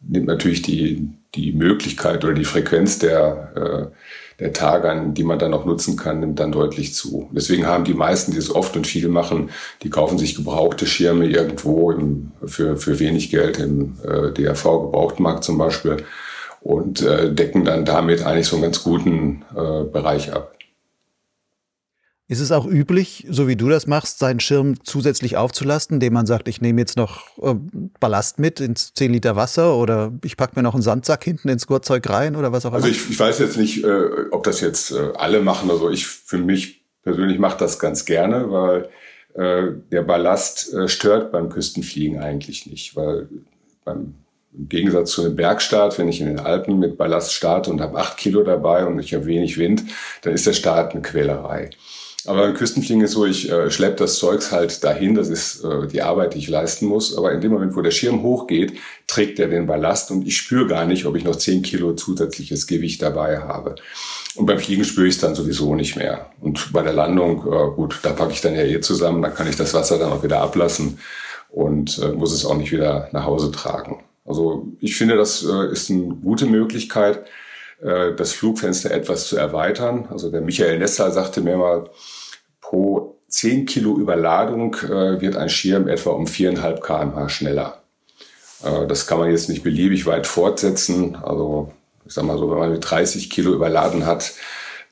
nimmt 0.00 0.26
natürlich 0.26 0.62
die, 0.62 1.08
die 1.34 1.52
Möglichkeit 1.52 2.24
oder 2.24 2.34
die 2.34 2.44
Frequenz 2.44 2.98
der, 2.98 3.90
äh, 3.90 4.40
der 4.40 4.52
Tage, 4.52 4.90
an 4.90 5.14
die 5.14 5.24
man 5.24 5.38
dann 5.38 5.52
auch 5.54 5.64
nutzen 5.64 5.96
kann, 5.96 6.20
nimmt 6.20 6.38
dann 6.38 6.52
deutlich 6.52 6.94
zu. 6.94 7.28
Deswegen 7.32 7.66
haben 7.66 7.84
die 7.84 7.94
meisten, 7.94 8.30
die 8.32 8.38
es 8.38 8.54
oft 8.54 8.76
und 8.76 8.86
viel 8.86 9.08
machen, 9.08 9.50
die 9.82 9.90
kaufen 9.90 10.18
sich 10.18 10.36
gebrauchte 10.36 10.86
Schirme 10.86 11.26
irgendwo 11.26 11.90
im, 11.90 12.32
für, 12.46 12.76
für 12.76 13.00
wenig 13.00 13.30
Geld 13.30 13.58
im 13.58 13.96
äh, 14.04 14.30
DRV-Gebrauchtmarkt 14.30 15.42
zum 15.42 15.58
Beispiel 15.58 16.04
und 16.60 17.02
äh, 17.02 17.32
decken 17.32 17.64
dann 17.64 17.84
damit 17.84 18.24
eigentlich 18.24 18.46
so 18.46 18.56
einen 18.56 18.62
ganz 18.62 18.84
guten 18.84 19.44
äh, 19.56 19.82
Bereich 19.84 20.32
ab. 20.32 20.57
Ist 22.30 22.40
es 22.40 22.52
auch 22.52 22.66
üblich, 22.66 23.26
so 23.30 23.48
wie 23.48 23.56
du 23.56 23.70
das 23.70 23.86
machst, 23.86 24.18
seinen 24.18 24.38
Schirm 24.38 24.84
zusätzlich 24.84 25.38
aufzulasten, 25.38 25.94
indem 25.94 26.12
man 26.12 26.26
sagt, 26.26 26.46
ich 26.46 26.60
nehme 26.60 26.78
jetzt 26.78 26.98
noch 26.98 27.38
äh, 27.38 27.54
Ballast 28.00 28.38
mit 28.38 28.60
ins 28.60 28.92
10 28.92 29.14
Liter 29.14 29.34
Wasser 29.34 29.74
oder 29.74 30.12
ich 30.22 30.36
packe 30.36 30.52
mir 30.54 30.62
noch 30.62 30.74
einen 30.74 30.82
Sandsack 30.82 31.24
hinten 31.24 31.48
ins 31.48 31.66
Gurtzeug 31.66 32.06
rein 32.10 32.36
oder 32.36 32.52
was 32.52 32.66
auch 32.66 32.72
also 32.74 32.86
immer? 32.86 32.94
Also 32.94 33.06
ich, 33.06 33.10
ich 33.10 33.18
weiß 33.18 33.38
jetzt 33.38 33.56
nicht, 33.56 33.82
äh, 33.82 34.26
ob 34.30 34.44
das 34.44 34.60
jetzt 34.60 34.90
äh, 34.90 35.12
alle 35.16 35.40
machen. 35.40 35.70
Also 35.70 35.88
ich 35.88 36.06
für 36.06 36.36
mich 36.36 36.84
persönlich 37.02 37.38
mache 37.38 37.56
das 37.58 37.78
ganz 37.78 38.04
gerne, 38.04 38.50
weil 38.50 38.88
der 39.36 40.02
Ballast 40.02 40.74
stört 40.86 41.30
beim 41.30 41.48
Küstenfliegen 41.48 42.18
eigentlich 42.18 42.66
nicht, 42.66 42.96
weil 42.96 43.28
beim 43.84 44.14
im 44.52 44.68
Gegensatz 44.68 45.12
zu 45.12 45.24
einem 45.24 45.36
Bergstart, 45.36 45.98
wenn 45.98 46.08
ich 46.08 46.20
in 46.20 46.26
den 46.26 46.40
Alpen 46.40 46.78
mit 46.78 46.96
Ballast 46.96 47.32
starte 47.32 47.70
und 47.70 47.80
habe 47.80 47.98
acht 47.98 48.16
Kilo 48.16 48.42
dabei 48.42 48.84
und 48.86 48.98
ich 48.98 49.14
habe 49.14 49.26
wenig 49.26 49.58
Wind, 49.58 49.84
dann 50.22 50.32
ist 50.32 50.46
der 50.46 50.54
Start 50.54 50.92
eine 50.92 51.02
Quälerei. 51.02 51.70
Aber 52.28 52.42
beim 52.42 52.52
Küstenfliegen 52.52 53.02
ist 53.02 53.12
so, 53.12 53.24
ich 53.24 53.50
äh, 53.50 53.70
schleppe 53.70 53.96
das 53.96 54.18
Zeugs 54.18 54.52
halt 54.52 54.84
dahin, 54.84 55.14
das 55.14 55.30
ist 55.30 55.64
äh, 55.64 55.86
die 55.86 56.02
Arbeit, 56.02 56.34
die 56.34 56.38
ich 56.38 56.48
leisten 56.48 56.84
muss. 56.84 57.16
Aber 57.16 57.32
in 57.32 57.40
dem 57.40 57.52
Moment, 57.52 57.74
wo 57.74 57.80
der 57.80 57.90
Schirm 57.90 58.22
hochgeht, 58.22 58.74
trägt 59.06 59.38
er 59.38 59.48
den 59.48 59.64
Ballast 59.64 60.10
und 60.10 60.26
ich 60.26 60.36
spüre 60.36 60.66
gar 60.66 60.84
nicht, 60.84 61.06
ob 61.06 61.16
ich 61.16 61.24
noch 61.24 61.36
10 61.36 61.62
Kilo 61.62 61.94
zusätzliches 61.94 62.66
Gewicht 62.66 63.00
dabei 63.00 63.38
habe. 63.38 63.76
Und 64.34 64.44
beim 64.44 64.58
Fliegen 64.58 64.84
spüre 64.84 65.06
ich 65.06 65.14
es 65.14 65.20
dann 65.22 65.34
sowieso 65.34 65.74
nicht 65.74 65.96
mehr. 65.96 66.30
Und 66.42 66.70
bei 66.70 66.82
der 66.82 66.92
Landung, 66.92 67.46
äh, 67.46 67.74
gut, 67.74 67.98
da 68.02 68.12
packe 68.12 68.32
ich 68.34 68.42
dann 68.42 68.54
ja 68.54 68.62
eh 68.62 68.80
zusammen, 68.82 69.22
dann 69.22 69.34
kann 69.34 69.48
ich 69.48 69.56
das 69.56 69.72
Wasser 69.72 69.98
dann 69.98 70.12
auch 70.12 70.22
wieder 70.22 70.42
ablassen 70.42 70.98
und 71.48 71.98
äh, 71.98 72.08
muss 72.08 72.34
es 72.34 72.44
auch 72.44 72.58
nicht 72.58 72.72
wieder 72.72 73.08
nach 73.12 73.24
Hause 73.24 73.50
tragen. 73.52 74.04
Also 74.26 74.66
ich 74.80 74.98
finde, 74.98 75.16
das 75.16 75.46
äh, 75.46 75.72
ist 75.72 75.90
eine 75.90 76.14
gute 76.16 76.44
Möglichkeit, 76.44 77.24
äh, 77.80 78.12
das 78.14 78.34
Flugfenster 78.34 78.90
etwas 78.90 79.28
zu 79.28 79.38
erweitern. 79.38 80.08
Also 80.10 80.30
der 80.30 80.42
Michael 80.42 80.78
Nessler 80.78 81.10
sagte 81.10 81.40
mir 81.40 81.56
mal, 81.56 81.88
pro 82.68 83.18
10 83.28 83.64
Kilo 83.64 83.96
Überladung 83.98 84.74
äh, 84.74 85.20
wird 85.20 85.36
ein 85.36 85.48
Schirm 85.48 85.88
etwa 85.88 86.10
um 86.10 86.26
4,5 86.26 86.80
kmh 86.80 87.28
schneller. 87.28 87.82
Äh, 88.62 88.86
das 88.86 89.06
kann 89.06 89.18
man 89.18 89.30
jetzt 89.30 89.48
nicht 89.48 89.62
beliebig 89.62 90.04
weit 90.04 90.26
fortsetzen. 90.26 91.16
Also 91.16 91.72
ich 92.04 92.12
sag 92.12 92.24
mal 92.24 92.38
so, 92.38 92.50
wenn 92.50 92.58
man 92.58 92.72
mit 92.72 92.88
30 92.88 93.30
Kilo 93.30 93.54
überladen 93.54 94.04
hat, 94.04 94.34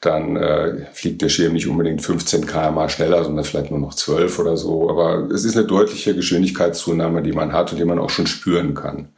dann 0.00 0.36
äh, 0.36 0.86
fliegt 0.92 1.20
der 1.20 1.28
Schirm 1.28 1.52
nicht 1.52 1.66
unbedingt 1.66 2.02
15 2.02 2.46
km 2.46 2.88
schneller, 2.88 3.24
sondern 3.24 3.44
vielleicht 3.44 3.70
nur 3.70 3.80
noch 3.80 3.94
12 3.94 4.38
oder 4.38 4.56
so. 4.56 4.88
Aber 4.88 5.30
es 5.30 5.44
ist 5.44 5.56
eine 5.56 5.66
deutliche 5.66 6.14
Geschwindigkeitszunahme, 6.14 7.22
die 7.22 7.32
man 7.32 7.52
hat 7.52 7.72
und 7.72 7.78
die 7.78 7.84
man 7.84 7.98
auch 7.98 8.10
schon 8.10 8.26
spüren 8.26 8.74
kann. 8.74 9.08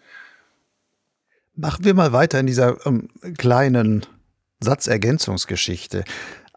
Machen 1.55 1.85
wir 1.85 1.95
mal 1.95 2.13
weiter 2.13 2.39
in 2.41 2.47
dieser 2.47 2.85
ähm, 2.87 3.09
kleinen 3.37 4.07
Satzergänzungsgeschichte. 4.61 6.05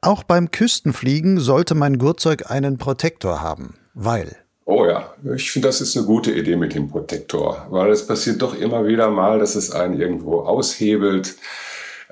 Auch 0.01 0.23
beim 0.23 0.49
Küstenfliegen 0.49 1.39
sollte 1.39 1.75
mein 1.75 1.99
Gurtzeug 1.99 2.49
einen 2.49 2.77
Protektor 2.77 3.41
haben, 3.41 3.75
weil. 3.93 4.35
Oh 4.65 4.85
ja, 4.85 5.13
ich 5.35 5.51
finde, 5.51 5.67
das 5.67 5.79
ist 5.79 5.95
eine 5.95 6.05
gute 6.05 6.31
Idee 6.31 6.55
mit 6.55 6.73
dem 6.73 6.89
Protektor, 6.89 7.67
weil 7.69 7.91
es 7.91 8.07
passiert 8.07 8.41
doch 8.41 8.55
immer 8.55 8.87
wieder 8.87 9.09
mal, 9.11 9.39
dass 9.39 9.55
es 9.55 9.71
einen 9.71 9.99
irgendwo 9.99 10.41
aushebelt 10.41 11.35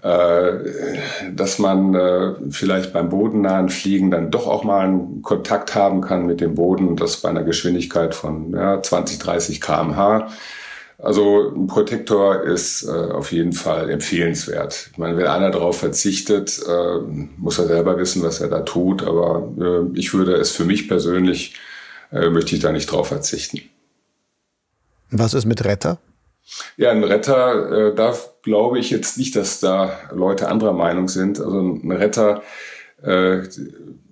äh, 0.02 0.52
dass 1.34 1.60
man 1.60 1.94
äh, 1.94 2.34
vielleicht 2.52 2.94
beim 2.94 3.10
bodennahen 3.10 3.68
Fliegen 3.68 4.12
dann 4.12 4.32
doch 4.32 4.48
auch 4.48 4.64
mal 4.64 4.86
einen 4.86 5.22
Kontakt 5.22 5.76
haben 5.76 6.00
kann 6.00 6.26
mit 6.26 6.40
dem 6.40 6.56
Boden, 6.56 6.96
das 6.96 7.18
bei 7.18 7.30
einer 7.30 7.44
Geschwindigkeit 7.44 8.16
von 8.16 8.54
ja, 8.54 8.82
20, 8.82 9.20
30 9.20 9.60
kmh. 9.60 10.30
Also 11.02 11.54
ein 11.56 11.68
Protektor 11.68 12.44
ist 12.44 12.84
äh, 12.84 12.90
auf 12.90 13.32
jeden 13.32 13.54
Fall 13.54 13.90
empfehlenswert. 13.90 14.90
Ich 14.92 14.98
meine, 14.98 15.16
wenn 15.16 15.28
einer 15.28 15.50
darauf 15.50 15.80
verzichtet, 15.80 16.60
äh, 16.68 17.00
muss 17.38 17.58
er 17.58 17.68
selber 17.68 17.98
wissen, 17.98 18.22
was 18.22 18.42
er 18.42 18.50
da 18.50 18.62
tut. 18.62 19.04
Aber 19.04 19.50
äh, 19.58 19.98
ich 19.98 20.14
würde 20.14 20.34
es 20.34 20.52
für 20.52 20.66
mich 20.66 20.90
persönlich, 20.90 21.56
äh, 22.12 22.30
möchte 22.30 22.54
ich 22.54 22.62
da 22.62 22.74
nicht 22.74 22.92
drauf 22.92 23.08
verzichten. 23.08 23.62
Was 25.10 25.34
ist 25.34 25.46
mit 25.46 25.64
Retter? 25.64 26.00
Ja, 26.76 26.92
ein 26.92 27.04
Retter, 27.04 27.92
äh, 27.92 27.96
da 27.96 28.14
glaube 28.44 28.80
ich 28.80 28.90
jetzt 28.90 29.18
nicht, 29.18 29.36
dass 29.36 29.62
da 29.62 29.98
Leute 30.12 30.50
anderer 30.50 30.74
Meinung 30.74 31.08
sind. 31.08 31.40
Also 31.40 31.60
ein 31.60 31.92
Retter 31.92 32.44
äh, 33.02 33.44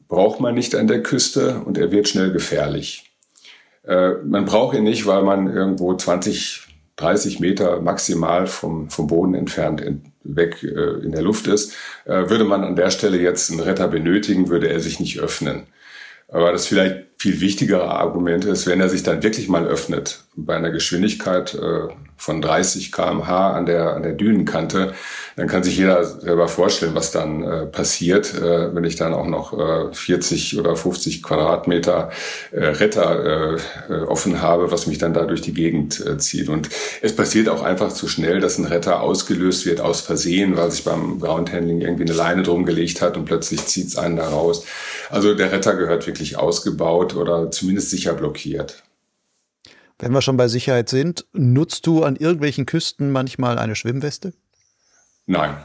braucht 0.08 0.40
man 0.40 0.56
nicht 0.56 0.76
an 0.76 0.88
der 0.88 1.04
Küste 1.04 1.62
und 1.66 1.78
er 1.78 1.92
wird 1.92 2.08
schnell 2.08 2.32
gefährlich. 2.32 3.12
Äh, 3.84 4.14
man 4.24 4.46
braucht 4.46 4.76
ihn 4.76 4.84
nicht, 4.84 5.06
weil 5.06 5.24
man 5.24 5.54
irgendwo 5.54 5.94
20, 5.94 6.67
30 6.98 7.40
Meter 7.40 7.80
maximal 7.82 8.48
vom, 8.48 8.90
vom 8.90 9.08
Boden 9.08 9.34
entfernt 9.34 9.82
in, 9.82 10.12
weg 10.24 10.62
äh, 10.64 11.04
in 11.04 11.12
der 11.12 11.22
Luft 11.22 11.48
ist. 11.48 11.74
Äh, 12.06 12.30
würde 12.30 12.44
man 12.44 12.64
an 12.64 12.76
der 12.76 12.92
Stelle 12.92 13.20
jetzt 13.20 13.50
einen 13.50 13.60
Retter 13.62 13.88
benötigen, 13.88 14.50
würde 14.50 14.70
er 14.70 14.80
sich 14.80 15.00
nicht 15.00 15.20
öffnen. 15.20 15.68
Aber 16.28 16.52
das 16.52 16.68
vielleicht 16.68 17.07
viel 17.18 17.42
wichtigere 17.42 17.90
Argument 17.90 18.46
ist, 18.46 18.68
wenn 18.68 18.80
er 18.80 18.90
sich 18.90 19.04
dann 19.04 19.24
wirklich 19.24 19.50
mal 19.50 19.66
öffnet, 19.66 20.24
bei 20.36 20.56
einer 20.56 20.70
Geschwindigkeit 20.70 21.56
äh, 21.56 21.88
von 22.16 22.42
30 22.42 22.92
kmh 22.92 23.52
an 23.52 23.66
der, 23.66 23.96
an 23.96 24.04
der 24.04 24.14
Dünenkante, 24.14 24.94
dann 25.36 25.48
kann 25.48 25.64
sich 25.64 25.78
jeder 25.78 26.04
selber 26.04 26.48
vorstellen, 26.48 26.96
was 26.96 27.12
dann 27.12 27.44
äh, 27.44 27.66
passiert, 27.68 28.34
äh, 28.36 28.74
wenn 28.74 28.84
ich 28.84 28.96
dann 28.96 29.14
auch 29.14 29.28
noch 29.28 29.54
äh, 29.58 29.94
40 29.94 30.60
oder 30.60 30.76
50 30.76 31.22
Quadratmeter 31.22 32.10
äh, 32.52 32.66
Retter 32.66 33.56
äh, 33.90 33.94
äh, 33.94 34.02
offen 34.04 34.42
habe, 34.42 34.72
was 34.72 34.88
mich 34.88 34.98
dann 34.98 35.14
da 35.14 35.26
durch 35.26 35.42
die 35.42 35.54
Gegend 35.54 36.04
äh, 36.06 36.18
zieht. 36.18 36.50
Und 36.50 36.70
es 37.02 37.16
passiert 37.16 37.50
auch 37.50 37.64
einfach 37.64 37.92
zu 37.92 38.08
schnell, 38.08 38.40
dass 38.40 38.58
ein 38.58 38.66
Retter 38.66 39.02
ausgelöst 39.02 39.66
wird 39.68 39.80
aus 39.80 40.02
Versehen, 40.02 40.58
weil 40.58 40.72
sich 40.72 40.84
beim 40.84 41.20
Groundhandling 41.20 41.82
irgendwie 41.82 42.06
eine 42.06 42.14
Leine 42.14 42.44
drum 42.44 42.66
gelegt 42.66 43.02
hat 43.02 43.16
und 43.16 43.26
plötzlich 43.26 43.66
zieht 43.66 43.88
es 43.88 43.98
einen 43.98 44.18
da 44.18 44.30
raus. 44.30 44.66
Also 45.10 45.36
der 45.36 45.52
Retter 45.52 45.76
gehört 45.76 46.08
wirklich 46.08 46.38
ausgebaut 46.38 47.07
oder 47.16 47.52
zumindest 47.52 47.90
sicher 47.90 48.14
blockiert. 48.14 48.84
Wenn 50.00 50.12
wir 50.12 50.22
schon 50.22 50.38
bei 50.38 50.48
Sicherheit 50.48 50.90
sind, 50.90 51.26
nutzt 51.34 51.88
du 51.88 52.04
an 52.04 52.16
irgendwelchen 52.16 52.66
Küsten 52.66 53.12
manchmal 53.12 53.58
eine 53.58 53.76
Schwimmweste? 53.76 54.34
Nein. 55.26 55.58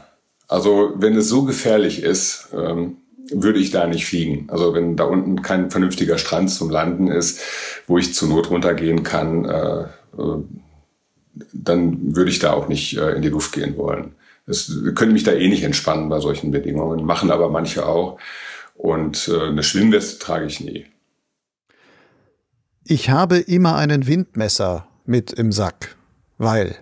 Also 0.47 0.93
wenn 0.95 1.15
es 1.15 1.29
so 1.29 1.43
gefährlich 1.43 2.01
ist, 2.01 2.49
ähm, 2.53 2.97
würde 3.31 3.59
ich 3.59 3.71
da 3.71 3.87
nicht 3.87 4.05
fliegen. 4.05 4.47
Also 4.49 4.73
wenn 4.73 4.95
da 4.95 5.05
unten 5.05 5.41
kein 5.41 5.71
vernünftiger 5.71 6.17
Strand 6.17 6.49
zum 6.49 6.69
Landen 6.69 7.07
ist, 7.07 7.39
wo 7.87 7.97
ich 7.97 8.13
zur 8.13 8.29
Not 8.29 8.49
runtergehen 8.49 9.03
kann, 9.03 9.45
äh, 9.45 9.81
äh, 9.81 10.43
dann 11.53 12.15
würde 12.15 12.29
ich 12.29 12.39
da 12.39 12.53
auch 12.53 12.67
nicht 12.67 12.97
äh, 12.97 13.11
in 13.11 13.21
die 13.21 13.29
Luft 13.29 13.53
gehen 13.53 13.77
wollen. 13.77 14.15
Das 14.45 14.71
könnte 14.95 15.13
mich 15.13 15.23
da 15.23 15.31
eh 15.31 15.47
nicht 15.47 15.63
entspannen 15.63 16.09
bei 16.09 16.19
solchen 16.19 16.51
Bedingungen, 16.51 17.05
machen 17.05 17.31
aber 17.31 17.49
manche 17.49 17.85
auch. 17.85 18.19
Und 18.75 19.29
äh, 19.29 19.47
eine 19.47 19.63
Schwimmweste 19.63 20.19
trage 20.19 20.45
ich 20.45 20.59
nie. 20.59 20.85
Ich 22.85 23.09
habe 23.09 23.37
immer 23.37 23.75
einen 23.75 24.07
Windmesser 24.07 24.87
mit 25.05 25.31
im 25.31 25.53
Sack, 25.53 25.95
weil. 26.37 26.75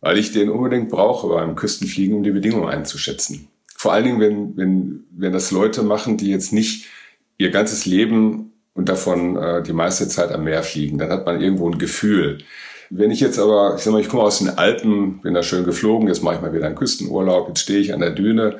Weil 0.00 0.18
ich 0.18 0.32
den 0.32 0.50
unbedingt 0.50 0.90
brauche 0.90 1.28
beim 1.28 1.54
Küstenfliegen, 1.54 2.16
um 2.16 2.24
die 2.24 2.32
Bedingungen 2.32 2.68
einzuschätzen. 2.68 3.48
Vor 3.76 3.92
allen 3.92 4.04
Dingen, 4.04 4.20
wenn, 4.20 4.56
wenn, 4.56 5.04
wenn 5.12 5.32
das 5.32 5.52
Leute 5.52 5.84
machen, 5.84 6.16
die 6.16 6.30
jetzt 6.30 6.52
nicht 6.52 6.86
ihr 7.38 7.50
ganzes 7.50 7.86
Leben 7.86 8.52
und 8.74 8.88
davon 8.88 9.36
äh, 9.36 9.62
die 9.62 9.72
meiste 9.72 10.08
Zeit 10.08 10.32
am 10.32 10.44
Meer 10.44 10.64
fliegen, 10.64 10.98
dann 10.98 11.10
hat 11.10 11.26
man 11.26 11.40
irgendwo 11.40 11.70
ein 11.70 11.78
Gefühl. 11.78 12.38
Wenn 12.90 13.12
ich 13.12 13.20
jetzt 13.20 13.38
aber, 13.38 13.76
ich 13.76 13.82
sag 13.82 13.92
mal, 13.92 14.00
ich 14.00 14.08
komme 14.08 14.24
aus 14.24 14.40
den 14.40 14.50
Alpen, 14.50 15.20
bin 15.20 15.34
da 15.34 15.44
schön 15.44 15.64
geflogen, 15.64 16.08
jetzt 16.08 16.24
mache 16.24 16.36
ich 16.36 16.40
mal 16.40 16.52
wieder 16.52 16.66
einen 16.66 16.74
Küstenurlaub, 16.74 17.48
jetzt 17.48 17.60
stehe 17.60 17.78
ich 17.78 17.94
an 17.94 18.00
der 18.00 18.10
Düne 18.10 18.58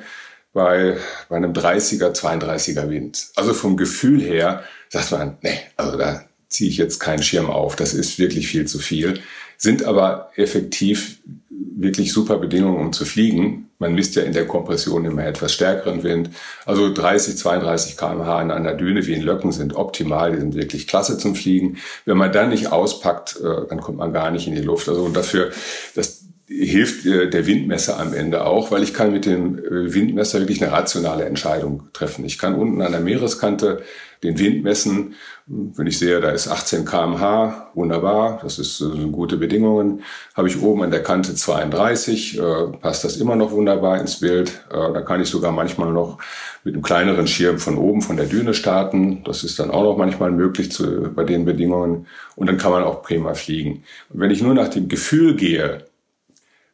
bei, 0.53 0.97
bei 1.27 1.35
einem 1.35 1.51
30er, 1.51 2.13
32er 2.13 2.89
Wind. 2.89 3.27
Also 3.35 3.53
vom 3.53 3.75
Gefühl 3.75 4.21
her 4.21 4.63
sagt 4.93 5.11
man, 5.11 5.37
nee, 5.41 5.59
also 5.75 5.97
da 5.97 6.23
ziehe 6.49 6.69
ich 6.69 6.77
jetzt 6.77 6.99
keinen 6.99 7.23
Schirm 7.23 7.49
auf, 7.49 7.75
das 7.75 7.93
ist 7.93 8.19
wirklich 8.19 8.47
viel 8.47 8.65
zu 8.65 8.79
viel. 8.79 9.19
Sind 9.57 9.85
aber 9.85 10.31
effektiv 10.35 11.19
wirklich 11.49 12.13
super 12.13 12.37
Bedingungen, 12.37 12.79
um 12.79 12.93
zu 12.93 13.05
fliegen. 13.05 13.69
Man 13.79 13.95
misst 13.95 14.15
ja 14.15 14.23
in 14.23 14.33
der 14.33 14.45
Kompression 14.45 15.05
immer 15.05 15.25
etwas 15.25 15.53
stärkeren 15.53 16.03
Wind. 16.03 16.29
Also 16.65 16.93
30, 16.93 17.37
32 17.37 17.97
kmh 17.97 18.41
in 18.41 18.51
einer 18.51 18.73
Düne 18.73 19.05
wie 19.07 19.13
in 19.13 19.23
Löcken 19.23 19.51
sind 19.51 19.75
optimal, 19.75 20.33
die 20.33 20.39
sind 20.39 20.55
wirklich 20.55 20.87
klasse 20.87 21.17
zum 21.17 21.35
Fliegen. 21.35 21.77
Wenn 22.05 22.17
man 22.17 22.31
dann 22.31 22.49
nicht 22.49 22.71
auspackt, 22.71 23.37
äh, 23.41 23.67
dann 23.67 23.81
kommt 23.81 23.97
man 23.97 24.13
gar 24.13 24.31
nicht 24.31 24.47
in 24.47 24.55
die 24.55 24.61
Luft. 24.61 24.87
Also 24.89 25.03
und 25.03 25.15
dafür, 25.15 25.51
das, 25.95 26.23
hilft 26.47 27.05
äh, 27.05 27.29
der 27.29 27.47
Windmesser 27.47 27.99
am 27.99 28.13
Ende 28.13 28.45
auch, 28.45 28.71
weil 28.71 28.83
ich 28.83 28.93
kann 28.93 29.11
mit 29.11 29.25
dem 29.25 29.57
äh, 29.57 29.93
Windmesser 29.93 30.39
wirklich 30.39 30.61
eine 30.61 30.71
rationale 30.71 31.25
Entscheidung 31.25 31.87
treffen. 31.93 32.25
Ich 32.25 32.37
kann 32.37 32.55
unten 32.55 32.81
an 32.81 32.91
der 32.91 33.01
Meereskante 33.01 33.81
den 34.23 34.39
Wind 34.39 34.63
messen. 34.63 35.15
Wenn 35.45 35.87
ich 35.87 35.99
sehe, 35.99 36.21
da 36.21 36.29
ist 36.31 36.47
18 36.47 36.85
kmh, 36.85 37.71
wunderbar, 37.73 38.39
das 38.41 38.59
ist, 38.59 38.79
das 38.79 38.93
sind 38.93 39.11
gute 39.11 39.37
Bedingungen. 39.37 40.01
Habe 40.35 40.47
ich 40.47 40.61
oben 40.61 40.83
an 40.83 40.91
der 40.91 41.03
Kante 41.03 41.35
32, 41.35 42.39
äh, 42.39 42.41
passt 42.79 43.03
das 43.03 43.17
immer 43.17 43.35
noch 43.35 43.51
wunderbar 43.51 43.99
ins 43.99 44.19
Bild. 44.19 44.63
Äh, 44.71 44.93
da 44.93 45.01
kann 45.01 45.21
ich 45.21 45.29
sogar 45.29 45.51
manchmal 45.51 45.91
noch 45.91 46.19
mit 46.63 46.73
einem 46.73 46.83
kleineren 46.83 47.27
Schirm 47.27 47.59
von 47.59 47.77
oben 47.77 48.01
von 48.01 48.15
der 48.15 48.27
Düne 48.27 48.53
starten. 48.53 49.23
Das 49.25 49.43
ist 49.43 49.59
dann 49.59 49.69
auch 49.69 49.83
noch 49.83 49.97
manchmal 49.97 50.31
möglich 50.31 50.71
zu, 50.71 51.11
bei 51.13 51.25
den 51.25 51.43
Bedingungen. 51.43 52.07
Und 52.35 52.47
dann 52.47 52.57
kann 52.57 52.71
man 52.71 52.83
auch 52.83 53.03
prima 53.03 53.33
fliegen. 53.33 53.83
Und 54.09 54.21
wenn 54.21 54.31
ich 54.31 54.41
nur 54.41 54.53
nach 54.53 54.69
dem 54.69 54.87
Gefühl 54.87 55.35
gehe, 55.35 55.85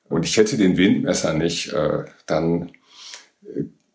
und 0.10 0.26
ich 0.26 0.38
hätte 0.38 0.58
den 0.58 0.78
Windmesser 0.78 1.34
nicht, 1.34 1.72
äh, 1.72 2.06
dann 2.26 2.64
äh, 2.64 2.79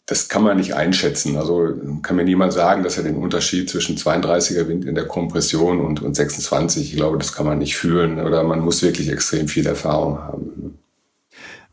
das 0.07 0.28
kann 0.28 0.42
man 0.42 0.59
nicht 0.59 0.74
einschätzen. 0.74 1.36
Also 1.36 1.74
kann 2.02 2.16
mir 2.16 2.24
niemand 2.24 2.52
sagen, 2.52 2.82
dass 2.82 2.98
er 2.98 3.05
den 3.05 3.16
Unterschied 3.16 3.70
zwischen 3.70 3.96
32er 3.96 4.68
Wind 4.68 4.84
in 4.84 4.94
der 4.94 5.07
Kompression 5.07 5.80
und, 5.80 6.02
und 6.02 6.14
26, 6.14 6.92
ich 6.92 6.96
glaube, 6.96 7.18
das 7.18 7.32
kann 7.32 7.46
man 7.46 7.59
nicht 7.59 7.76
fühlen 7.76 8.20
oder 8.20 8.42
man 8.42 8.61
muss 8.61 8.82
wirklich 8.82 9.11
extrem 9.11 9.48
viel 9.48 9.66
Erfahrung 9.66 10.18
haben. 10.18 10.78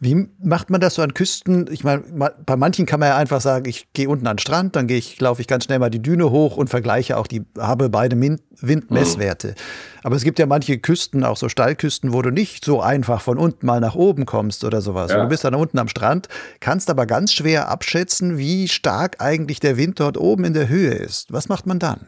Wie 0.03 0.27
macht 0.43 0.71
man 0.71 0.81
das 0.81 0.95
so 0.95 1.03
an 1.03 1.13
Küsten? 1.13 1.69
Ich 1.71 1.83
meine, 1.83 2.01
bei 2.43 2.55
manchen 2.55 2.87
kann 2.87 2.99
man 2.99 3.09
ja 3.09 3.17
einfach 3.17 3.39
sagen, 3.39 3.69
ich 3.69 3.93
gehe 3.93 4.09
unten 4.09 4.25
an 4.25 4.37
den 4.37 4.39
Strand, 4.39 4.75
dann 4.75 4.87
gehe 4.87 4.97
ich, 4.97 5.21
laufe 5.21 5.41
ich 5.41 5.47
ganz 5.47 5.65
schnell 5.65 5.77
mal 5.77 5.91
die 5.91 6.01
Düne 6.01 6.31
hoch 6.31 6.57
und 6.57 6.71
vergleiche 6.71 7.17
auch 7.17 7.27
die, 7.27 7.43
habe 7.55 7.87
beide 7.89 8.19
Windmesswerte. 8.19 9.49
Mhm. 9.49 9.53
Aber 10.01 10.15
es 10.15 10.23
gibt 10.23 10.39
ja 10.39 10.47
manche 10.47 10.79
Küsten, 10.79 11.23
auch 11.23 11.37
so 11.37 11.49
Steilküsten, 11.49 12.13
wo 12.13 12.23
du 12.23 12.31
nicht 12.31 12.65
so 12.65 12.81
einfach 12.81 13.21
von 13.21 13.37
unten 13.37 13.63
mal 13.67 13.79
nach 13.79 13.93
oben 13.93 14.25
kommst 14.25 14.63
oder 14.63 14.81
sowas. 14.81 15.11
Ja. 15.11 15.21
Du 15.21 15.29
bist 15.29 15.43
dann 15.43 15.53
unten 15.53 15.77
am 15.77 15.87
Strand, 15.87 16.29
kannst 16.59 16.89
aber 16.89 17.05
ganz 17.05 17.31
schwer 17.31 17.69
abschätzen, 17.69 18.39
wie 18.39 18.69
stark 18.69 19.17
eigentlich 19.19 19.59
der 19.59 19.77
Wind 19.77 19.99
dort 19.99 20.17
oben 20.17 20.45
in 20.45 20.55
der 20.55 20.67
Höhe 20.67 20.95
ist. 20.95 21.31
Was 21.31 21.47
macht 21.47 21.67
man 21.67 21.77
dann? 21.77 22.07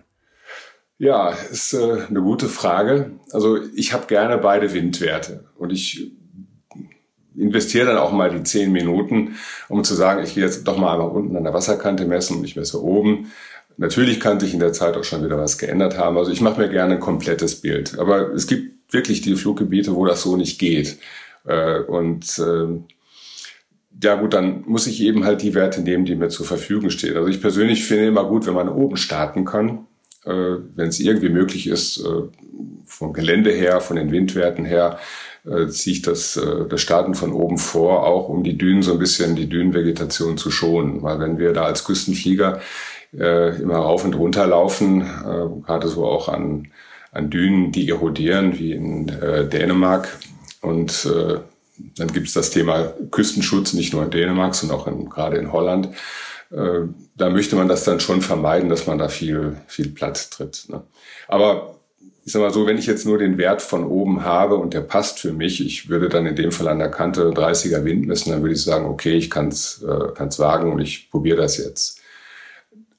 Ja, 0.98 1.30
ist 1.30 1.74
äh, 1.74 2.06
eine 2.10 2.22
gute 2.22 2.48
Frage. 2.48 3.12
Also 3.32 3.60
ich 3.76 3.94
habe 3.94 4.08
gerne 4.08 4.39
beide 4.39 4.74
Windwerte 4.74 5.46
und 5.60 5.70
ich 5.70 6.12
investiere 7.36 7.88
dann 7.88 7.97
auch 7.97 8.11
mal 8.11 8.29
die 8.29 8.43
zehn 8.43 8.71
Minuten, 8.71 9.36
um 9.69 9.84
zu 9.84 9.95
sagen, 9.95 10.23
ich 10.23 10.36
gehe 10.36 10.43
jetzt 10.43 10.67
doch 10.67 10.77
mal 10.77 10.93
einmal 10.93 11.09
unten 11.09 11.36
an 11.36 11.43
der 11.43 11.53
Wasserkante 11.53 12.05
messen 12.05 12.38
und 12.38 12.43
ich 12.45 12.55
messe 12.55 12.84
oben. 12.84 13.31
Natürlich 13.77 14.19
kann 14.19 14.39
sich 14.39 14.53
in 14.53 14.59
der 14.59 14.73
Zeit 14.73 14.95
auch 14.95 15.03
schon 15.03 15.23
wieder 15.23 15.38
was 15.38 15.57
geändert 15.57 15.97
haben. 15.97 16.17
Also 16.17 16.31
ich 16.31 16.41
mache 16.41 16.61
mir 16.61 16.69
gerne 16.69 16.95
ein 16.95 16.99
komplettes 16.99 17.55
Bild. 17.61 17.97
Aber 17.97 18.31
es 18.34 18.45
gibt 18.45 18.93
wirklich 18.93 19.21
die 19.21 19.36
Fluggebiete, 19.36 19.95
wo 19.95 20.05
das 20.05 20.21
so 20.21 20.38
nicht 20.38 20.59
geht. 20.59 20.99
Äh, 21.45 21.79
und 21.79 22.39
äh, 22.39 22.79
ja 24.01 24.15
gut, 24.15 24.34
dann 24.34 24.63
muss 24.67 24.88
ich 24.88 25.01
eben 25.01 25.25
halt 25.25 25.41
die 25.41 25.55
Werte 25.55 25.81
nehmen, 25.81 26.05
die 26.05 26.15
mir 26.15 26.29
zur 26.29 26.45
Verfügung 26.45 26.89
stehen. 26.89 27.15
Also 27.15 27.29
ich 27.29 27.41
persönlich 27.41 27.86
finde 27.86 28.07
immer 28.07 28.25
gut, 28.25 28.45
wenn 28.45 28.53
man 28.53 28.69
oben 28.69 28.97
starten 28.97 29.45
kann, 29.45 29.88
äh, 30.25 30.31
wenn 30.75 30.89
es 30.89 30.99
irgendwie 30.99 31.29
möglich 31.29 31.67
ist, 31.67 31.99
äh, 31.99 32.23
vom 32.86 33.13
Gelände 33.13 33.51
her, 33.51 33.81
von 33.81 33.95
den 33.95 34.11
Windwerten 34.11 34.65
her, 34.65 34.99
äh, 35.46 35.68
ziehe 35.68 35.96
ich 35.96 36.02
das, 36.02 36.38
äh, 36.38 36.68
das 36.68 36.82
Starten 36.82 37.16
von 37.16 37.32
oben 37.34 37.58
vor, 37.58 38.06
auch 38.06 38.30
um 38.30 38.44
die 38.44 38.58
Dünen 38.58 38.82
so 38.82 38.94
ein 38.94 39.00
bisschen, 39.00 39.36
die 39.36 39.50
Dünenvegetation 39.50 40.38
zu 40.38 40.52
schonen. 40.52 41.02
Weil 41.04 41.20
wenn 41.20 41.38
wir 41.38 41.54
da 41.54 41.64
als 41.64 41.84
Küstenflieger 41.84 42.62
äh, 43.18 43.62
immer 43.62 43.78
rauf 43.78 44.06
und 44.06 44.16
runter 44.16 44.48
laufen, 44.48 45.02
äh, 45.02 45.66
gerade 45.66 45.88
so 45.88 46.06
auch 46.06 46.30
an, 46.30 46.70
an 47.12 47.30
Dünen, 47.30 47.72
die 47.72 47.89
erodieren, 47.89 48.58
wie 48.58 48.74
in 48.74 49.10
äh, 49.10 49.48
Dänemark. 49.48 50.18
Und 50.62 51.06
äh, 51.06 51.39
dann 51.98 52.08
gibt 52.08 52.28
es 52.28 52.34
das 52.34 52.52
Thema 52.52 52.94
Küstenschutz, 53.12 53.74
nicht 53.74 53.94
nur 53.94 54.04
in 54.04 54.12
Dänemark, 54.12 54.56
sondern 54.56 54.80
auch 54.80 54.88
in, 54.88 55.10
gerade 55.10 55.38
in 55.38 55.52
Holland. 55.52 55.89
Äh, 56.52 56.88
da 57.16 57.30
möchte 57.30 57.56
man 57.56 57.68
das 57.68 57.84
dann 57.84 58.00
schon 58.00 58.22
vermeiden, 58.22 58.70
dass 58.70 58.88
man 58.88 58.98
da 58.98 59.10
viel, 59.10 59.58
viel 59.68 59.89
Platz 59.89 60.30
tritt. 60.30 60.66
Ne? 60.70 60.84
Aber 61.28 61.76
ich 62.26 62.32
sag 62.32 62.41
mal 62.41 62.53
so, 62.53 62.65
wenn 62.65 62.78
ich 62.78 62.86
jetzt 62.86 63.05
nur 63.05 63.17
den 63.17 63.38
Wert 63.38 63.61
von 63.61 63.86
oben 63.86 64.24
habe 64.24 64.55
und 64.55 64.74
der 64.74 64.82
passt 64.82 65.19
für 65.19 65.34
mich, 65.34 65.65
ich 65.65 65.89
würde 65.89 66.07
dann 66.07 66.26
in 66.26 66.36
dem 66.36 66.51
Fall 66.51 66.69
an 66.69 66.80
der 66.80 66.89
Kante 66.89 67.32
30er 67.32 67.84
Wind 67.84 68.07
messen, 68.07 68.32
dann 68.32 68.41
würde 68.41 68.55
ich 68.55 68.63
sagen, 68.63 68.86
okay, 68.86 69.13
ich 69.13 69.30
kann 69.30 69.49
es 69.49 69.84
äh, 69.84 70.07
kann's 70.15 70.39
wagen 70.39 70.71
und 70.71 70.80
ich 70.80 71.09
probiere 71.11 71.38
das 71.38 71.57
jetzt. 71.57 71.99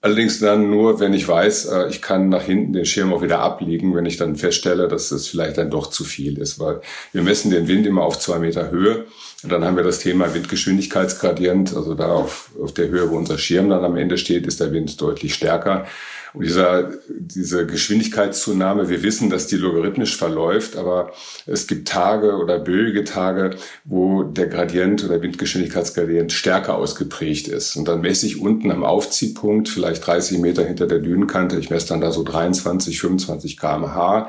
Allerdings 0.02 0.38
dann 0.38 0.68
nur, 0.68 1.00
wenn 1.00 1.14
ich 1.14 1.26
weiß, 1.26 1.64
äh, 1.64 1.88
ich 1.88 2.02
kann 2.02 2.28
nach 2.28 2.42
hinten 2.42 2.74
den 2.74 2.84
Schirm 2.84 3.14
auch 3.14 3.22
wieder 3.22 3.38
ablegen, 3.38 3.96
wenn 3.96 4.04
ich 4.04 4.18
dann 4.18 4.36
feststelle, 4.36 4.86
dass 4.86 5.08
das 5.08 5.26
vielleicht 5.26 5.56
dann 5.56 5.70
doch 5.70 5.86
zu 5.86 6.04
viel 6.04 6.36
ist, 6.36 6.60
weil 6.60 6.82
wir 7.12 7.22
messen 7.22 7.50
den 7.50 7.66
Wind 7.68 7.86
immer 7.86 8.02
auf 8.02 8.18
zwei 8.18 8.38
Meter 8.38 8.70
Höhe. 8.70 9.06
Und 9.42 9.50
dann 9.50 9.64
haben 9.64 9.78
wir 9.78 9.84
das 9.84 10.00
Thema 10.00 10.34
Windgeschwindigkeitsgradient, 10.34 11.74
also 11.74 11.94
da 11.94 12.08
auf, 12.08 12.50
auf 12.62 12.74
der 12.74 12.88
Höhe, 12.88 13.10
wo 13.10 13.16
unser 13.16 13.38
Schirm 13.38 13.70
dann 13.70 13.82
am 13.82 13.96
Ende 13.96 14.18
steht, 14.18 14.46
ist 14.46 14.60
der 14.60 14.72
Wind 14.72 15.00
deutlich 15.00 15.32
stärker. 15.32 15.86
Und 16.34 16.44
dieser, 16.44 16.90
diese 17.08 17.64
Geschwindigkeitszunahme, 17.64 18.88
wir 18.88 19.04
wissen, 19.04 19.30
dass 19.30 19.46
die 19.46 19.54
logarithmisch 19.54 20.16
verläuft, 20.16 20.76
aber 20.76 21.12
es 21.46 21.68
gibt 21.68 21.86
Tage 21.86 22.36
oder 22.38 22.58
böige 22.58 23.04
Tage, 23.04 23.56
wo 23.84 24.24
der 24.24 24.48
Gradient 24.48 25.04
oder 25.04 25.22
Windgeschwindigkeitsgradient 25.22 26.32
stärker 26.32 26.74
ausgeprägt 26.74 27.46
ist. 27.46 27.76
Und 27.76 27.86
dann 27.86 28.00
messe 28.00 28.26
ich 28.26 28.40
unten 28.40 28.72
am 28.72 28.82
Aufziehpunkt, 28.82 29.68
vielleicht 29.68 30.04
30 30.04 30.38
Meter 30.38 30.64
hinter 30.64 30.88
der 30.88 30.98
Dünenkante, 30.98 31.56
ich 31.56 31.70
messe 31.70 31.88
dann 31.88 32.00
da 32.00 32.10
so 32.10 32.24
23, 32.24 33.00
25 33.00 33.56
kmh. 33.56 34.28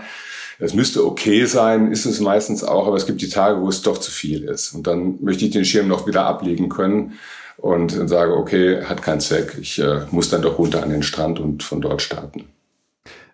Es 0.60 0.76
müsste 0.76 1.06
okay 1.06 1.46
sein, 1.46 1.92
ist 1.92 2.06
es 2.06 2.20
meistens 2.20 2.64
auch, 2.64 2.86
aber 2.86 2.98
es 2.98 3.08
gibt 3.08 3.22
die 3.22 3.30
Tage, 3.30 3.60
wo 3.62 3.68
es 3.68 3.82
doch 3.82 3.98
zu 3.98 4.12
viel 4.12 4.44
ist. 4.44 4.74
Und 4.76 4.86
dann 4.86 5.18
möchte 5.22 5.44
ich 5.44 5.52
den 5.52 5.66
Schirm 5.66 5.88
noch 5.88 6.06
wieder 6.06 6.28
ablegen 6.28 6.70
können 6.70 7.14
und 7.58 7.92
sage, 8.10 8.36
okay, 8.36 8.84
hat 8.84 9.02
keinen 9.02 9.22
Zweck, 9.22 9.58
ich 9.60 9.80
äh, 9.80 10.02
muss 10.12 10.30
dann 10.30 10.42
doch 10.42 10.60
runter 10.60 10.84
an 10.84 10.90
den 10.90 11.04
Strand 11.04 11.40
und 11.40 11.64
von 11.64 11.82
dort 11.82 12.02
starten. 12.02 12.46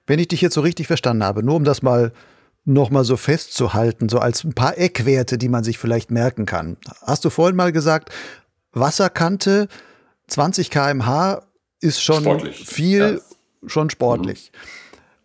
Wenn 0.07 0.19
ich 0.19 0.27
dich 0.27 0.41
jetzt 0.41 0.55
so 0.55 0.61
richtig 0.61 0.87
verstanden 0.87 1.23
habe, 1.23 1.43
nur 1.43 1.55
um 1.55 1.63
das 1.63 1.81
mal 1.81 2.11
noch 2.63 2.91
mal 2.91 3.03
so 3.03 3.17
festzuhalten, 3.17 4.09
so 4.09 4.19
als 4.19 4.43
ein 4.43 4.53
paar 4.53 4.77
Eckwerte, 4.77 5.37
die 5.37 5.49
man 5.49 5.63
sich 5.63 5.77
vielleicht 5.77 6.11
merken 6.11 6.45
kann. 6.45 6.77
Hast 7.01 7.25
du 7.25 7.29
vorhin 7.29 7.55
mal 7.55 7.71
gesagt, 7.71 8.09
Wasserkante 8.71 9.67
20 10.27 10.69
km/h 10.69 11.41
ist 11.79 12.01
schon 12.01 12.21
sportlich. 12.21 12.65
viel, 12.65 13.19
ja. 13.19 13.69
schon 13.69 13.89
sportlich. 13.89 14.51
Mhm. 14.53 14.57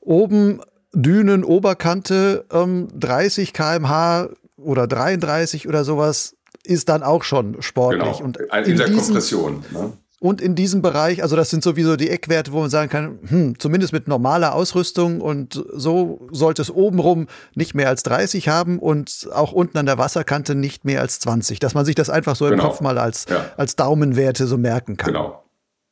Oben 0.00 0.60
Dünen, 0.94 1.44
Oberkante 1.44 2.46
ähm, 2.50 2.88
30 2.98 3.52
km/h 3.52 4.30
oder 4.56 4.86
33 4.86 5.68
oder 5.68 5.84
sowas 5.84 6.35
ist 6.66 6.88
dann 6.88 7.02
auch 7.02 7.22
schon 7.22 7.62
sportlich. 7.62 8.18
Genau. 8.18 8.24
Und 8.24 8.38
in, 8.66 8.76
der 8.76 8.90
Kompression. 8.90 9.64
Ne? 9.70 9.92
Und 10.18 10.40
in 10.40 10.54
diesem 10.54 10.80
Bereich, 10.80 11.22
also 11.22 11.36
das 11.36 11.50
sind 11.50 11.62
sowieso 11.62 11.96
die 11.96 12.08
Eckwerte, 12.08 12.52
wo 12.52 12.60
man 12.60 12.70
sagen 12.70 12.88
kann, 12.88 13.18
hm, 13.26 13.58
zumindest 13.58 13.92
mit 13.92 14.08
normaler 14.08 14.54
Ausrüstung 14.54 15.20
und 15.20 15.62
so 15.74 16.26
sollte 16.32 16.62
es 16.62 16.70
obenrum 16.70 17.26
nicht 17.54 17.74
mehr 17.74 17.88
als 17.88 18.02
30 18.02 18.48
haben 18.48 18.78
und 18.78 19.28
auch 19.32 19.52
unten 19.52 19.76
an 19.76 19.84
der 19.84 19.98
Wasserkante 19.98 20.54
nicht 20.54 20.86
mehr 20.86 21.02
als 21.02 21.20
20, 21.20 21.58
dass 21.58 21.74
man 21.74 21.84
sich 21.84 21.94
das 21.94 22.08
einfach 22.08 22.34
so 22.34 22.46
genau. 22.46 22.62
im 22.62 22.68
Kopf 22.68 22.80
mal 22.80 22.96
als, 22.96 23.26
ja. 23.28 23.52
als 23.58 23.76
Daumenwerte 23.76 24.46
so 24.46 24.56
merken 24.56 24.96
kann. 24.96 25.12
Genau. 25.12 25.42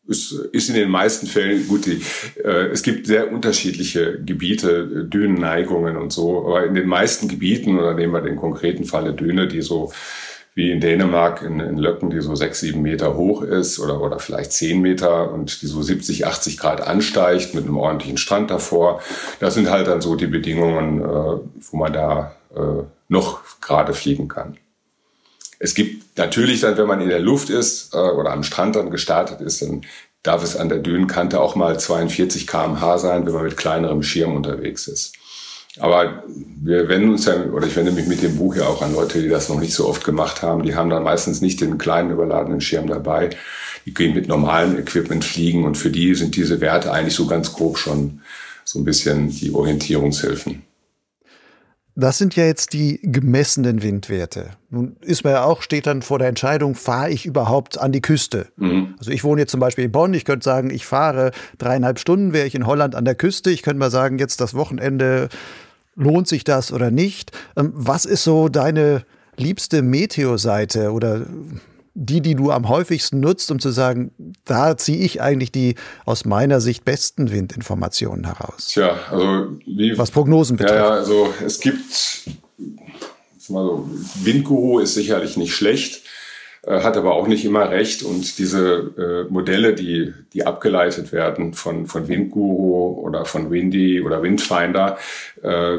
Ist, 0.07 0.33
ist 0.53 0.69
in 0.69 0.75
den 0.75 0.91
meisten 0.91 1.27
Fällen 1.27 1.67
gut. 1.67 1.87
Die, 1.87 2.03
äh, 2.43 2.69
es 2.69 2.83
gibt 2.83 3.07
sehr 3.07 3.31
unterschiedliche 3.33 4.23
Gebiete, 4.23 5.07
Dünenneigungen 5.07 5.97
und 5.97 6.13
so, 6.13 6.47
aber 6.47 6.67
in 6.67 6.75
den 6.75 6.87
meisten 6.87 7.29
Gebieten, 7.29 7.79
oder 7.79 7.95
nehmen 7.95 8.13
wir 8.13 8.21
den 8.21 8.37
konkreten 8.37 8.85
Fall 8.85 9.05
der 9.05 9.13
Düne, 9.15 9.49
die 9.49 9.63
so 9.63 9.93
wie 10.55 10.71
in 10.71 10.81
Dänemark 10.81 11.43
in, 11.43 11.59
in 11.59 11.79
Löcken, 11.79 12.11
die 12.11 12.21
so 12.21 12.35
sechs, 12.37 12.61
sieben 12.61 12.83
Meter 12.83 13.17
hoch 13.17 13.43
ist 13.43 13.81
oder, 13.81 14.01
oder 14.01 14.21
vielleicht 14.21 14.53
zehn 14.53 14.81
Meter 14.81 15.33
und 15.33 15.63
die 15.63 15.67
so 15.67 15.83
70, 15.83 16.27
80 16.27 16.59
Grad 16.59 16.81
ansteigt 16.81 17.55
mit 17.55 17.65
einem 17.65 17.77
ordentlichen 17.77 18.19
Strand 18.19 18.51
davor. 18.51 19.01
Das 19.41 19.55
sind 19.55 19.69
halt 19.69 19.89
dann 19.89 20.01
so 20.01 20.15
die 20.15 20.29
Bedingungen, 20.29 21.01
äh, 21.01 21.41
wo 21.71 21.77
man 21.77 21.93
da 21.93 22.37
äh, 22.55 22.85
noch 23.09 23.41
gerade 23.61 23.95
fliegen 23.95 24.29
kann. 24.29 24.57
Es 25.59 25.75
gibt 25.75 26.19
natürlich 26.19 26.61
dann, 26.61 26.77
wenn 26.77 26.87
man 26.87 27.01
in 27.01 27.09
der 27.09 27.21
Luft 27.21 27.51
ist 27.51 27.93
äh, 27.95 27.99
oder 27.99 28.31
am 28.33 28.45
Strand 28.45 28.77
dann 28.77 28.91
gestartet 28.91 29.41
ist, 29.41 29.63
dann 29.63 29.83
darf 30.23 30.43
es 30.43 30.57
an 30.57 30.69
der 30.69 30.79
Dünenkante 30.79 31.41
auch 31.41 31.57
mal 31.57 31.79
42 31.79 32.47
kmh 32.47 32.99
sein, 32.99 33.27
wenn 33.27 33.35
man 33.35 33.45
mit 33.45 33.57
kleinerem 33.57 34.03
Schirm 34.03 34.37
unterwegs 34.37 34.87
ist. 34.87 35.15
Aber 35.81 36.23
wir 36.27 36.89
wenden 36.89 37.11
uns 37.11 37.27
ja, 37.27 37.35
oder 37.47 37.67
ich 37.67 37.75
wende 37.75 37.91
mich 37.91 38.07
mit 38.07 38.23
dem 38.23 38.37
Buch 38.37 38.55
ja 38.55 38.67
auch 38.67 38.81
an 38.81 38.95
Leute, 38.95 39.21
die 39.21 39.29
das 39.29 39.49
noch 39.49 39.59
nicht 39.59 39.75
so 39.75 39.89
oft 39.89 40.05
gemacht 40.05 40.43
haben. 40.43 40.63
Die 40.63 40.77
haben 40.77 40.91
dann 40.91 41.03
meistens 41.03 41.41
nicht 41.41 41.61
den 41.61 41.79
kleinen 41.79 42.11
überladenen 42.11 42.61
Schirm 42.61 42.87
dabei. 42.87 43.31
Die 43.85 43.93
gehen 43.93 44.15
mit 44.15 44.29
normalem 44.29 44.79
Equipment 44.79 45.25
fliegen 45.25 45.65
und 45.65 45.77
für 45.77 45.91
die 45.91 46.15
sind 46.15 46.37
diese 46.37 46.61
Werte 46.61 46.93
eigentlich 46.93 47.15
so 47.15 47.27
ganz 47.27 47.53
grob 47.53 47.77
schon 47.77 48.21
so 48.65 48.79
ein 48.79 48.85
bisschen 48.85 49.29
die 49.29 49.53
Orientierungshilfen. 49.53 50.63
Das 51.97 52.19
sind 52.19 52.35
ja 52.35 52.45
jetzt 52.45 52.73
die 52.73 52.99
gemessenen 53.03 53.83
Windwerte. 53.83 54.51
Nun 54.69 54.97
ist 55.01 55.23
man 55.23 55.35
ja 55.35 55.45
auch, 55.45 55.63
steht 55.63 55.87
dann 55.87 56.03
vor 56.03 56.19
der 56.19 56.27
Entscheidung, 56.27 56.75
fahre 56.75 57.11
ich 57.11 57.25
überhaupt 57.25 57.79
an 57.79 57.93
die 57.93 58.01
Küste? 58.01 58.49
Mhm. 58.57 58.95
Also 58.99 59.13
ich 59.13 59.23
wohne 59.23 59.43
jetzt 59.43 59.53
zum 59.53 59.61
Beispiel 59.61 59.85
in 59.85 59.93
Bonn, 59.93 60.13
ich 60.13 60.25
könnte 60.25 60.45
sagen, 60.45 60.71
ich 60.71 60.87
fahre 60.87 61.31
dreieinhalb 61.59 62.01
Stunden, 62.01 62.33
wäre 62.33 62.49
ich 62.49 62.57
in 62.57 62.67
Holland 62.67 62.97
an 62.97 63.05
der 63.05 63.15
Küste. 63.15 63.51
Ich 63.51 63.63
könnte 63.63 63.79
mal 63.79 63.93
sagen, 63.93 64.19
jetzt 64.19 64.41
das 64.41 64.55
Wochenende 64.55 65.29
lohnt 65.97 66.29
sich 66.29 66.45
das 66.45 66.73
oder 66.73 66.91
nicht? 66.91 67.33
Ähm, 67.57 67.73
was 67.75 68.05
ist 68.05 68.25
so 68.25 68.49
deine 68.49 69.05
liebste 69.37 69.83
Meteoseite 69.83 70.93
oder 70.93 71.27
die, 71.95 72.21
die 72.21 72.35
du 72.35 72.51
am 72.51 72.69
häufigsten 72.69 73.21
nutzt, 73.21 73.51
um 73.53 73.61
zu 73.61 73.71
sagen, 73.71 74.11
da 74.45 74.77
ziehe 74.77 74.99
ich 74.99 75.23
eigentlich 75.23 75.53
die 75.53 75.77
aus 76.05 76.25
meiner 76.25 76.61
Sicht 76.61 76.85
besten 76.85 77.31
Windinformationen 77.31 78.27
heraus? 78.27 78.69
Tja, 78.69 78.99
also 79.11 79.59
wie, 79.65 79.97
was 79.97 80.11
Prognosen 80.11 80.57
betrifft. 80.57 80.77
Ja, 80.77 80.89
ja 80.89 80.95
also 80.95 81.33
es 81.45 81.61
gibt, 81.61 82.29
mal 83.49 83.65
so, 83.65 83.89
Windguru 84.23 84.81
ist 84.81 84.95
sicherlich 84.95 85.37
nicht 85.37 85.55
schlecht. 85.55 86.03
Äh, 86.67 86.81
hat 86.81 86.97
aber 86.97 87.15
auch 87.15 87.27
nicht 87.27 87.45
immer 87.45 87.71
recht. 87.71 88.03
Und 88.03 88.39
diese 88.39 89.27
äh, 89.29 89.33
Modelle, 89.33 89.75
die, 89.75 90.13
die 90.33 90.47
abgeleitet 90.47 91.13
werden 91.13 91.55
von, 91.55 91.87
von 91.87 92.09
Windguru 92.09 93.01
oder 93.01 93.25
von 93.25 93.51
Windy 93.51 94.01
oder 94.01 94.23
Windfinder, 94.23 94.99
äh, 95.43 95.79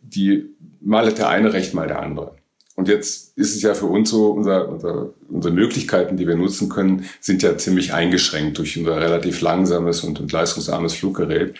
die 0.00 0.46
mal 0.80 1.06
hat 1.06 1.18
der 1.18 1.28
eine 1.28 1.52
recht, 1.52 1.74
mal 1.74 1.88
der 1.88 2.02
andere. 2.02 2.34
Und 2.76 2.88
jetzt 2.88 3.36
ist 3.36 3.54
es 3.56 3.62
ja 3.62 3.74
für 3.74 3.86
uns 3.86 4.08
so, 4.08 4.30
unser, 4.30 4.68
unser, 4.68 5.10
unsere 5.28 5.52
Möglichkeiten, 5.52 6.16
die 6.16 6.26
wir 6.26 6.36
nutzen 6.36 6.70
können, 6.70 7.04
sind 7.20 7.42
ja 7.42 7.58
ziemlich 7.58 7.92
eingeschränkt 7.92 8.56
durch 8.56 8.78
unser 8.78 8.98
relativ 8.98 9.42
langsames 9.42 10.02
und, 10.02 10.18
und 10.18 10.32
leistungsarmes 10.32 10.94
Fluggerät. 10.94 11.54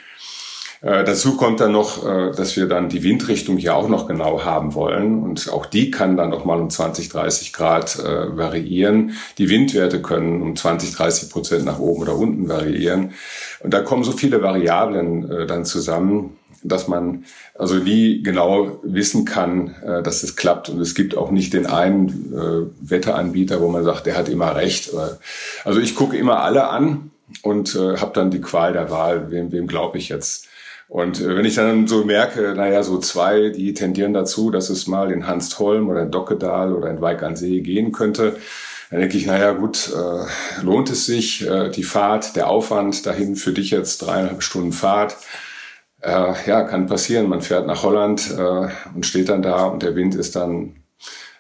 Äh, 0.83 1.05
dazu 1.05 1.37
kommt 1.37 1.61
dann 1.61 1.73
noch, 1.73 2.07
äh, 2.07 2.33
dass 2.35 2.57
wir 2.57 2.67
dann 2.67 2.89
die 2.89 3.03
Windrichtung 3.03 3.59
hier 3.59 3.77
auch 3.77 3.89
noch 3.89 4.09
genau 4.09 4.45
haben 4.45 4.75
wollen. 4.75 5.23
Und 5.23 5.53
auch 5.53 5.67
die 5.67 5.91
kann 5.91 6.17
dann 6.17 6.31
noch 6.31 6.45
mal 6.45 6.59
um 6.59 6.71
20, 6.71 7.11
30 7.11 7.53
Grad 7.53 7.99
äh, 7.99 8.37
variieren. 8.37 9.13
Die 9.37 9.51
Windwerte 9.51 10.01
können 10.01 10.41
um 10.41 10.57
20, 10.57 10.95
30 10.95 11.31
Prozent 11.31 11.65
nach 11.67 11.79
oben 11.79 12.03
oder 12.03 12.17
unten 12.17 12.49
variieren. 12.49 13.13
Und 13.61 13.75
da 13.75 13.83
kommen 13.83 14.05
so 14.05 14.13
viele 14.13 14.43
Variablen 14.43 15.31
äh, 15.31 15.47
dann 15.47 15.67
zusammen, 15.67 16.39
dass 16.63 16.89
man 16.89 17.25
also 17.55 17.75
nie 17.77 18.23
genau 18.23 18.81
wissen 18.83 19.27
kann, 19.27 19.75
äh, 19.83 20.03
dass 20.03 20.23
es 20.23 20.35
klappt. 20.35 20.71
Und 20.71 20.81
es 20.81 20.95
gibt 20.95 21.15
auch 21.15 21.31
nicht 21.31 21.53
den 21.53 21.67
einen 21.67 22.71
Wetteranbieter, 22.81 23.61
wo 23.61 23.69
man 23.69 23.85
sagt, 23.85 24.07
der 24.07 24.17
hat 24.17 24.31
immer 24.31 24.57
recht. 24.57 24.91
Also 25.65 25.81
ich 25.81 25.95
gucke 25.95 26.17
immer 26.17 26.41
alle 26.41 26.69
an 26.69 27.11
und 27.43 27.75
äh, 27.75 27.97
habe 27.97 28.13
dann 28.15 28.31
die 28.31 28.41
Qual 28.41 28.73
der 28.73 28.91
Wahl, 28.91 29.31
wem, 29.31 29.53
wem 29.53 29.67
glaube 29.67 29.99
ich 29.99 30.09
jetzt. 30.09 30.47
Und 30.91 31.21
äh, 31.21 31.37
wenn 31.37 31.45
ich 31.45 31.55
dann 31.55 31.87
so 31.87 32.05
merke, 32.05 32.53
naja, 32.57 32.83
so 32.83 32.99
zwei, 32.99 33.51
die 33.51 33.73
tendieren 33.75 34.13
dazu, 34.13 34.51
dass 34.51 34.71
es 34.71 34.89
mal 34.89 35.13
in 35.13 35.27
Hanstholm 35.29 35.89
oder 35.89 36.03
in 36.03 36.11
Dockedahl 36.11 36.75
oder 36.75 36.91
in 36.91 37.01
Weig 37.01 37.23
an 37.23 37.37
See 37.37 37.61
gehen 37.61 37.93
könnte, 37.93 38.37
dann 38.91 38.99
denke 38.99 39.17
ich, 39.17 39.25
naja 39.25 39.53
gut, 39.53 39.89
äh, 39.95 40.65
lohnt 40.65 40.91
es 40.91 41.07
sich, 41.07 41.47
äh, 41.49 41.71
die 41.71 41.85
Fahrt, 41.85 42.35
der 42.35 42.49
Aufwand 42.49 43.07
dahin 43.07 43.37
für 43.37 43.53
dich 43.53 43.71
jetzt 43.71 43.99
dreieinhalb 43.99 44.43
Stunden 44.43 44.73
Fahrt. 44.73 45.17
Äh, 46.01 46.33
ja, 46.47 46.65
kann 46.65 46.89
passieren. 46.89 47.29
Man 47.29 47.41
fährt 47.41 47.69
nach 47.69 47.85
Holland 47.85 48.29
äh, 48.37 48.69
und 48.93 49.07
steht 49.07 49.29
dann 49.29 49.43
da 49.43 49.67
und 49.67 49.85
der 49.85 49.95
Wind 49.95 50.17
ist 50.17 50.35
dann 50.35 50.75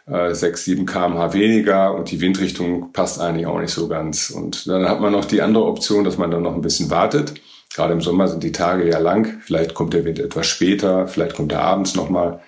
äh, 0.06 0.32
6, 0.32 0.64
7 0.64 0.86
kmh 0.86 1.32
weniger 1.32 1.92
und 1.96 2.12
die 2.12 2.20
Windrichtung 2.20 2.92
passt 2.92 3.20
eigentlich 3.20 3.48
auch 3.48 3.58
nicht 3.58 3.72
so 3.74 3.88
ganz. 3.88 4.30
Und 4.30 4.68
dann 4.68 4.88
hat 4.88 5.00
man 5.00 5.10
noch 5.10 5.24
die 5.24 5.42
andere 5.42 5.64
Option, 5.64 6.04
dass 6.04 6.18
man 6.18 6.30
dann 6.30 6.42
noch 6.42 6.54
ein 6.54 6.62
bisschen 6.62 6.88
wartet. 6.90 7.34
Gerade 7.74 7.92
im 7.92 8.00
Sommer 8.00 8.28
sind 8.28 8.42
die 8.42 8.52
Tage 8.52 8.88
ja 8.88 8.98
lang. 8.98 9.40
Vielleicht 9.42 9.74
kommt 9.74 9.94
der 9.94 10.04
Wind 10.04 10.18
etwas 10.18 10.46
später, 10.46 11.06
vielleicht 11.06 11.36
kommt 11.36 11.52
er 11.52 11.62
abends 11.62 11.94
nochmal. 11.94 12.40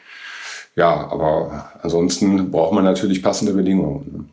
Ja, 0.74 1.10
aber 1.10 1.70
ansonsten 1.82 2.50
braucht 2.50 2.72
man 2.72 2.84
natürlich 2.84 3.22
passende 3.22 3.52
Bedingungen. 3.52 4.12
Ne? 4.12 4.24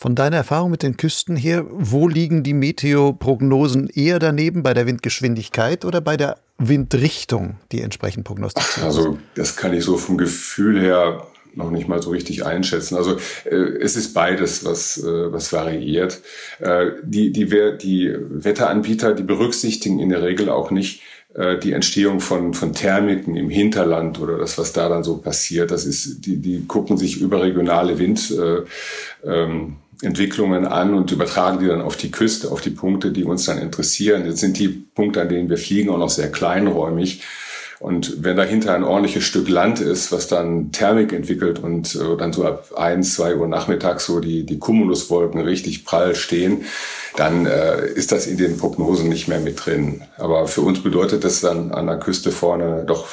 Von 0.00 0.14
deiner 0.14 0.36
Erfahrung 0.36 0.70
mit 0.70 0.84
den 0.84 0.96
Küsten 0.96 1.34
her, 1.34 1.66
wo 1.70 2.06
liegen 2.06 2.44
die 2.44 2.54
Meteoprognosen 2.54 3.88
eher 3.88 4.20
daneben, 4.20 4.62
bei 4.62 4.72
der 4.72 4.86
Windgeschwindigkeit 4.86 5.84
oder 5.84 6.00
bei 6.00 6.16
der 6.16 6.38
Windrichtung, 6.56 7.56
die 7.72 7.82
entsprechend 7.82 8.24
prognostiziert 8.24 8.86
Also 8.86 9.18
das 9.34 9.56
kann 9.56 9.74
ich 9.74 9.82
so 9.82 9.96
vom 9.96 10.16
Gefühl 10.16 10.80
her 10.80 11.26
noch 11.54 11.70
nicht 11.70 11.88
mal 11.88 12.02
so 12.02 12.10
richtig 12.10 12.44
einschätzen. 12.44 12.96
Also 12.96 13.16
äh, 13.44 13.56
es 13.56 13.96
ist 13.96 14.14
beides, 14.14 14.64
was, 14.64 14.98
äh, 15.02 15.32
was 15.32 15.52
variiert. 15.52 16.20
Äh, 16.60 16.90
die, 17.02 17.32
die, 17.32 17.46
die 17.80 18.14
Wetteranbieter, 18.18 19.14
die 19.14 19.22
berücksichtigen 19.22 19.98
in 19.98 20.10
der 20.10 20.22
Regel 20.22 20.48
auch 20.48 20.70
nicht 20.70 21.02
äh, 21.34 21.58
die 21.58 21.72
Entstehung 21.72 22.20
von, 22.20 22.54
von 22.54 22.72
Thermiken 22.72 23.36
im 23.36 23.50
Hinterland 23.50 24.20
oder 24.20 24.38
das, 24.38 24.58
was 24.58 24.72
da 24.72 24.88
dann 24.88 25.04
so 25.04 25.18
passiert. 25.18 25.70
Das 25.70 25.84
ist, 25.84 26.26
die, 26.26 26.38
die 26.38 26.66
gucken 26.66 26.96
sich 26.96 27.20
überregionale 27.20 27.98
Wind, 27.98 28.30
äh, 28.30 28.62
ähm, 29.24 29.76
an 30.00 30.94
und 30.94 31.10
übertragen 31.10 31.58
die 31.58 31.66
dann 31.66 31.82
auf 31.82 31.96
die 31.96 32.10
Küste, 32.10 32.50
auf 32.50 32.60
die 32.60 32.70
Punkte, 32.70 33.10
die 33.10 33.24
uns 33.24 33.44
dann 33.44 33.58
interessieren. 33.58 34.26
Jetzt 34.26 34.40
sind 34.40 34.58
die 34.58 34.68
Punkte, 34.68 35.20
an 35.22 35.28
denen 35.28 35.50
wir 35.50 35.58
fliegen, 35.58 35.90
auch 35.90 35.98
noch 35.98 36.10
sehr 36.10 36.30
kleinräumig. 36.30 37.22
Und 37.80 38.24
wenn 38.24 38.36
dahinter 38.36 38.74
ein 38.74 38.82
ordentliches 38.82 39.24
Stück 39.24 39.48
Land 39.48 39.80
ist, 39.80 40.10
was 40.10 40.26
dann 40.26 40.72
Thermik 40.72 41.12
entwickelt 41.12 41.60
und 41.60 41.94
äh, 41.94 42.16
dann 42.16 42.32
so 42.32 42.44
ab 42.44 42.72
eins, 42.76 43.14
zwei 43.14 43.36
Uhr 43.36 43.46
nachmittags 43.46 44.06
so 44.06 44.18
die, 44.18 44.44
die 44.44 44.58
Cumuluswolken 44.58 45.40
richtig 45.40 45.84
prall 45.84 46.16
stehen, 46.16 46.64
dann 47.16 47.46
äh, 47.46 47.86
ist 47.86 48.10
das 48.10 48.26
in 48.26 48.36
den 48.36 48.58
Prognosen 48.58 49.08
nicht 49.08 49.28
mehr 49.28 49.38
mit 49.38 49.64
drin. 49.64 50.02
Aber 50.16 50.48
für 50.48 50.62
uns 50.62 50.82
bedeutet 50.82 51.22
das 51.22 51.40
dann 51.40 51.70
an 51.70 51.86
der 51.86 51.98
Küste 51.98 52.32
vorne 52.32 52.84
doch 52.84 53.06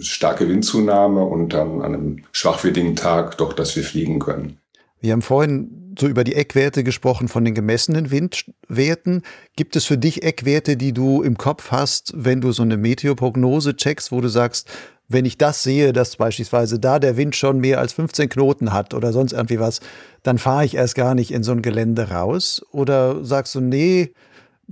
starke 0.00 0.48
Windzunahme 0.48 1.22
und 1.24 1.52
dann 1.52 1.82
an 1.82 1.94
einem 1.94 2.24
schwachwindigen 2.30 2.94
Tag 2.94 3.38
doch, 3.38 3.52
dass 3.52 3.74
wir 3.74 3.82
fliegen 3.82 4.20
können. 4.20 4.58
Wir 5.00 5.12
haben 5.12 5.22
vorhin 5.22 5.81
so 5.98 6.08
über 6.08 6.24
die 6.24 6.34
Eckwerte 6.34 6.84
gesprochen 6.84 7.28
von 7.28 7.44
den 7.44 7.54
gemessenen 7.54 8.10
Windwerten. 8.10 9.22
Gibt 9.56 9.76
es 9.76 9.84
für 9.84 9.98
dich 9.98 10.22
Eckwerte, 10.22 10.76
die 10.76 10.92
du 10.92 11.22
im 11.22 11.36
Kopf 11.36 11.70
hast, 11.70 12.12
wenn 12.16 12.40
du 12.40 12.52
so 12.52 12.62
eine 12.62 12.76
Meteoprognose 12.76 13.76
checkst, 13.76 14.12
wo 14.12 14.20
du 14.20 14.28
sagst, 14.28 14.70
wenn 15.08 15.24
ich 15.24 15.36
das 15.36 15.62
sehe, 15.62 15.92
dass 15.92 16.16
beispielsweise 16.16 16.78
da 16.78 16.98
der 16.98 17.16
Wind 17.16 17.36
schon 17.36 17.60
mehr 17.60 17.78
als 17.78 17.92
15 17.92 18.28
Knoten 18.28 18.72
hat 18.72 18.94
oder 18.94 19.12
sonst 19.12 19.32
irgendwie 19.32 19.60
was, 19.60 19.80
dann 20.22 20.38
fahre 20.38 20.64
ich 20.64 20.74
erst 20.74 20.94
gar 20.94 21.14
nicht 21.14 21.30
in 21.30 21.42
so 21.42 21.52
ein 21.52 21.62
Gelände 21.62 22.10
raus? 22.10 22.64
Oder 22.70 23.24
sagst 23.24 23.54
du, 23.54 23.60
nee, 23.60 24.12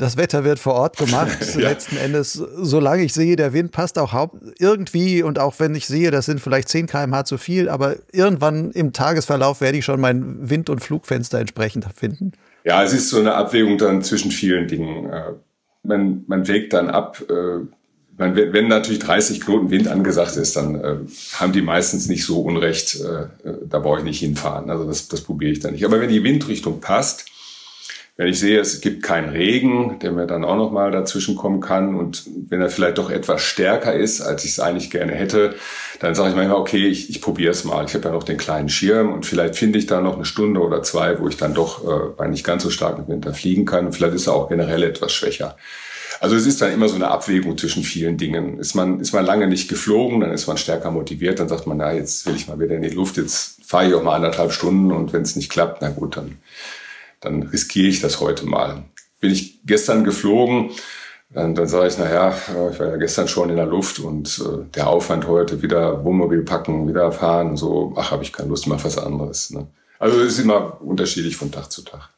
das 0.01 0.16
Wetter 0.16 0.44
wird 0.44 0.59
vor 0.59 0.74
Ort 0.74 0.96
gemacht. 0.96 1.38
ja. 1.55 1.61
Letzten 1.61 1.98
Endes, 1.98 2.32
solange 2.32 3.03
ich 3.03 3.12
sehe, 3.12 3.36
der 3.36 3.53
Wind 3.53 3.70
passt 3.70 3.98
auch 3.98 4.30
irgendwie 4.59 5.22
und 5.22 5.38
auch 5.38 5.55
wenn 5.59 5.74
ich 5.74 5.86
sehe, 5.86 6.11
das 6.11 6.24
sind 6.24 6.40
vielleicht 6.40 6.70
10 6.70 6.86
km/h 6.86 7.24
zu 7.26 7.36
viel, 7.36 7.68
aber 7.68 7.96
irgendwann 8.11 8.70
im 8.70 8.94
Tagesverlauf 8.94 9.61
werde 9.61 9.76
ich 9.76 9.84
schon 9.84 10.01
mein 10.01 10.48
Wind- 10.48 10.70
und 10.70 10.80
Flugfenster 10.80 11.38
entsprechend 11.38 11.86
finden. 11.94 12.32
Ja, 12.64 12.82
es 12.82 12.94
ist 12.94 13.11
so 13.11 13.18
eine 13.18 13.34
Abwägung 13.34 13.76
dann 13.76 14.03
zwischen 14.03 14.30
vielen 14.30 14.68
Dingen. 14.68 15.11
Äh, 15.11 15.32
man, 15.82 16.24
man 16.26 16.48
wägt 16.48 16.72
dann 16.72 16.88
ab, 16.88 17.22
äh, 17.28 17.66
wenn 18.16 18.68
natürlich 18.68 18.98
30 19.01 19.40
Knoten 19.40 19.70
Wind 19.70 19.88
angesagt 19.88 20.36
ist, 20.36 20.57
dann 20.57 20.74
äh, 20.76 20.96
haben 21.34 21.53
die 21.53 21.62
meistens 21.62 22.07
nicht 22.07 22.24
so 22.24 22.40
Unrecht, 22.42 23.03
da 23.64 23.78
brauche 23.78 24.01
ich 24.01 24.05
nicht 24.05 24.20
hinfahren. 24.20 24.68
Also 24.68 24.84
das, 24.84 25.09
das 25.09 25.22
probiere 25.22 25.53
ich 25.53 25.61
dann 25.61 25.72
nicht. 25.72 25.86
Aber 25.86 26.03
wenn 26.03 26.11
die 26.11 26.22
Windrichtung 26.22 26.80
passt, 26.80 27.30
wenn 28.17 28.29
ich 28.29 28.39
sehe, 28.39 28.61
es 28.61 28.81
gibt 28.81 29.03
keinen 29.03 29.31
Regen, 29.31 29.99
der 30.01 30.13
mir 30.13 30.27
dann 30.27 30.45
auch 30.45 30.57
noch 30.57 30.71
mal 30.71 30.91
dazwischen 30.91 31.37
kommen 31.37 31.61
kann 31.61 31.95
und 31.95 32.25
wenn 32.49 32.61
er 32.61 32.69
vielleicht 32.69 32.99
doch 32.99 33.11
etwas 33.11 33.43
stärker 33.43 33.95
ist, 33.95 34.21
als 34.21 34.45
ich 34.45 34.51
es 34.51 34.61
eigentlich 34.61 34.91
gerne 34.91 35.13
hätte, 35.13 35.55
dann 36.01 36.15
sage 36.15 36.31
ich 36.31 36.37
manchmal, 36.37 36.59
okay, 36.59 36.87
ich, 36.87 37.09
ich 37.09 37.23
probiere 37.23 37.53
es 37.53 37.65
mal. 37.65 37.85
Ich 37.87 37.95
habe 37.95 38.05
ja 38.05 38.13
noch 38.13 38.23
den 38.23 38.37
kleinen 38.37 38.69
Schirm 38.69 39.13
und 39.13 39.25
vielleicht 39.25 39.57
finde 39.57 39.79
ich 39.79 39.87
da 39.87 40.01
noch 40.01 40.17
eine 40.17 40.25
Stunde 40.25 40.61
oder 40.61 40.83
zwei, 40.83 41.19
wo 41.19 41.29
ich 41.29 41.37
dann 41.37 41.55
doch 41.55 41.85
äh, 41.85 42.11
bei 42.17 42.29
nicht 42.29 42.45
ganz 42.45 42.63
so 42.63 42.71
starkem 42.71 43.09
Winter 43.09 43.33
fliegen 43.33 43.65
kann 43.65 43.87
und 43.87 43.93
vielleicht 43.95 44.15
ist 44.15 44.27
er 44.27 44.35
auch 44.35 44.49
generell 44.49 44.83
etwas 44.83 45.13
schwächer. 45.13 45.57
Also 46.21 46.37
es 46.37 46.45
ist 46.45 46.61
dann 46.61 46.73
immer 46.73 46.89
so 46.89 46.97
eine 46.97 47.09
Abwägung 47.09 47.57
zwischen 47.57 47.83
vielen 47.83 48.19
Dingen. 48.19 48.59
Ist 48.59 48.75
man, 48.75 49.01
ist 49.01 49.15
man 49.15 49.25
lange 49.25 49.47
nicht 49.47 49.71
geflogen, 49.71 50.21
dann 50.21 50.33
ist 50.33 50.47
man 50.47 50.59
stärker 50.59 50.91
motiviert, 50.91 51.41
dann 51.41 51.49
sagt 51.49 51.67
man, 51.67 51.79
na, 51.79 51.95
jetzt 51.95 52.27
will 52.27 52.37
ich 52.37 52.47
mal 52.47 52.61
wieder 52.61 52.77
in 52.77 52.83
die 52.83 52.91
Luft, 52.91 53.17
jetzt 53.17 53.65
fahre 53.65 53.89
ich 53.89 53.95
auch 53.95 54.03
mal 54.03 54.17
anderthalb 54.17 54.53
Stunden 54.53 54.93
und 54.93 55.15
wenn 55.15 55.23
es 55.23 55.35
nicht 55.35 55.51
klappt, 55.51 55.81
na 55.81 55.89
gut, 55.89 56.19
dann 56.19 56.37
dann 57.21 57.43
riskiere 57.45 57.89
ich 57.89 58.01
das 58.01 58.21
heute 58.21 58.47
mal. 58.47 58.85
Bin 59.21 59.31
ich 59.31 59.61
gestern 59.64 60.05
geflogen, 60.05 60.71
dann, 61.33 61.55
dann 61.55 61.68
sage 61.68 61.89
ich, 61.89 61.99
naja, 61.99 62.35
ich 62.73 62.81
war 62.81 62.89
ja 62.89 62.97
gestern 62.97 63.29
schon 63.29 63.51
in 63.51 63.57
der 63.57 63.66
Luft 63.66 64.01
und 64.01 64.43
äh, 64.45 64.64
der 64.75 64.89
Aufwand 64.89 65.29
heute 65.29 65.62
wieder 65.62 66.05
Wohnmobil 66.05 66.43
packen, 66.43 66.89
wieder 66.89 67.12
fahren, 67.12 67.57
so, 67.57 67.95
ach, 67.97 68.11
habe 68.11 68.25
ich 68.25 68.33
keine 68.33 68.49
Lust, 68.49 68.66
mach 68.66 68.83
was 68.85 68.99
anderes. 68.99 69.51
Ne? 69.51 69.68
Also 69.99 70.21
es 70.21 70.33
ist 70.33 70.41
immer 70.41 70.81
unterschiedlich 70.81 71.37
von 71.37 71.53
Tag 71.53 71.71
zu 71.71 71.83
Tag. 71.83 72.11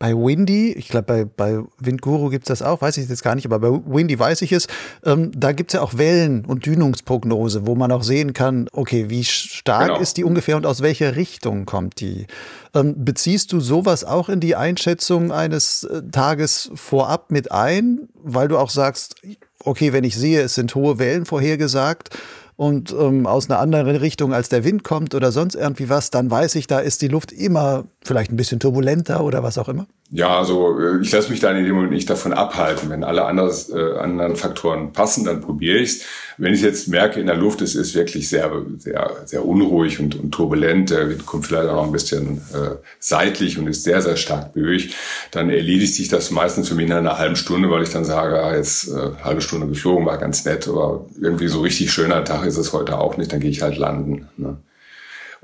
Bei 0.00 0.12
Windy, 0.12 0.72
ich 0.72 0.88
glaube, 0.88 1.04
bei, 1.04 1.24
bei 1.24 1.62
Windguru 1.78 2.28
gibt 2.28 2.44
es 2.44 2.48
das 2.48 2.62
auch, 2.62 2.82
weiß 2.82 2.96
ich 2.96 3.08
jetzt 3.08 3.22
gar 3.22 3.36
nicht, 3.36 3.46
aber 3.46 3.60
bei 3.60 3.80
Windy 3.86 4.18
weiß 4.18 4.42
ich 4.42 4.50
es. 4.50 4.66
Ähm, 5.04 5.30
da 5.34 5.52
gibt 5.52 5.70
es 5.70 5.74
ja 5.74 5.82
auch 5.82 5.96
Wellen- 5.96 6.44
und 6.44 6.66
Dünungsprognose, 6.66 7.66
wo 7.66 7.76
man 7.76 7.92
auch 7.92 8.02
sehen 8.02 8.32
kann, 8.32 8.68
okay, 8.72 9.08
wie 9.08 9.22
stark 9.22 9.86
genau. 9.86 10.00
ist 10.00 10.16
die 10.16 10.24
ungefähr 10.24 10.56
und 10.56 10.66
aus 10.66 10.82
welcher 10.82 11.14
Richtung 11.14 11.64
kommt 11.64 12.00
die. 12.00 12.26
Ähm, 12.74 13.04
beziehst 13.04 13.52
du 13.52 13.60
sowas 13.60 14.04
auch 14.04 14.28
in 14.28 14.40
die 14.40 14.56
Einschätzung 14.56 15.30
eines 15.30 15.84
äh, 15.84 16.02
Tages 16.10 16.72
vorab 16.74 17.30
mit 17.30 17.52
ein, 17.52 18.08
weil 18.14 18.48
du 18.48 18.58
auch 18.58 18.70
sagst, 18.70 19.14
okay, 19.60 19.92
wenn 19.92 20.04
ich 20.04 20.16
sehe, 20.16 20.42
es 20.42 20.56
sind 20.56 20.74
hohe 20.74 20.98
Wellen 20.98 21.24
vorhergesagt, 21.24 22.10
und 22.56 22.94
ähm, 22.98 23.26
aus 23.26 23.50
einer 23.50 23.58
anderen 23.58 23.96
Richtung 23.96 24.32
als 24.32 24.48
der 24.48 24.64
Wind 24.64 24.84
kommt 24.84 25.14
oder 25.14 25.32
sonst 25.32 25.54
irgendwie 25.54 25.88
was, 25.88 26.10
dann 26.10 26.30
weiß 26.30 26.54
ich, 26.54 26.66
da 26.66 26.78
ist 26.78 27.02
die 27.02 27.08
Luft 27.08 27.32
immer 27.32 27.84
vielleicht 28.02 28.30
ein 28.30 28.36
bisschen 28.36 28.60
turbulenter 28.60 29.24
oder 29.24 29.42
was 29.42 29.58
auch 29.58 29.68
immer? 29.68 29.86
Ja, 30.14 30.38
also 30.38 30.78
äh, 30.78 31.00
ich 31.02 31.10
lasse 31.10 31.28
mich 31.28 31.40
dann 31.40 31.56
in 31.56 31.64
dem 31.64 31.74
Moment 31.74 31.92
nicht 31.92 32.08
davon 32.08 32.32
abhalten. 32.32 32.88
Wenn 32.88 33.02
alle 33.02 33.24
anders, 33.24 33.68
äh, 33.68 33.98
anderen 33.98 34.36
Faktoren 34.36 34.92
passen, 34.92 35.24
dann 35.24 35.40
probiere 35.40 35.78
ich 35.78 35.88
es. 35.90 36.02
Wenn 36.38 36.54
ich 36.54 36.62
jetzt 36.62 36.86
merke, 36.86 37.18
in 37.18 37.26
der 37.26 37.34
Luft 37.34 37.60
es 37.62 37.74
ist 37.74 37.96
wirklich 37.96 38.28
sehr, 38.28 38.48
sehr, 38.78 39.10
sehr 39.24 39.44
unruhig 39.44 39.98
und, 39.98 40.14
und 40.14 40.30
turbulent, 40.30 40.90
der 40.90 41.08
Wind 41.08 41.26
kommt 41.26 41.46
vielleicht 41.46 41.68
auch 41.68 41.74
noch 41.74 41.86
ein 41.86 41.92
bisschen 41.92 42.38
äh, 42.52 42.76
seitlich 43.00 43.58
und 43.58 43.66
ist 43.66 43.82
sehr, 43.82 44.02
sehr 44.02 44.16
stark 44.16 44.52
böig, 44.52 44.94
dann 45.32 45.50
erledigt 45.50 45.94
sich 45.94 46.06
das 46.06 46.30
meistens 46.30 46.68
für 46.68 46.76
mich 46.76 46.86
in 46.86 46.92
einer 46.92 47.18
halben 47.18 47.34
Stunde, 47.34 47.68
weil 47.68 47.82
ich 47.82 47.90
dann 47.90 48.04
sage, 48.04 48.40
ah, 48.40 48.54
jetzt 48.54 48.86
äh, 48.86 49.10
halbe 49.24 49.40
Stunde 49.40 49.66
geflogen, 49.66 50.06
war 50.06 50.18
ganz 50.18 50.44
nett, 50.44 50.68
aber 50.68 51.06
irgendwie 51.20 51.48
so 51.48 51.60
richtig 51.60 51.92
schöner 51.92 52.22
Tag 52.22 52.46
ist 52.46 52.56
es 52.56 52.72
heute 52.72 52.98
auch 52.98 53.16
nicht, 53.16 53.32
dann 53.32 53.40
gehe 53.40 53.50
ich 53.50 53.62
halt 53.62 53.78
landen. 53.78 54.28
Ne? 54.36 54.58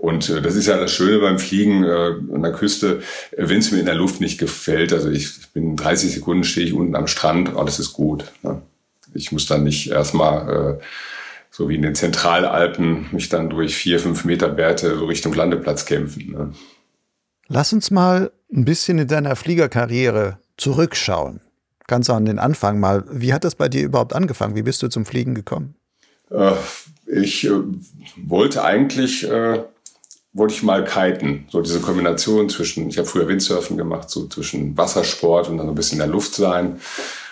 Und 0.01 0.31
äh, 0.31 0.41
das 0.41 0.55
ist 0.55 0.67
ja 0.67 0.79
das 0.79 0.93
Schöne 0.93 1.19
beim 1.19 1.39
Fliegen 1.39 1.85
äh, 1.85 2.15
an 2.35 2.43
der 2.43 2.53
Küste, 2.53 3.03
äh, 3.33 3.49
wenn 3.51 3.59
es 3.59 3.71
mir 3.71 3.81
in 3.81 3.87
der 3.87 3.95
Luft 3.95 4.23
nicht 4.23 4.39
gefällt. 4.39 4.95
Also 4.95 5.11
ich, 5.11 5.41
ich 5.41 5.53
bin 5.53 5.77
30 5.77 6.15
Sekunden 6.15 6.43
stehe 6.43 6.67
ich 6.67 6.73
unten 6.73 6.97
am 6.97 7.07
Strand, 7.07 7.55
alles 7.55 7.79
ist 7.79 7.93
gut. 7.93 8.25
Ne? 8.43 8.63
Ich 9.13 9.31
muss 9.31 9.45
dann 9.45 9.63
nicht 9.63 9.91
erstmal 9.91 10.79
äh, 10.81 10.85
so 11.51 11.69
wie 11.69 11.75
in 11.75 11.83
den 11.83 11.95
Zentralalpen 11.95 13.09
mich 13.13 13.29
dann 13.29 13.51
durch 13.51 13.77
vier, 13.77 14.01
fünf 14.01 14.25
Meter 14.25 14.49
Bärte 14.49 14.97
so 14.97 15.05
Richtung 15.05 15.35
Landeplatz 15.35 15.85
kämpfen. 15.85 16.33
Ne? 16.33 16.53
Lass 17.49 17.75
uns 17.75 17.91
mal 17.91 18.31
ein 18.51 18.65
bisschen 18.65 18.99
in 18.99 19.07
deiner 19.07 19.37
Fliegerkarriere 19.37 20.39
zurückschauen. 20.57 21.43
Ganz 21.87 22.09
an 22.09 22.25
den 22.25 22.39
Anfang 22.39 22.81
mal. 22.81 23.05
Wie 23.11 23.35
hat 23.35 23.45
das 23.45 23.55
bei 23.55 23.69
dir 23.69 23.83
überhaupt 23.83 24.15
angefangen? 24.15 24.57
Wie 24.57 24.63
bist 24.63 24.83
du 24.83 24.89
zum 24.89 25.05
Fliegen 25.05 25.35
gekommen? 25.35 25.75
Äh, 26.31 26.53
ich 27.07 27.47
äh, 27.47 27.51
wollte 28.17 28.65
eigentlich 28.65 29.29
äh, 29.29 29.65
wollte 30.33 30.55
ich 30.55 30.63
mal 30.63 30.85
kiten. 30.85 31.47
So 31.51 31.61
diese 31.61 31.81
Kombination 31.81 32.49
zwischen, 32.49 32.89
ich 32.89 32.99
habe 32.99 33.09
früher 33.09 33.29
Windsurfen 33.29 33.77
gemacht, 33.77 34.11
so 34.11 34.27
zwischen 34.29 34.77
Wassersport 34.77 35.49
und 35.49 35.59
dann 35.59 35.69
ein 35.69 35.75
bisschen 35.75 35.97
in 35.97 36.07
der 36.07 36.13
Luft 36.13 36.35
sein. 36.35 36.81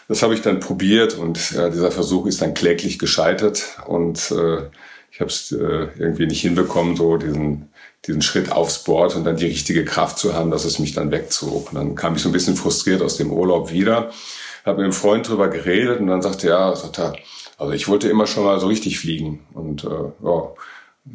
Das 0.09 0.23
habe 0.23 0.35
ich 0.35 0.41
dann 0.41 0.61
probiert 0.61 1.15
und 1.15 1.53
ja, 1.53 1.69
dieser 1.69 1.91
Versuch 1.91 2.27
ist 2.27 2.41
dann 2.41 2.55
kläglich 2.55 2.99
gescheitert 2.99 3.79
und 3.87 4.31
äh, 4.31 4.63
ich 5.11 5.21
habe 5.21 5.31
es 5.31 5.53
äh, 5.53 5.89
irgendwie 5.99 6.27
nicht 6.27 6.41
hinbekommen, 6.41 6.97
so 6.97 7.17
diesen, 7.17 7.71
diesen 8.07 8.23
Schritt 8.23 8.51
aufs 8.51 8.85
Board 8.85 9.17
und 9.17 9.25
dann 9.25 9.37
die 9.37 9.47
richtige 9.47 9.85
Kraft 9.85 10.19
zu 10.19 10.33
haben, 10.33 10.51
dass 10.51 10.65
es 10.65 10.79
mich 10.79 10.93
dann 10.93 11.11
wegzog. 11.11 11.73
Und 11.73 11.75
dann 11.75 11.95
kam 11.95 12.15
ich 12.15 12.23
so 12.23 12.29
ein 12.29 12.33
bisschen 12.33 12.57
frustriert 12.57 13.03
aus 13.03 13.17
dem 13.17 13.33
Urlaub 13.33 13.71
wieder, 13.71 14.11
habe 14.65 14.79
mit 14.79 14.85
einem 14.85 14.93
Freund 14.93 15.29
drüber 15.29 15.49
geredet 15.49 16.01
und 16.01 16.07
dann 16.07 16.23
sagte 16.23 16.49
er, 16.49 16.75
sagt 16.75 16.99
er, 16.99 17.15
also 17.59 17.73
ich 17.73 17.89
wollte 17.89 18.09
immer 18.09 18.27
schon 18.27 18.45
mal 18.45 18.61
so 18.61 18.69
richtig 18.69 18.99
fliegen 18.99 19.41
und 19.53 19.85
äh, 19.85 19.89
ja, 20.23 20.53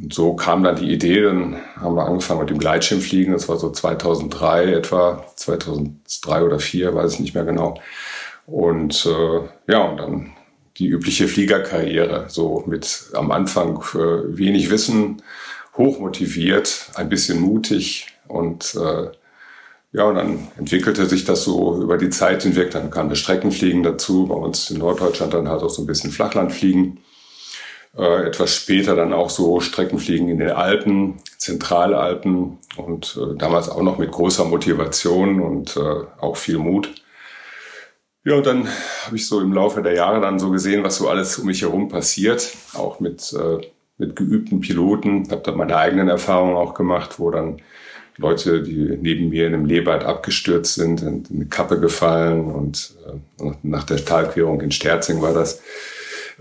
und 0.01 0.13
so 0.13 0.35
kam 0.35 0.63
dann 0.63 0.75
die 0.75 0.91
Idee, 0.91 1.21
dann 1.21 1.57
haben 1.75 1.95
wir 1.95 2.05
angefangen 2.05 2.41
mit 2.41 2.49
dem 2.49 2.57
Gleitschirmfliegen, 2.57 3.33
das 3.33 3.47
war 3.49 3.57
so 3.57 3.69
2003 3.69 4.73
etwa, 4.73 5.25
2003 5.35 6.43
oder 6.43 6.57
2004, 6.57 6.95
weiß 6.95 7.13
ich 7.13 7.19
nicht 7.19 7.35
mehr 7.35 7.45
genau. 7.45 7.79
Und 8.45 9.05
äh, 9.05 9.71
ja, 9.71 9.83
und 9.83 9.97
dann 9.97 10.31
die 10.77 10.87
übliche 10.87 11.27
Fliegerkarriere, 11.27 12.25
so 12.29 12.63
mit 12.65 13.11
am 13.13 13.31
Anfang 13.31 13.83
äh, 13.93 14.37
wenig 14.37 14.69
Wissen 14.69 15.21
hochmotiviert, 15.77 16.91
ein 16.95 17.09
bisschen 17.09 17.39
mutig 17.39 18.07
und 18.27 18.75
äh, 18.75 19.09
ja, 19.95 20.05
und 20.05 20.15
dann 20.15 20.47
entwickelte 20.57 21.05
sich 21.05 21.23
das 21.23 21.43
so 21.43 21.79
über 21.79 21.97
die 21.97 22.09
Zeit 22.09 22.41
hinweg. 22.41 22.71
Dann 22.71 22.89
kam 22.89 23.09
das 23.09 23.19
Streckenfliegen 23.19 23.83
dazu, 23.83 24.25
bei 24.25 24.33
uns 24.33 24.71
in 24.71 24.79
Norddeutschland 24.79 25.35
dann 25.35 25.47
halt 25.47 25.61
auch 25.61 25.69
so 25.69 25.83
ein 25.83 25.85
bisschen 25.85 26.11
Flachlandfliegen. 26.11 26.99
Äh, 27.95 28.25
etwas 28.25 28.55
später 28.55 28.95
dann 28.95 29.13
auch 29.13 29.29
so 29.29 29.59
Streckenfliegen 29.59 30.27
in 30.27 30.39
den 30.39 30.49
Alpen, 30.49 31.19
Zentralalpen 31.37 32.57
und 32.75 33.19
äh, 33.21 33.37
damals 33.37 33.69
auch 33.69 33.83
noch 33.83 33.99
mit 33.99 34.11
großer 34.11 34.45
Motivation 34.45 35.39
und 35.39 35.77
äh, 35.77 36.05
auch 36.19 36.37
viel 36.37 36.57
Mut. 36.57 36.91
Ja, 38.25 38.35
und 38.35 38.45
dann 38.47 38.67
habe 39.05 39.15
ich 39.15 39.27
so 39.27 39.41
im 39.41 39.53
Laufe 39.53 39.83
der 39.83 39.93
Jahre 39.93 40.21
dann 40.21 40.39
so 40.39 40.49
gesehen, 40.49 40.83
was 40.83 40.95
so 40.95 41.09
alles 41.09 41.37
um 41.37 41.45
mich 41.45 41.61
herum 41.61 41.89
passiert, 41.89 42.55
auch 42.73 42.99
mit, 42.99 43.31
äh, 43.33 43.67
mit 43.97 44.15
geübten 44.15 44.61
Piloten. 44.61 45.29
Habe 45.29 45.41
dann 45.43 45.57
meine 45.57 45.77
eigenen 45.77 46.07
Erfahrungen 46.07 46.55
auch 46.55 46.73
gemacht, 46.73 47.19
wo 47.19 47.29
dann 47.29 47.61
Leute, 48.17 48.63
die 48.63 48.97
neben 49.01 49.29
mir 49.29 49.45
in 49.45 49.53
einem 49.53 49.65
Lehbad 49.65 50.03
abgestürzt 50.03 50.75
sind, 50.75 51.01
in 51.01 51.25
eine 51.31 51.45
Kappe 51.45 51.79
gefallen 51.79 52.45
und 52.45 52.95
äh, 53.39 53.51
nach 53.61 53.83
der 53.83 54.03
Talquerung 54.03 54.61
in 54.61 54.71
Sterzing 54.71 55.21
war 55.21 55.33
das. 55.33 55.61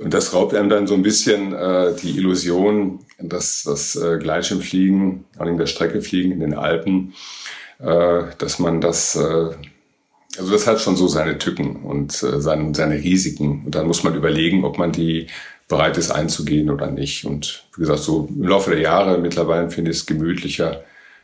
Und 0.02 0.12
das 0.12 0.34
raubt 0.34 0.54
einem 0.54 0.68
dann 0.68 0.86
so 0.86 0.94
ein 0.94 1.02
bisschen 1.02 1.52
äh, 1.54 1.94
die 2.02 2.16
Illusion, 2.16 3.00
dass 3.18 3.62
das 3.64 3.94
äh, 3.96 4.18
Gleitschirmfliegen, 4.18 5.24
allem 5.38 5.58
der 5.58 5.66
Streckefliegen 5.66 6.32
in 6.32 6.40
den 6.40 6.54
Alpen, 6.54 7.14
äh, 7.78 8.24
dass 8.38 8.58
man 8.58 8.80
das, 8.80 9.14
äh, 9.14 9.50
also 10.38 10.52
das 10.52 10.66
hat 10.66 10.80
schon 10.80 10.96
so 10.96 11.06
seine 11.06 11.38
Tücken 11.38 11.76
und 11.76 12.22
äh, 12.22 12.40
seine, 12.40 12.74
seine 12.74 12.96
Risiken. 12.96 13.62
Und 13.64 13.74
dann 13.74 13.86
muss 13.86 14.02
man 14.02 14.14
überlegen, 14.14 14.64
ob 14.64 14.78
man 14.78 14.92
die 14.92 15.28
bereit 15.68 15.96
ist 15.96 16.10
einzugehen 16.10 16.68
oder 16.68 16.90
nicht. 16.90 17.24
Und 17.24 17.64
wie 17.76 17.82
gesagt, 17.82 18.00
so 18.00 18.28
im 18.28 18.48
Laufe 18.48 18.70
der 18.70 18.80
Jahre 18.80 19.18
mittlerweile 19.18 19.70
finde 19.70 19.90
ich 19.90 19.98
es 19.98 20.06
gemütlicher, 20.06 20.82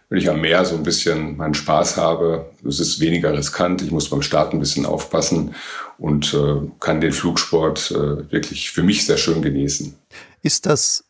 wenn 0.09 0.19
ich 0.19 0.31
am 0.31 0.41
Meer 0.41 0.65
so 0.65 0.75
ein 0.75 0.83
bisschen 0.83 1.37
meinen 1.37 1.55
Spaß 1.55 1.97
habe. 1.97 2.51
Es 2.67 2.81
ist 2.81 3.01
weniger 3.01 3.33
riskant, 3.33 3.83
ich 3.83 3.91
muss 3.91 4.09
beim 4.09 4.23
Start 4.23 4.53
ein 4.53 4.61
bisschen 4.61 4.87
aufpassen 4.87 5.55
und 5.99 6.33
äh, 6.35 6.67
kann 6.81 7.01
den 7.01 7.13
Flugsport 7.13 7.91
äh, 7.91 8.33
wirklich 8.33 8.71
für 8.71 8.83
mich 8.83 9.05
sehr 9.05 9.19
schön 9.19 9.43
genießen. 9.43 9.95
Ist 10.43 10.67
das 10.67 11.05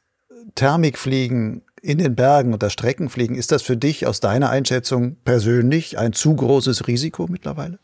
Thermikfliegen 0.57 1.63
in 1.81 1.99
den 1.99 2.17
Bergen 2.17 2.55
oder 2.55 2.71
Streckenfliegen, 2.71 3.37
ist 3.37 3.53
das 3.53 3.63
für 3.63 3.77
dich 3.77 4.07
aus 4.07 4.19
deiner 4.19 4.51
Einschätzung 4.51 5.17
persönlich 5.25 5.97
ein 5.97 6.13
zu 6.13 6.35
großes 6.35 6.89
Risiko 6.89 7.27
mittlerweile? 7.29 7.79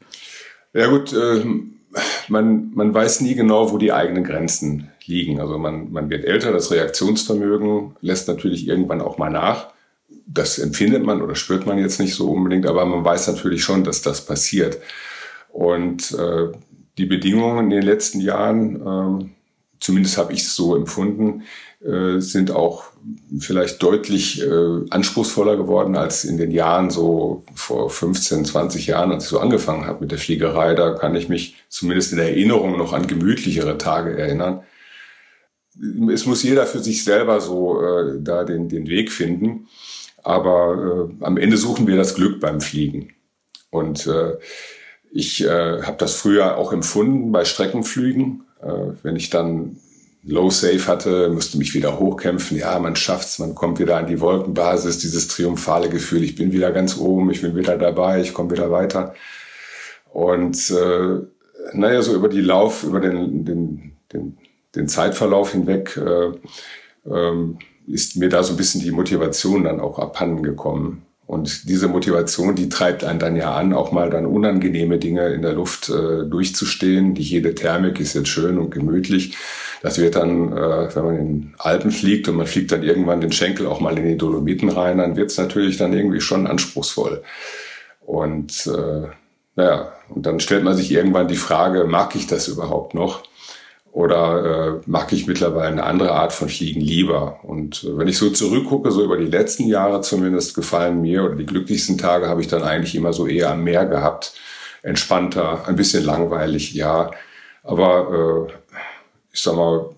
Ja 0.72 0.88
gut, 0.88 1.12
äh, 1.12 1.44
man, 2.26 2.72
man 2.74 2.92
weiß 2.92 3.20
nie 3.20 3.36
genau, 3.36 3.70
wo 3.70 3.78
die 3.78 3.92
eigenen 3.92 4.24
Grenzen 4.24 4.90
liegen. 5.06 5.38
Also 5.38 5.58
man, 5.58 5.92
man 5.92 6.10
wird 6.10 6.24
älter, 6.24 6.50
das 6.50 6.72
Reaktionsvermögen 6.72 7.94
lässt 8.00 8.26
natürlich 8.26 8.66
irgendwann 8.66 9.00
auch 9.00 9.16
mal 9.16 9.30
nach 9.30 9.73
das 10.26 10.58
empfindet 10.58 11.04
man 11.04 11.22
oder 11.22 11.34
spürt 11.34 11.66
man 11.66 11.78
jetzt 11.78 12.00
nicht 12.00 12.14
so 12.14 12.30
unbedingt, 12.30 12.66
aber 12.66 12.84
man 12.84 13.04
weiß 13.04 13.28
natürlich 13.28 13.62
schon, 13.62 13.84
dass 13.84 14.02
das 14.02 14.24
passiert. 14.24 14.78
Und 15.52 16.12
äh, 16.12 16.48
die 16.98 17.06
Bedingungen 17.06 17.64
in 17.64 17.70
den 17.70 17.82
letzten 17.82 18.20
Jahren, 18.20 18.76
äh, 18.76 19.26
zumindest 19.80 20.18
habe 20.18 20.32
ich 20.32 20.40
es 20.40 20.54
so 20.54 20.74
empfunden, 20.76 21.42
äh, 21.84 22.20
sind 22.20 22.50
auch 22.50 22.84
vielleicht 23.38 23.82
deutlich 23.82 24.40
äh, 24.40 24.86
anspruchsvoller 24.90 25.56
geworden 25.56 25.96
als 25.96 26.24
in 26.24 26.38
den 26.38 26.50
Jahren 26.50 26.88
so 26.88 27.44
vor 27.54 27.90
15, 27.90 28.46
20 28.46 28.86
Jahren, 28.86 29.12
als 29.12 29.24
ich 29.24 29.30
so 29.30 29.38
angefangen 29.38 29.86
habe 29.86 30.00
mit 30.00 30.10
der 30.10 30.18
Fliegerei. 30.18 30.74
Da 30.74 30.94
kann 30.94 31.14
ich 31.14 31.28
mich 31.28 31.56
zumindest 31.68 32.12
in 32.12 32.18
Erinnerung 32.18 32.78
noch 32.78 32.92
an 32.92 33.06
gemütlichere 33.06 33.76
Tage 33.76 34.16
erinnern. 34.16 34.62
Es 36.10 36.24
muss 36.24 36.42
jeder 36.42 36.66
für 36.66 36.78
sich 36.78 37.04
selber 37.04 37.40
so 37.40 37.82
äh, 37.82 38.18
da 38.20 38.44
den, 38.44 38.68
den 38.68 38.86
Weg 38.86 39.12
finden. 39.12 39.68
Aber 40.24 41.08
äh, 41.20 41.24
am 41.24 41.36
Ende 41.36 41.56
suchen 41.56 41.86
wir 41.86 41.96
das 41.96 42.14
Glück 42.14 42.40
beim 42.40 42.60
Fliegen. 42.60 43.10
Und 43.70 44.06
äh, 44.06 44.36
ich 45.12 45.44
äh, 45.44 45.82
habe 45.82 45.96
das 45.98 46.16
früher 46.16 46.56
auch 46.56 46.72
empfunden 46.72 47.30
bei 47.30 47.44
Streckenflügen. 47.44 48.44
Äh, 48.62 48.94
wenn 49.02 49.16
ich 49.16 49.30
dann 49.30 49.76
Low 50.26 50.48
Safe 50.48 50.86
hatte, 50.86 51.28
musste 51.28 51.58
mich 51.58 51.74
wieder 51.74 51.98
hochkämpfen. 51.98 52.56
Ja, 52.56 52.78
man 52.78 52.96
schafft's, 52.96 53.38
man 53.38 53.54
kommt 53.54 53.78
wieder 53.78 53.98
an 53.98 54.06
die 54.06 54.20
Wolkenbasis, 54.20 54.98
dieses 54.98 55.28
triumphale 55.28 55.90
Gefühl, 55.90 56.24
ich 56.24 56.34
bin 56.34 56.50
wieder 56.50 56.72
ganz 56.72 56.96
oben, 56.96 57.30
ich 57.30 57.42
bin 57.42 57.54
wieder 57.54 57.76
dabei, 57.76 58.22
ich 58.22 58.32
komme 58.32 58.50
wieder 58.50 58.70
weiter. 58.70 59.14
Und 60.10 60.70
äh, 60.70 61.18
naja, 61.74 62.00
so 62.00 62.14
über 62.14 62.28
die 62.28 62.40
Lauf, 62.40 62.84
über 62.84 63.00
den, 63.00 63.44
den, 63.44 63.92
den, 64.12 64.38
den 64.74 64.88
Zeitverlauf 64.88 65.52
hinweg 65.52 65.96
äh, 65.96 66.32
ähm, 67.10 67.58
ist 67.86 68.16
mir 68.16 68.28
da 68.28 68.42
so 68.42 68.54
ein 68.54 68.56
bisschen 68.56 68.80
die 68.80 68.90
Motivation 68.90 69.64
dann 69.64 69.80
auch 69.80 69.98
abhanden 69.98 70.42
gekommen. 70.42 71.02
Und 71.26 71.68
diese 71.68 71.88
Motivation, 71.88 72.54
die 72.54 72.68
treibt 72.68 73.02
einen 73.02 73.18
dann 73.18 73.36
ja 73.36 73.54
an, 73.54 73.72
auch 73.72 73.92
mal 73.92 74.10
dann 74.10 74.26
unangenehme 74.26 74.98
Dinge 74.98 75.28
in 75.28 75.40
der 75.40 75.54
Luft 75.54 75.88
äh, 75.88 76.24
durchzustehen. 76.28 77.14
Die 77.14 77.22
jede 77.22 77.54
Thermik 77.54 77.98
ist 77.98 78.14
jetzt 78.14 78.28
schön 78.28 78.58
und 78.58 78.70
gemütlich. 78.70 79.36
Das 79.82 79.98
wird 79.98 80.16
dann, 80.16 80.52
äh, 80.52 80.94
wenn 80.94 81.04
man 81.04 81.16
in 81.18 81.54
Alpen 81.58 81.90
fliegt 81.90 82.28
und 82.28 82.36
man 82.36 82.46
fliegt 82.46 82.72
dann 82.72 82.82
irgendwann 82.82 83.22
den 83.22 83.32
Schenkel 83.32 83.66
auch 83.66 83.80
mal 83.80 83.98
in 83.98 84.06
die 84.06 84.18
Dolomiten 84.18 84.68
rein, 84.68 84.98
dann 84.98 85.16
wird 85.16 85.30
es 85.30 85.38
natürlich 85.38 85.78
dann 85.78 85.94
irgendwie 85.94 86.20
schon 86.20 86.46
anspruchsvoll. 86.46 87.22
Und 88.00 88.66
äh, 88.66 89.08
naja, 89.56 89.92
und 90.08 90.26
dann 90.26 90.40
stellt 90.40 90.64
man 90.64 90.76
sich 90.76 90.92
irgendwann 90.92 91.28
die 91.28 91.36
Frage, 91.36 91.84
mag 91.84 92.14
ich 92.16 92.26
das 92.26 92.48
überhaupt 92.48 92.94
noch? 92.94 93.22
Oder 93.94 94.44
äh, 94.44 94.80
mag 94.86 95.12
ich 95.12 95.28
mittlerweile 95.28 95.68
eine 95.68 95.84
andere 95.84 96.10
Art 96.10 96.32
von 96.32 96.48
Fliegen 96.48 96.80
lieber? 96.80 97.38
Und 97.44 97.84
äh, 97.84 97.96
wenn 97.96 98.08
ich 98.08 98.18
so 98.18 98.28
zurückgucke, 98.28 98.90
so 98.90 99.04
über 99.04 99.16
die 99.16 99.26
letzten 99.26 99.68
Jahre 99.68 100.00
zumindest, 100.00 100.56
gefallen 100.56 101.00
mir 101.00 101.22
oder 101.22 101.36
die 101.36 101.46
glücklichsten 101.46 101.96
Tage 101.96 102.28
habe 102.28 102.40
ich 102.40 102.48
dann 102.48 102.64
eigentlich 102.64 102.96
immer 102.96 103.12
so 103.12 103.28
eher 103.28 103.52
am 103.52 103.62
Meer 103.62 103.86
gehabt. 103.86 104.34
Entspannter, 104.82 105.68
ein 105.68 105.76
bisschen 105.76 106.04
langweilig, 106.04 106.74
ja. 106.74 107.12
Aber 107.62 108.48
äh, 108.50 108.52
ich 109.30 109.40
sag 109.40 109.54
mal, 109.54 109.90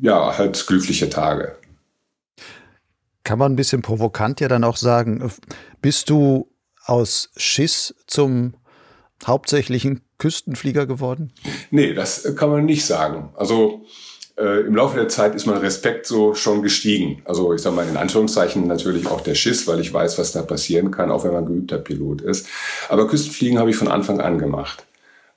ja, 0.00 0.36
halt 0.36 0.66
glückliche 0.66 1.08
Tage. 1.08 1.54
Kann 3.22 3.38
man 3.38 3.52
ein 3.52 3.56
bisschen 3.56 3.82
provokant 3.82 4.40
ja 4.40 4.48
dann 4.48 4.64
auch 4.64 4.76
sagen, 4.76 5.30
bist 5.80 6.10
du 6.10 6.50
aus 6.84 7.30
Schiss 7.36 7.94
zum 8.08 8.54
hauptsächlichen 9.24 10.00
Küstenflieger 10.20 10.86
geworden? 10.86 11.32
Nee, 11.72 11.94
das 11.94 12.36
kann 12.36 12.50
man 12.50 12.64
nicht 12.64 12.86
sagen. 12.86 13.30
Also 13.34 13.84
äh, 14.40 14.60
im 14.60 14.74
Laufe 14.74 14.96
der 14.96 15.08
Zeit 15.08 15.34
ist 15.34 15.46
mein 15.46 15.58
Respekt 15.58 16.06
so 16.06 16.34
schon 16.34 16.62
gestiegen. 16.62 17.22
Also 17.24 17.52
ich 17.52 17.60
sage 17.60 17.76
mal 17.76 17.88
in 17.88 17.96
Anführungszeichen 17.96 18.66
natürlich 18.66 19.06
auch 19.08 19.20
der 19.20 19.34
Schiss, 19.34 19.66
weil 19.66 19.80
ich 19.80 19.92
weiß, 19.92 20.18
was 20.18 20.32
da 20.32 20.42
passieren 20.42 20.90
kann, 20.90 21.10
auch 21.10 21.24
wenn 21.24 21.32
man 21.32 21.46
geübter 21.46 21.78
Pilot 21.78 22.20
ist. 22.20 22.46
Aber 22.88 23.08
Küstenfliegen 23.08 23.58
habe 23.58 23.70
ich 23.70 23.76
von 23.76 23.88
Anfang 23.88 24.20
an 24.20 24.38
gemacht. 24.38 24.86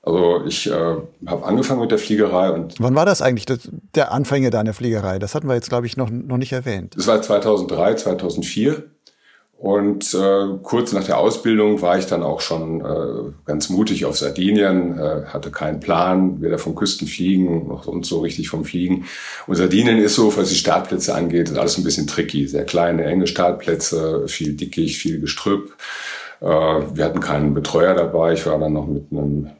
Also 0.02 0.44
ich 0.46 0.70
äh, 0.70 0.96
habe 1.26 1.44
angefangen 1.44 1.80
mit 1.80 1.90
der 1.90 1.98
Fliegerei 1.98 2.50
und 2.50 2.74
wann 2.78 2.94
war 2.94 3.06
das 3.06 3.22
eigentlich 3.22 3.46
das, 3.46 3.70
der 3.94 4.12
Anfänge 4.12 4.50
deiner 4.50 4.74
Fliegerei? 4.74 5.18
Das 5.18 5.34
hatten 5.34 5.48
wir 5.48 5.54
jetzt 5.54 5.70
glaube 5.70 5.86
ich 5.86 5.96
noch 5.96 6.10
noch 6.10 6.36
nicht 6.36 6.52
erwähnt. 6.52 6.94
Das 6.94 7.06
war 7.06 7.22
2003, 7.22 7.94
2004. 7.94 8.82
Und 9.56 10.12
äh, 10.12 10.58
kurz 10.62 10.92
nach 10.92 11.04
der 11.04 11.16
Ausbildung 11.16 11.80
war 11.80 11.98
ich 11.98 12.06
dann 12.06 12.22
auch 12.22 12.42
schon 12.42 12.80
äh, 12.80 13.32
ganz 13.46 13.70
mutig 13.70 14.04
auf 14.04 14.18
Sardinien, 14.18 14.98
äh, 14.98 15.24
hatte 15.26 15.50
keinen 15.50 15.80
Plan, 15.80 16.42
weder 16.42 16.58
vom 16.58 16.74
Küstenfliegen 16.74 17.68
noch 17.68 17.84
sonst 17.84 18.08
so 18.08 18.20
richtig 18.20 18.50
vom 18.50 18.64
Fliegen. 18.64 19.06
Und 19.46 19.56
Sardinien 19.56 19.98
ist 19.98 20.16
so, 20.16 20.36
was 20.36 20.50
die 20.50 20.54
Startplätze 20.54 21.14
angeht, 21.14 21.48
ist 21.48 21.56
alles 21.56 21.78
ein 21.78 21.84
bisschen 21.84 22.06
tricky. 22.06 22.46
Sehr 22.46 22.64
kleine, 22.64 23.04
enge 23.04 23.26
Startplätze, 23.26 24.28
viel 24.28 24.52
Dickicht, 24.54 24.98
viel 24.98 25.20
Gestrüpp. 25.20 25.72
Äh, 26.40 26.46
wir 26.46 27.04
hatten 27.04 27.20
keinen 27.20 27.54
Betreuer 27.54 27.94
dabei. 27.94 28.32
Ich 28.32 28.46
war 28.46 28.58
dann 28.58 28.72
noch 28.72 28.86
mit 28.86 29.04
einem, 29.10 29.50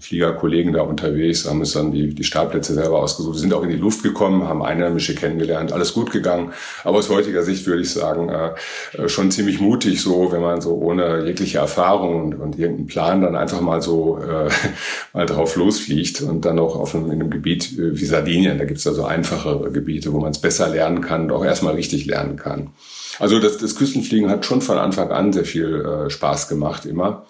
Fliegerkollegen 0.00 0.72
da 0.72 0.82
unterwegs, 0.82 1.48
haben 1.48 1.60
uns 1.60 1.72
dann 1.72 1.92
die, 1.92 2.14
die 2.14 2.24
Startplätze 2.24 2.74
selber 2.74 2.98
ausgesucht. 3.00 3.36
Wir 3.36 3.40
sind 3.40 3.54
auch 3.54 3.62
in 3.62 3.70
die 3.70 3.76
Luft 3.76 4.02
gekommen, 4.02 4.48
haben 4.48 4.62
Einheimische 4.62 5.14
kennengelernt, 5.14 5.72
alles 5.72 5.94
gut 5.94 6.10
gegangen. 6.10 6.52
Aber 6.82 6.98
aus 6.98 7.08
heutiger 7.08 7.42
Sicht 7.42 7.66
würde 7.66 7.82
ich 7.82 7.90
sagen, 7.90 8.28
äh, 8.28 8.50
äh, 8.96 9.08
schon 9.08 9.30
ziemlich 9.30 9.60
mutig, 9.60 10.00
so 10.00 10.32
wenn 10.32 10.42
man 10.42 10.60
so 10.60 10.74
ohne 10.74 11.24
jegliche 11.24 11.58
Erfahrung 11.58 12.24
und, 12.24 12.34
und 12.34 12.58
irgendeinen 12.58 12.86
Plan 12.86 13.20
dann 13.20 13.36
einfach 13.36 13.60
mal 13.60 13.80
so 13.80 14.18
äh, 14.18 14.48
mal 15.12 15.26
drauf 15.26 15.56
losfliegt 15.56 16.22
und 16.22 16.44
dann 16.44 16.58
auch 16.58 16.76
auf 16.76 16.94
einem, 16.94 17.06
in 17.06 17.20
einem 17.20 17.30
Gebiet 17.30 17.76
wie 17.76 18.04
Sardinien, 18.04 18.58
da 18.58 18.64
gibt 18.64 18.78
es 18.78 18.86
also 18.86 19.04
einfachere 19.04 19.70
Gebiete, 19.70 20.12
wo 20.12 20.20
man 20.20 20.32
es 20.32 20.38
besser 20.38 20.68
lernen 20.68 21.00
kann 21.00 21.24
und 21.24 21.32
auch 21.32 21.44
erstmal 21.44 21.74
richtig 21.74 22.06
lernen 22.06 22.36
kann. 22.36 22.70
Also 23.18 23.38
das, 23.38 23.58
das 23.58 23.76
Küstenfliegen 23.76 24.30
hat 24.30 24.44
schon 24.44 24.60
von 24.60 24.78
Anfang 24.78 25.10
an 25.10 25.32
sehr 25.32 25.44
viel 25.44 25.84
äh, 25.84 26.10
Spaß 26.10 26.48
gemacht 26.48 26.84
immer. 26.84 27.26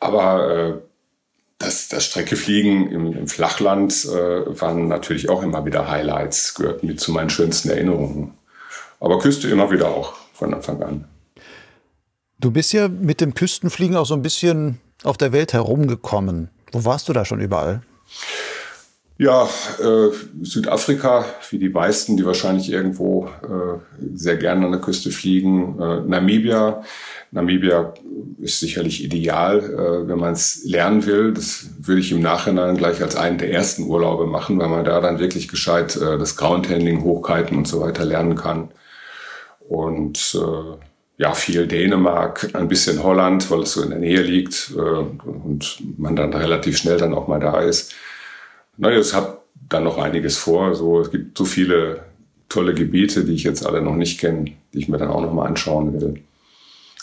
Aber 0.00 0.48
äh, 0.50 0.74
das, 1.58 1.88
das 1.88 2.04
Streckefliegen 2.04 2.90
im, 2.90 3.12
im 3.12 3.28
Flachland 3.28 4.04
äh, 4.04 4.60
waren 4.60 4.88
natürlich 4.88 5.28
auch 5.28 5.42
immer 5.42 5.64
wieder 5.64 5.90
Highlights, 5.90 6.54
gehörten 6.54 6.86
mit 6.86 7.00
zu 7.00 7.12
meinen 7.12 7.30
schönsten 7.30 7.70
Erinnerungen. 7.70 8.34
Aber 9.00 9.18
Küste 9.18 9.48
immer 9.48 9.70
wieder 9.70 9.88
auch 9.88 10.14
von 10.32 10.52
Anfang 10.52 10.82
an. 10.82 11.04
Du 12.40 12.50
bist 12.50 12.72
ja 12.72 12.88
mit 12.88 13.20
dem 13.20 13.34
Küstenfliegen 13.34 13.96
auch 13.96 14.06
so 14.06 14.14
ein 14.14 14.22
bisschen 14.22 14.80
auf 15.02 15.16
der 15.16 15.32
Welt 15.32 15.52
herumgekommen. 15.52 16.50
Wo 16.72 16.84
warst 16.84 17.08
du 17.08 17.12
da 17.12 17.24
schon 17.24 17.40
überall? 17.40 17.82
Ja, 19.16 19.48
äh, 19.80 20.10
Südafrika, 20.42 21.24
wie 21.50 21.58
die 21.58 21.68
meisten, 21.68 22.16
die 22.16 22.26
wahrscheinlich 22.26 22.72
irgendwo 22.72 23.28
äh, 23.42 23.78
sehr 24.12 24.36
gerne 24.36 24.66
an 24.66 24.72
der 24.72 24.80
Küste 24.80 25.12
fliegen. 25.12 25.80
Äh, 25.80 26.00
Namibia. 26.00 26.82
Namibia 27.30 27.94
ist 28.40 28.58
sicherlich 28.58 29.04
ideal, 29.04 29.60
äh, 29.60 30.08
wenn 30.08 30.18
man 30.18 30.32
es 30.32 30.64
lernen 30.64 31.06
will. 31.06 31.32
Das 31.32 31.66
würde 31.78 32.00
ich 32.00 32.10
im 32.10 32.22
Nachhinein 32.22 32.76
gleich 32.76 33.00
als 33.02 33.14
einen 33.14 33.38
der 33.38 33.52
ersten 33.52 33.84
Urlaube 33.84 34.26
machen, 34.26 34.58
weil 34.58 34.68
man 34.68 34.84
da 34.84 35.00
dann 35.00 35.20
wirklich 35.20 35.46
gescheit 35.46 35.94
äh, 35.94 36.18
das 36.18 36.36
Groundhandling, 36.36 37.04
Hochkiten 37.04 37.58
und 37.58 37.68
so 37.68 37.80
weiter 37.80 38.04
lernen 38.04 38.34
kann. 38.34 38.70
Und 39.68 40.36
äh, 40.36 40.76
ja, 41.18 41.34
viel 41.34 41.68
Dänemark, 41.68 42.50
ein 42.54 42.66
bisschen 42.66 43.04
Holland, 43.04 43.48
weil 43.48 43.60
es 43.60 43.74
so 43.74 43.82
in 43.82 43.90
der 43.90 44.00
Nähe 44.00 44.22
liegt 44.22 44.72
äh, 44.76 44.80
und 44.80 45.78
man 45.98 46.16
dann 46.16 46.32
relativ 46.32 46.78
schnell 46.78 46.96
dann 46.96 47.14
auch 47.14 47.28
mal 47.28 47.38
da 47.38 47.60
ist. 47.60 47.94
Naja, 48.76 48.98
es 48.98 49.14
hat 49.14 49.38
dann 49.68 49.84
noch 49.84 49.98
einiges 49.98 50.36
vor. 50.36 50.74
So, 50.74 51.00
es 51.00 51.10
gibt 51.10 51.36
so 51.38 51.44
viele 51.44 52.04
tolle 52.48 52.74
Gebiete, 52.74 53.24
die 53.24 53.34
ich 53.34 53.44
jetzt 53.44 53.66
alle 53.66 53.82
noch 53.82 53.96
nicht 53.96 54.20
kenne, 54.20 54.52
die 54.72 54.78
ich 54.78 54.88
mir 54.88 54.98
dann 54.98 55.10
auch 55.10 55.22
noch 55.22 55.32
mal 55.32 55.46
anschauen 55.46 55.92
will. 56.00 56.22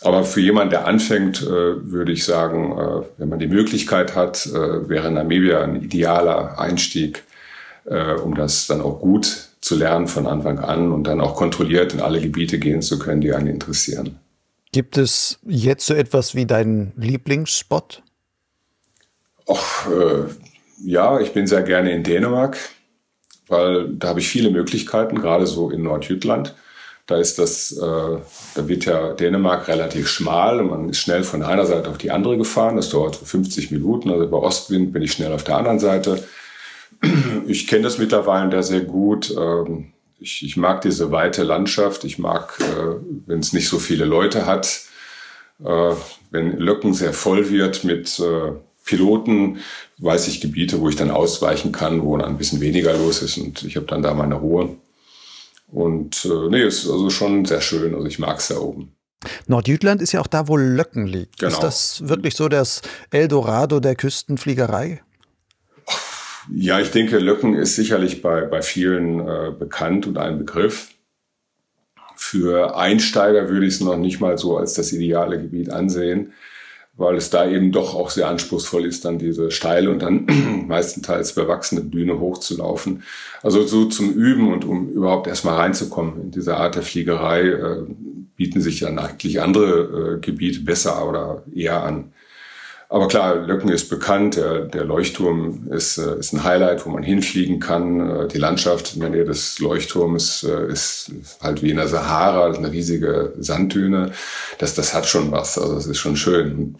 Aber 0.04 0.24
für 0.24 0.42
jemanden, 0.42 0.72
der 0.72 0.88
anfängt, 0.88 1.44
äh, 1.44 1.48
würde 1.92 2.12
ich 2.12 2.26
sagen, 2.26 2.72
äh, 2.72 3.06
wenn 3.18 3.30
man 3.30 3.40
die 3.40 3.48
Möglichkeit 3.48 4.16
hat, 4.16 4.48
äh, 4.48 4.90
wäre 4.90 5.12
Namibia 5.12 5.62
ein 5.62 5.82
idealer 5.82 6.60
Einstieg, 6.60 7.24
um 8.24 8.36
das 8.36 8.68
dann 8.68 8.80
auch 8.80 9.00
gut 9.00 9.50
zu 9.60 9.76
lernen 9.76 10.08
von 10.08 10.28
Anfang 10.28 10.60
an 10.60 10.92
und 10.92 11.06
dann 11.06 11.20
auch 11.20 11.36
kontrolliert 11.36 11.96
in 11.96 12.00
alle 12.00 12.22
Gebiete 12.22 12.60
gehen 12.60 12.84
zu 12.84 13.00
können, 13.00 13.22
die 13.22 13.34
einen 13.34 13.48
interessieren. 13.48 14.20
Gibt 14.72 14.98
es 14.98 15.40
jetzt 15.48 15.88
so 15.88 15.96
etwas 15.96 16.36
wie 16.36 16.46
deinen 16.46 16.94
Lieblingsspot? 16.96 18.04
Och, 19.48 19.88
äh, 19.88 20.26
ja, 20.84 21.20
ich 21.20 21.34
bin 21.34 21.48
sehr 21.48 21.64
gerne 21.64 21.92
in 21.92 22.04
Dänemark, 22.04 22.58
weil 23.48 23.90
da 23.90 24.10
habe 24.10 24.20
ich 24.20 24.30
viele 24.30 24.50
Möglichkeiten, 24.50 25.22
gerade 25.22 25.48
so 25.48 25.70
in 25.70 25.84
Nordjütland. 25.84 26.56
Da 27.08 27.18
ist 27.18 27.40
das, 27.40 27.74
äh, 27.74 27.82
da 28.56 28.68
wird 28.68 28.86
ja 28.86 29.14
Dänemark 29.14 29.68
relativ 29.68 30.08
schmal 30.08 30.60
und 30.60 30.70
man 30.70 30.90
ist 30.90 31.00
schnell 31.00 31.24
von 31.24 31.44
einer 31.44 31.66
Seite 31.66 31.90
auf 31.90 31.98
die 31.98 32.12
andere 32.12 32.38
gefahren. 32.38 32.78
Das 32.78 32.90
dauert 32.90 33.16
50 33.16 33.72
Minuten. 33.72 34.12
Also 34.12 34.30
bei 34.30 34.38
Ostwind 34.38 34.94
bin 34.94 35.02
ich 35.02 35.12
schnell 35.12 35.34
auf 35.34 35.44
der 35.44 35.58
anderen 35.58 35.80
Seite. 35.80 36.24
Ich 37.48 37.68
kenne 37.68 37.84
das 37.84 37.98
mittlerweile 37.98 38.50
da 38.50 38.62
sehr 38.64 38.82
gut. 38.82 39.36
Ähm, 39.36 39.92
ich, 40.20 40.46
ich, 40.46 40.56
mag 40.56 40.82
diese 40.82 41.12
weite 41.12 41.44
Landschaft. 41.44 42.04
Ich 42.04 42.20
mag, 42.20 42.54
äh, 42.60 42.96
wenn 43.26 43.40
es 43.40 43.54
nicht 43.54 43.68
so 43.68 43.80
viele 43.80 44.06
Leute 44.06 44.46
hat. 44.46 44.82
Äh, 45.64 45.94
wenn 46.30 46.58
Löcken 46.60 46.94
sehr 46.94 47.12
voll 47.12 47.50
wird 47.50 47.84
mit 47.84 48.20
äh, 48.20 48.52
Piloten, 48.86 49.60
weiß 50.00 50.28
ich 50.28 50.42
Gebiete, 50.42 50.80
wo 50.82 50.90
ich 50.90 50.96
dann 50.96 51.12
ausweichen 51.12 51.72
kann, 51.72 52.04
wo 52.04 52.18
dann 52.18 52.30
ein 52.30 52.38
bisschen 52.38 52.62
weniger 52.62 52.98
los 52.98 53.22
ist 53.22 53.38
und 53.38 53.64
ich 53.64 53.76
habe 53.76 53.86
dann 53.86 54.02
da 54.02 54.14
meine 54.14 54.36
Ruhe. 54.36 54.78
Und 55.68 56.26
äh, 56.26 56.50
nee, 56.50 56.64
ist 56.64 56.90
also 56.90 57.10
schon 57.10 57.46
sehr 57.46 57.62
schön. 57.62 57.96
Also 57.96 58.06
ich 58.08 58.20
mag 58.20 58.40
es 58.40 58.50
da 58.50 58.58
oben. 58.58 58.94
Nordjütland 59.48 60.02
ist 60.02 60.12
ja 60.12 60.20
auch 60.20 60.28
da, 60.28 60.48
wo 60.48 60.58
Löcken 60.58 61.06
liegt. 61.06 61.40
Genau. 61.40 61.52
Ist 61.52 61.60
das 61.60 62.08
wirklich 62.08 62.36
so 62.36 62.50
das 62.50 62.82
Eldorado 63.12 63.80
der 63.80 63.96
Küstenfliegerei? 63.96 65.02
Ja, 66.50 66.80
ich 66.80 66.92
denke, 66.92 67.20
Löcken 67.20 67.54
ist 67.54 67.76
sicherlich 67.76 68.22
bei, 68.22 68.42
bei 68.42 68.62
vielen 68.62 69.20
äh, 69.20 69.52
bekannt 69.58 70.08
und 70.08 70.18
ein 70.18 70.40
Begriff. 70.40 70.90
Für 72.18 72.76
Einsteiger 72.76 73.48
würde 73.48 73.66
ich 73.68 73.76
es 73.76 73.82
noch 73.82 73.96
nicht 73.96 74.20
mal 74.20 74.38
so 74.38 74.58
als 74.58 74.74
das 74.74 74.92
ideale 74.92 75.40
Gebiet 75.40 75.70
ansehen 75.70 76.34
weil 76.96 77.16
es 77.16 77.30
da 77.30 77.50
eben 77.50 77.72
doch 77.72 77.96
auch 77.96 78.10
sehr 78.10 78.28
anspruchsvoll 78.28 78.86
ist, 78.86 79.06
dann 79.06 79.18
diese 79.18 79.52
steile 79.52 79.90
und 79.90 80.02
dann 80.02 80.26
meistenteils 80.68 81.34
bewachsene 81.34 81.82
Düne 81.82 82.20
hochzulaufen. 82.20 83.04
Also 83.42 83.66
so 83.66 83.86
zum 83.86 84.12
Üben 84.14 84.52
und 84.52 84.66
um 84.66 84.90
überhaupt 84.90 85.28
erstmal 85.28 85.56
reinzukommen 85.56 86.22
in 86.22 86.32
diese 86.32 86.58
Art 86.58 86.76
der 86.76 86.84
Fliegerei, 86.84 87.48
äh, 87.48 87.84
bieten 88.36 88.62
sich 88.62 88.80
dann 88.80 89.00
eigentlich 89.00 89.42
andere 89.42 90.16
äh, 90.16 90.20
Gebiete 90.20 90.62
besser 90.62 91.08
oder 91.08 91.44
eher 91.54 91.84
an. 91.84 92.14
Aber 92.92 93.08
klar, 93.08 93.36
Löcken 93.36 93.70
ist 93.70 93.88
bekannt, 93.88 94.36
der, 94.36 94.66
der 94.66 94.84
Leuchtturm 94.84 95.70
ist, 95.72 95.98
äh, 95.98 96.20
ist 96.20 96.34
ein 96.34 96.44
Highlight, 96.44 96.86
wo 96.86 96.90
man 96.90 97.04
hinfliegen 97.04 97.62
kann. 97.62 98.02
Äh, 98.02 98.28
die 98.28 98.38
Landschaft 98.38 98.96
in 98.96 99.00
der 99.00 99.10
Nähe 99.10 99.24
des 99.24 99.60
Leuchtturms 99.60 100.44
äh, 100.44 100.70
ist 100.70 101.10
halt 101.42 101.64
wie 101.64 101.70
in 101.70 101.78
der 101.78 101.88
Sahara, 101.88 102.54
eine 102.54 102.70
riesige 102.70 103.32
Sanddüne. 103.40 104.12
Das, 104.58 104.76
das 104.76 104.94
hat 104.94 105.06
schon 105.06 105.32
was, 105.32 105.58
also 105.58 105.76
das 105.76 105.88
ist 105.88 106.00
schon 106.00 106.18
schön. 106.18 106.76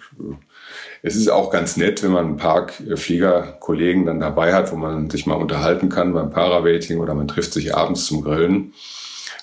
Es 1.02 1.16
ist 1.16 1.30
auch 1.30 1.50
ganz 1.50 1.78
nett, 1.78 2.04
wenn 2.04 2.12
man 2.12 2.32
ein 2.32 2.38
paar 2.38 2.68
Fliegerkollegen 2.68 4.06
dann 4.06 4.20
dabei 4.20 4.54
hat, 4.54 4.74
wo 4.74 4.76
man 4.76 5.10
sich 5.10 5.26
mal 5.26 5.36
unterhalten 5.36 5.88
kann 5.88 6.14
beim 6.14 6.30
Parabating 6.30 7.00
oder 7.00 7.14
man 7.14 7.30
trifft 7.30 7.54
sich 7.54 7.74
abends 7.74 8.06
zum 8.06 8.22
Grillen. 8.22 8.74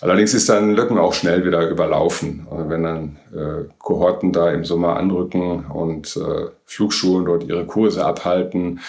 Allerdings 0.01 0.35
ist 0.35 0.49
dann 0.49 0.75
Löcken 0.75 0.99
auch 0.99 1.13
schnell 1.13 1.45
wieder 1.45 1.69
überlaufen. 1.69 2.47
Also 2.51 2.69
wenn 2.71 2.83
dann 2.85 3.17
äh, 3.35 3.69
Kohorten 3.79 4.33
da 4.33 4.51
im 4.53 4.65
Sommer 4.65 4.97
anrücken 4.97 5.67
und 5.67 6.17
äh, 6.17 6.51
Flugschulen 6.67 7.27
dort 7.27 7.45
ihre 7.45 7.67
Kurse 7.67 8.05
abhalten 8.05 8.81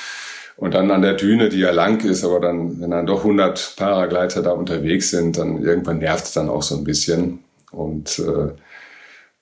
und 0.57 0.74
dann 0.74 0.91
an 0.91 1.01
der 1.01 1.14
Düne, 1.14 1.49
die 1.49 1.60
ja 1.60 1.72
lang 1.72 2.03
ist, 2.03 2.24
aber 2.24 2.39
dann, 2.39 2.80
wenn 2.80 2.91
dann 2.91 3.07
doch 3.07 3.20
100 3.20 3.76
Paragleiter 3.78 4.43
da 4.43 4.51
unterwegs 4.51 5.10
sind, 5.10 5.38
dann 5.38 5.64
irgendwann 5.64 5.99
nervt 5.99 6.26
es 6.26 6.34
dann 6.34 6.49
auch 6.49 6.62
so 6.62 6.76
ein 6.76 6.84
bisschen. 6.84 7.39
Und 7.72 8.20
äh, 8.20 8.53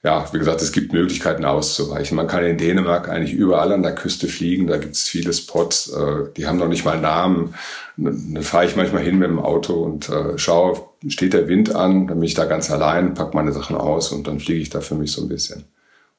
ja, 0.04 0.26
wie 0.32 0.38
gesagt, 0.38 0.62
es 0.62 0.72
gibt 0.72 0.94
Möglichkeiten 0.94 1.44
auszuweichen. 1.44 2.16
Man 2.16 2.28
kann 2.28 2.46
in 2.46 2.58
Dänemark 2.58 3.10
eigentlich 3.10 3.34
überall 3.34 3.74
an 3.74 3.82
der 3.82 3.96
Küste 3.96 4.28
fliegen. 4.28 4.68
Da 4.68 4.78
gibt 4.78 4.94
es 4.94 5.08
viele 5.08 5.34
Spots, 5.34 5.92
äh, 5.92 6.32
die 6.38 6.46
haben 6.46 6.60
noch 6.60 6.68
nicht 6.68 6.86
mal 6.86 7.00
Namen. 7.00 7.56
Dann 7.98 8.44
fahre 8.44 8.66
ich 8.66 8.76
manchmal 8.76 9.02
hin 9.02 9.18
mit 9.18 9.28
dem 9.28 9.40
Auto 9.40 9.74
und 9.74 10.08
äh, 10.10 10.38
schaue, 10.38 10.80
steht 11.10 11.34
der 11.34 11.48
Wind 11.48 11.76
an, 11.76 12.08
dann 12.08 12.20
bin 12.20 12.24
ich 12.24 12.34
da 12.34 12.46
ganz 12.46 12.72
allein, 12.72 13.14
pack 13.14 13.34
meine 13.34 13.52
Sachen 13.52 13.76
aus 13.76 14.12
und 14.12 14.28
dann 14.28 14.40
fliege 14.40 14.62
ich 14.62 14.70
da 14.70 14.82
für 14.82 14.96
mich 14.96 15.12
so 15.12 15.22
ein 15.22 15.30
bisschen. 15.30 15.66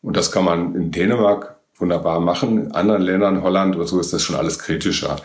Und 0.03 0.16
das 0.16 0.30
kann 0.30 0.45
man 0.45 0.74
in 0.74 0.91
Dänemark 0.91 1.57
wunderbar 1.78 2.20
machen. 2.20 2.66
In 2.66 2.72
anderen 2.72 3.03
Ländern, 3.03 3.43
Holland 3.43 3.76
oder 3.76 3.86
so, 3.86 4.01
ist 4.01 4.12
das 4.12 4.22
schon 4.22 4.36
alles 4.36 4.59
kritischer. 4.59 5.16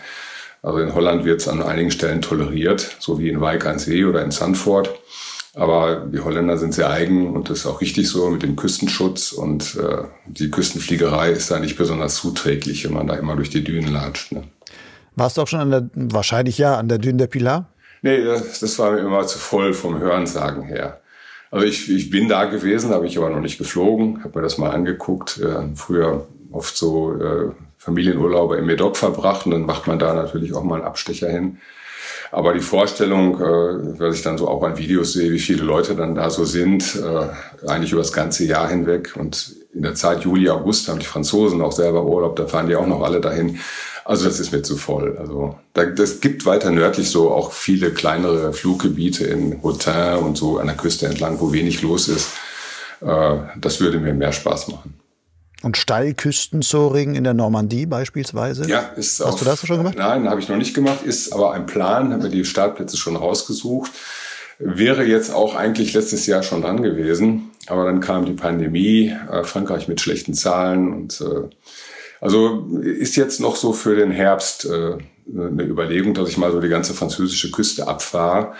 Also 0.61 0.79
in 0.79 0.95
Holland 0.95 1.25
wird 1.25 1.41
es 1.41 1.47
an 1.47 1.61
einigen 1.61 1.91
Stellen 1.91 2.21
toleriert, 2.21 2.95
so 2.99 3.19
wie 3.19 3.29
in 3.29 3.41
Wijk 3.41 3.65
aan 3.65 3.79
Zee 3.79 4.05
oder 4.05 4.23
in 4.23 4.31
Sandford. 4.31 4.89
Aber 5.55 6.07
die 6.11 6.19
Holländer 6.19 6.57
sind 6.57 6.73
sehr 6.73 6.89
eigen 6.89 7.35
und 7.35 7.49
das 7.49 7.59
ist 7.59 7.65
auch 7.67 7.79
richtig 7.79 8.07
so 8.09 8.29
mit 8.29 8.41
dem 8.41 8.55
Küstenschutz 8.55 9.33
und 9.33 9.75
äh, 9.75 10.05
die 10.25 10.49
Küstenfliegerei 10.49 11.31
ist 11.31 11.51
da 11.51 11.59
nicht 11.59 11.77
besonders 11.77 12.15
zuträglich, 12.15 12.85
wenn 12.85 12.93
man 12.93 13.05
da 13.05 13.15
immer 13.15 13.35
durch 13.35 13.51
die 13.51 13.63
Dünen 13.63 13.93
latscht. 13.93 14.31
Ne? 14.31 14.45
Warst 15.15 15.37
du 15.37 15.41
auch 15.41 15.47
schon 15.47 15.59
an 15.59 15.69
der, 15.69 15.89
wahrscheinlich 15.93 16.57
ja, 16.57 16.77
an 16.77 16.87
der 16.87 16.97
Düne 16.97 17.17
der 17.17 17.27
Pilar? 17.27 17.69
Nee, 18.03 18.21
das, 18.23 18.59
das 18.59 18.77
war 18.79 18.91
mir 18.91 18.99
immer 18.99 19.25
zu 19.25 19.39
voll 19.39 19.73
vom 19.73 19.97
Hörensagen 19.97 20.63
her. 20.63 20.99
Also 21.49 21.65
ich, 21.65 21.89
ich 21.89 22.09
bin 22.09 22.27
da 22.27 22.45
gewesen, 22.45 22.91
habe 22.91 23.07
ich 23.07 23.17
aber 23.17 23.29
noch 23.29 23.39
nicht 23.39 23.57
geflogen, 23.57 24.23
habe 24.23 24.39
mir 24.39 24.43
das 24.43 24.57
mal 24.57 24.71
angeguckt. 24.71 25.39
Äh, 25.39 25.73
früher 25.75 26.27
oft 26.51 26.75
so 26.75 27.13
äh, 27.15 27.51
Familienurlaube 27.77 28.57
im 28.57 28.65
Medoc 28.65 28.97
verbracht 28.97 29.45
und 29.45 29.51
dann 29.53 29.65
macht 29.65 29.87
man 29.87 29.99
da 29.99 30.13
natürlich 30.13 30.53
auch 30.53 30.63
mal 30.63 30.75
einen 30.75 30.83
Abstecher 30.83 31.29
hin. 31.29 31.59
Aber 32.33 32.53
die 32.53 32.59
Vorstellung, 32.59 33.35
äh, 33.39 33.99
weil 33.99 34.13
ich 34.13 34.21
dann 34.21 34.37
so 34.37 34.49
auch 34.49 34.63
an 34.63 34.77
Videos 34.77 35.13
sehe, 35.13 35.31
wie 35.31 35.39
viele 35.39 35.63
Leute 35.63 35.95
dann 35.95 36.13
da 36.13 36.29
so 36.29 36.43
sind, 36.43 36.95
äh, 36.95 37.69
eigentlich 37.69 37.93
über 37.93 38.01
das 38.01 38.11
ganze 38.11 38.43
Jahr 38.43 38.67
hinweg. 38.67 39.13
Und 39.15 39.55
in 39.73 39.83
der 39.83 39.95
Zeit 39.95 40.23
Juli, 40.23 40.49
August 40.49 40.89
haben 40.89 40.99
die 40.99 41.05
Franzosen 41.05 41.61
auch 41.61 41.71
selber 41.71 42.03
Urlaub, 42.03 42.35
da 42.35 42.47
fahren 42.47 42.67
die 42.67 42.75
auch 42.75 42.87
noch 42.87 43.01
alle 43.01 43.21
dahin. 43.21 43.59
Also 44.05 44.25
das 44.25 44.39
ist 44.39 44.51
mir 44.51 44.61
zu 44.61 44.75
voll. 44.75 45.17
Also 45.17 45.57
da, 45.73 45.85
das 45.85 46.19
gibt 46.19 46.45
weiter 46.45 46.71
nördlich 46.71 47.09
so 47.09 47.31
auch 47.31 47.51
viele 47.53 47.91
kleinere 47.91 48.53
Fluggebiete 48.53 49.25
in 49.25 49.61
Hotin 49.63 50.17
und 50.19 50.37
so 50.37 50.57
an 50.59 50.67
der 50.67 50.75
Küste 50.75 51.05
entlang, 51.05 51.39
wo 51.39 51.53
wenig 51.53 51.81
los 51.81 52.07
ist. 52.07 52.29
Äh, 53.01 53.37
das 53.59 53.79
würde 53.79 53.99
mir 53.99 54.13
mehr 54.13 54.33
Spaß 54.33 54.67
machen. 54.69 54.95
Und 55.61 55.77
Steilküstensoaring 55.77 57.15
in 57.15 57.23
der 57.23 57.33
Normandie 57.33 57.85
beispielsweise? 57.85 58.67
Ja, 58.67 58.79
ist 58.97 59.21
Hast 59.21 59.33
auch, 59.33 59.39
du 59.39 59.45
das 59.45 59.65
schon 59.65 59.77
gemacht? 59.77 59.95
Nein, 59.97 60.29
habe 60.29 60.41
ich 60.41 60.49
noch 60.49 60.57
nicht 60.57 60.73
gemacht, 60.73 61.03
ist 61.05 61.31
aber 61.31 61.53
ein 61.53 61.65
Plan, 61.65 62.11
haben 62.11 62.21
wir 62.21 62.29
die 62.29 62.43
Startplätze 62.43 62.97
schon 62.97 63.15
rausgesucht. 63.15 63.91
Wäre 64.59 65.05
jetzt 65.05 65.33
auch 65.33 65.55
eigentlich 65.55 65.93
letztes 65.93 66.25
Jahr 66.25 66.43
schon 66.43 66.61
dran 66.61 66.83
gewesen, 66.83 67.51
aber 67.67 67.85
dann 67.85 68.01
kam 68.01 68.25
die 68.25 68.33
Pandemie, 68.33 69.15
äh, 69.31 69.45
Frankreich 69.45 69.87
mit 69.87 70.01
schlechten 70.01 70.33
Zahlen 70.33 70.93
und 70.93 71.21
äh, 71.21 71.49
also 72.23 72.69
ist 72.81 73.17
jetzt 73.17 73.41
noch 73.41 73.57
so 73.57 73.73
für 73.73 73.97
den 73.97 74.09
Herbst 74.09 74.63
äh, 74.63 74.95
eine 75.27 75.63
Überlegung, 75.63 76.13
dass 76.13 76.29
ich 76.29 76.37
mal 76.37 76.53
so 76.53 76.61
die 76.61 76.69
ganze 76.69 76.93
französische 76.93 77.51
Küste 77.51 77.85
abfahre 77.85 78.53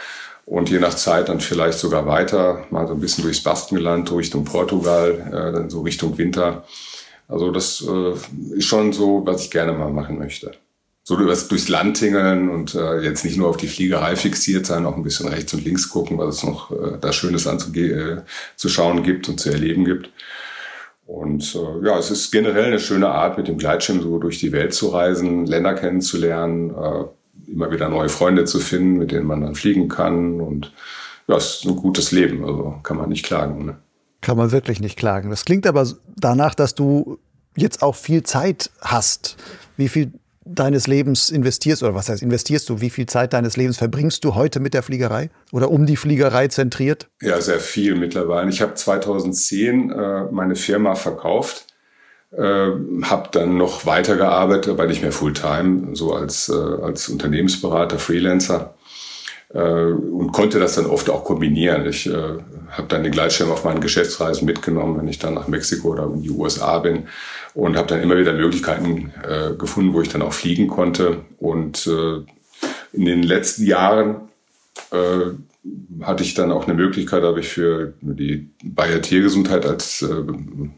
und 0.46 0.70
je 0.70 0.80
nach 0.80 0.94
Zeit 0.96 1.30
dann 1.30 1.40
vielleicht 1.40 1.80
sogar 1.80 2.06
weiter, 2.06 2.66
mal 2.72 2.86
so 2.88 2.94
ein 2.94 3.00
bisschen 3.00 3.24
durchs 3.24 3.42
Baskenland, 3.42 4.12
Richtung 4.12 4.44
Portugal, 4.44 5.14
äh, 5.28 5.54
dann 5.54 5.70
so 5.70 5.80
Richtung 5.80 6.18
Winter. 6.18 6.66
Also 7.30 7.52
das 7.52 7.82
äh, 7.88 8.58
ist 8.58 8.66
schon 8.66 8.92
so, 8.92 9.26
was 9.26 9.46
ich 9.46 9.52
gerne 9.52 9.72
mal 9.72 9.92
machen 9.92 10.20
möchte. 10.20 10.52
So 11.06 11.16
durchs 11.16 11.70
Land 11.70 11.96
tingeln 11.98 12.50
und 12.50 12.76
äh, 12.76 13.00
jetzt 13.00 13.24
nicht 13.24 13.38
nur 13.38 13.48
auf 13.48 13.58
die 13.58 13.70
Fliegerei 13.70 14.18
fixiert 14.18 14.66
sein, 14.66 14.86
auch 14.86 14.98
ein 14.98 15.04
bisschen 15.04 15.30
rechts 15.30 15.54
und 15.54 15.64
links 15.64 15.88
gucken, 15.88 16.18
was 16.18 16.36
es 16.36 16.44
noch 16.44 16.70
äh, 16.72 16.98
da 17.00 17.14
Schönes 17.14 17.48
anzugehen, 17.48 18.18
äh, 18.18 18.22
zu 18.58 18.68
schauen 18.68 19.04
gibt 19.04 19.30
und 19.30 19.40
zu 19.40 19.52
erleben 19.52 19.86
gibt. 19.86 20.10
Und 21.06 21.56
äh, 21.56 21.86
ja, 21.86 21.98
es 21.98 22.12
ist 22.12 22.32
generell 22.32 22.66
eine 22.66 22.80
schöne 22.80 23.10
Art, 23.10 23.38
mit 23.38 23.48
dem 23.48 23.58
Gleitschirm 23.58 24.02
so 24.02 24.20
durch 24.20 24.40
die 24.40 24.52
Welt 24.52 24.74
zu 24.74 24.90
reisen, 24.90 25.46
Länder 25.46 25.74
kennenzulernen, 25.74 26.72
äh, 26.72 27.52
immer 27.52 27.72
wieder 27.72 27.90
neue 27.90 28.10
Freunde 28.10 28.46
zu 28.46 28.60
finden, 28.60 28.98
mit 28.98 29.12
denen 29.12 29.26
man 29.26 29.42
dann 29.42 29.56
fliegen 29.56 29.90
kann. 29.90 30.40
Und 30.40 30.74
ja, 31.28 31.36
es 31.36 31.58
ist 31.58 31.66
ein 31.66 31.76
gutes 31.76 32.12
Leben, 32.12 32.46
also 32.46 32.80
kann 32.84 32.98
man 32.98 33.10
nicht 33.10 33.26
klagen. 33.26 33.66
Ne? 33.66 33.78
Kann 34.22 34.38
man 34.38 34.52
wirklich 34.52 34.80
nicht 34.80 34.98
klagen. 34.98 35.30
Das 35.30 35.46
klingt 35.46 35.68
aber 35.68 35.86
danach, 36.16 36.56
dass 36.56 36.76
du 36.76 37.20
jetzt 37.56 37.84
auch 37.84 37.96
viel 37.96 38.24
Zeit 38.24 38.72
hast. 38.82 39.36
Wie 39.76 39.90
viel 39.90 40.14
deines 40.46 40.88
Lebens 40.88 41.30
investierst 41.30 41.84
oder 41.84 41.96
was 41.96 42.10
heißt 42.10 42.22
investierst 42.22 42.70
du? 42.70 42.82
Wie 42.82 42.90
viel 42.90 43.06
Zeit 43.06 43.34
deines 43.34 43.58
Lebens 43.58 43.78
verbringst 43.78 44.24
du 44.24 44.36
heute 44.36 44.60
mit 44.60 44.74
der 44.74 44.84
Fliegerei 44.84 45.30
oder 45.52 45.72
um 45.72 45.86
die 45.86 45.96
Fliegerei 45.96 46.48
zentriert? 46.48 47.08
Ja, 47.22 47.40
sehr 47.42 47.60
viel 47.60 47.96
mittlerweile. 47.96 48.50
Ich 48.50 48.62
habe 48.62 48.74
2010 48.74 49.92
äh, 49.92 50.24
meine 50.32 50.56
Firma 50.56 50.96
verkauft, 50.96 51.68
äh, 52.32 52.42
habe 52.42 53.30
dann 53.32 53.58
noch 53.58 53.86
weitergearbeitet, 53.86 54.72
aber 54.72 54.88
nicht 54.88 55.02
mehr 55.02 55.12
Fulltime, 55.12 55.96
so 55.96 56.14
als, 56.14 56.50
äh, 56.50 56.54
als 56.54 57.10
Unternehmensberater, 57.10 58.00
Freelancer 58.00 58.76
äh, 59.54 59.60
und 59.60 60.32
konnte 60.32 60.60
das 60.60 60.76
dann 60.76 60.86
oft 60.86 61.10
auch 61.10 61.24
kombinieren. 61.24 61.86
Ich 61.86 62.08
äh, 62.08 62.38
habe 62.74 62.88
dann 62.88 63.04
den 63.04 63.12
Gleitschirm 63.12 63.52
auf 63.52 63.64
meinen 63.64 63.82
Geschäftsreisen 63.82 64.46
mitgenommen, 64.46 64.98
wenn 64.98 65.08
ich 65.08 65.20
dann 65.20 65.34
nach 65.34 65.48
Mexiko 65.48 65.90
oder 65.90 66.06
in 66.06 66.22
die 66.22 66.30
USA 66.30 66.80
bin 66.80 67.08
und 67.54 67.78
habe 67.78 67.88
dann 67.88 68.02
immer 68.02 68.18
wieder 68.18 68.34
Möglichkeiten 68.34 69.14
äh, 69.24 69.56
gefunden, 69.56 69.94
wo 69.94 70.02
ich 70.02 70.10
dann 70.10 70.22
auch 70.22 70.34
fliegen 70.34 70.68
konnte. 70.68 71.22
Und 71.38 71.88
äh, 71.88 72.24
in 72.94 73.06
den 73.06 73.24
letzten 73.24 73.66
Jahren 73.66 74.30
äh, 74.92 75.32
hatte 76.02 76.24
ich 76.24 76.34
dann 76.34 76.52
auch 76.52 76.66
eine 76.66 76.74
Möglichkeit, 76.74 77.24
habe 77.24 77.40
ich 77.40 77.48
für 77.48 77.94
die 78.02 78.50
Bayer 78.64 79.02
Tiergesundheit 79.02 79.66
als, 79.66 80.02
äh, 80.02 80.24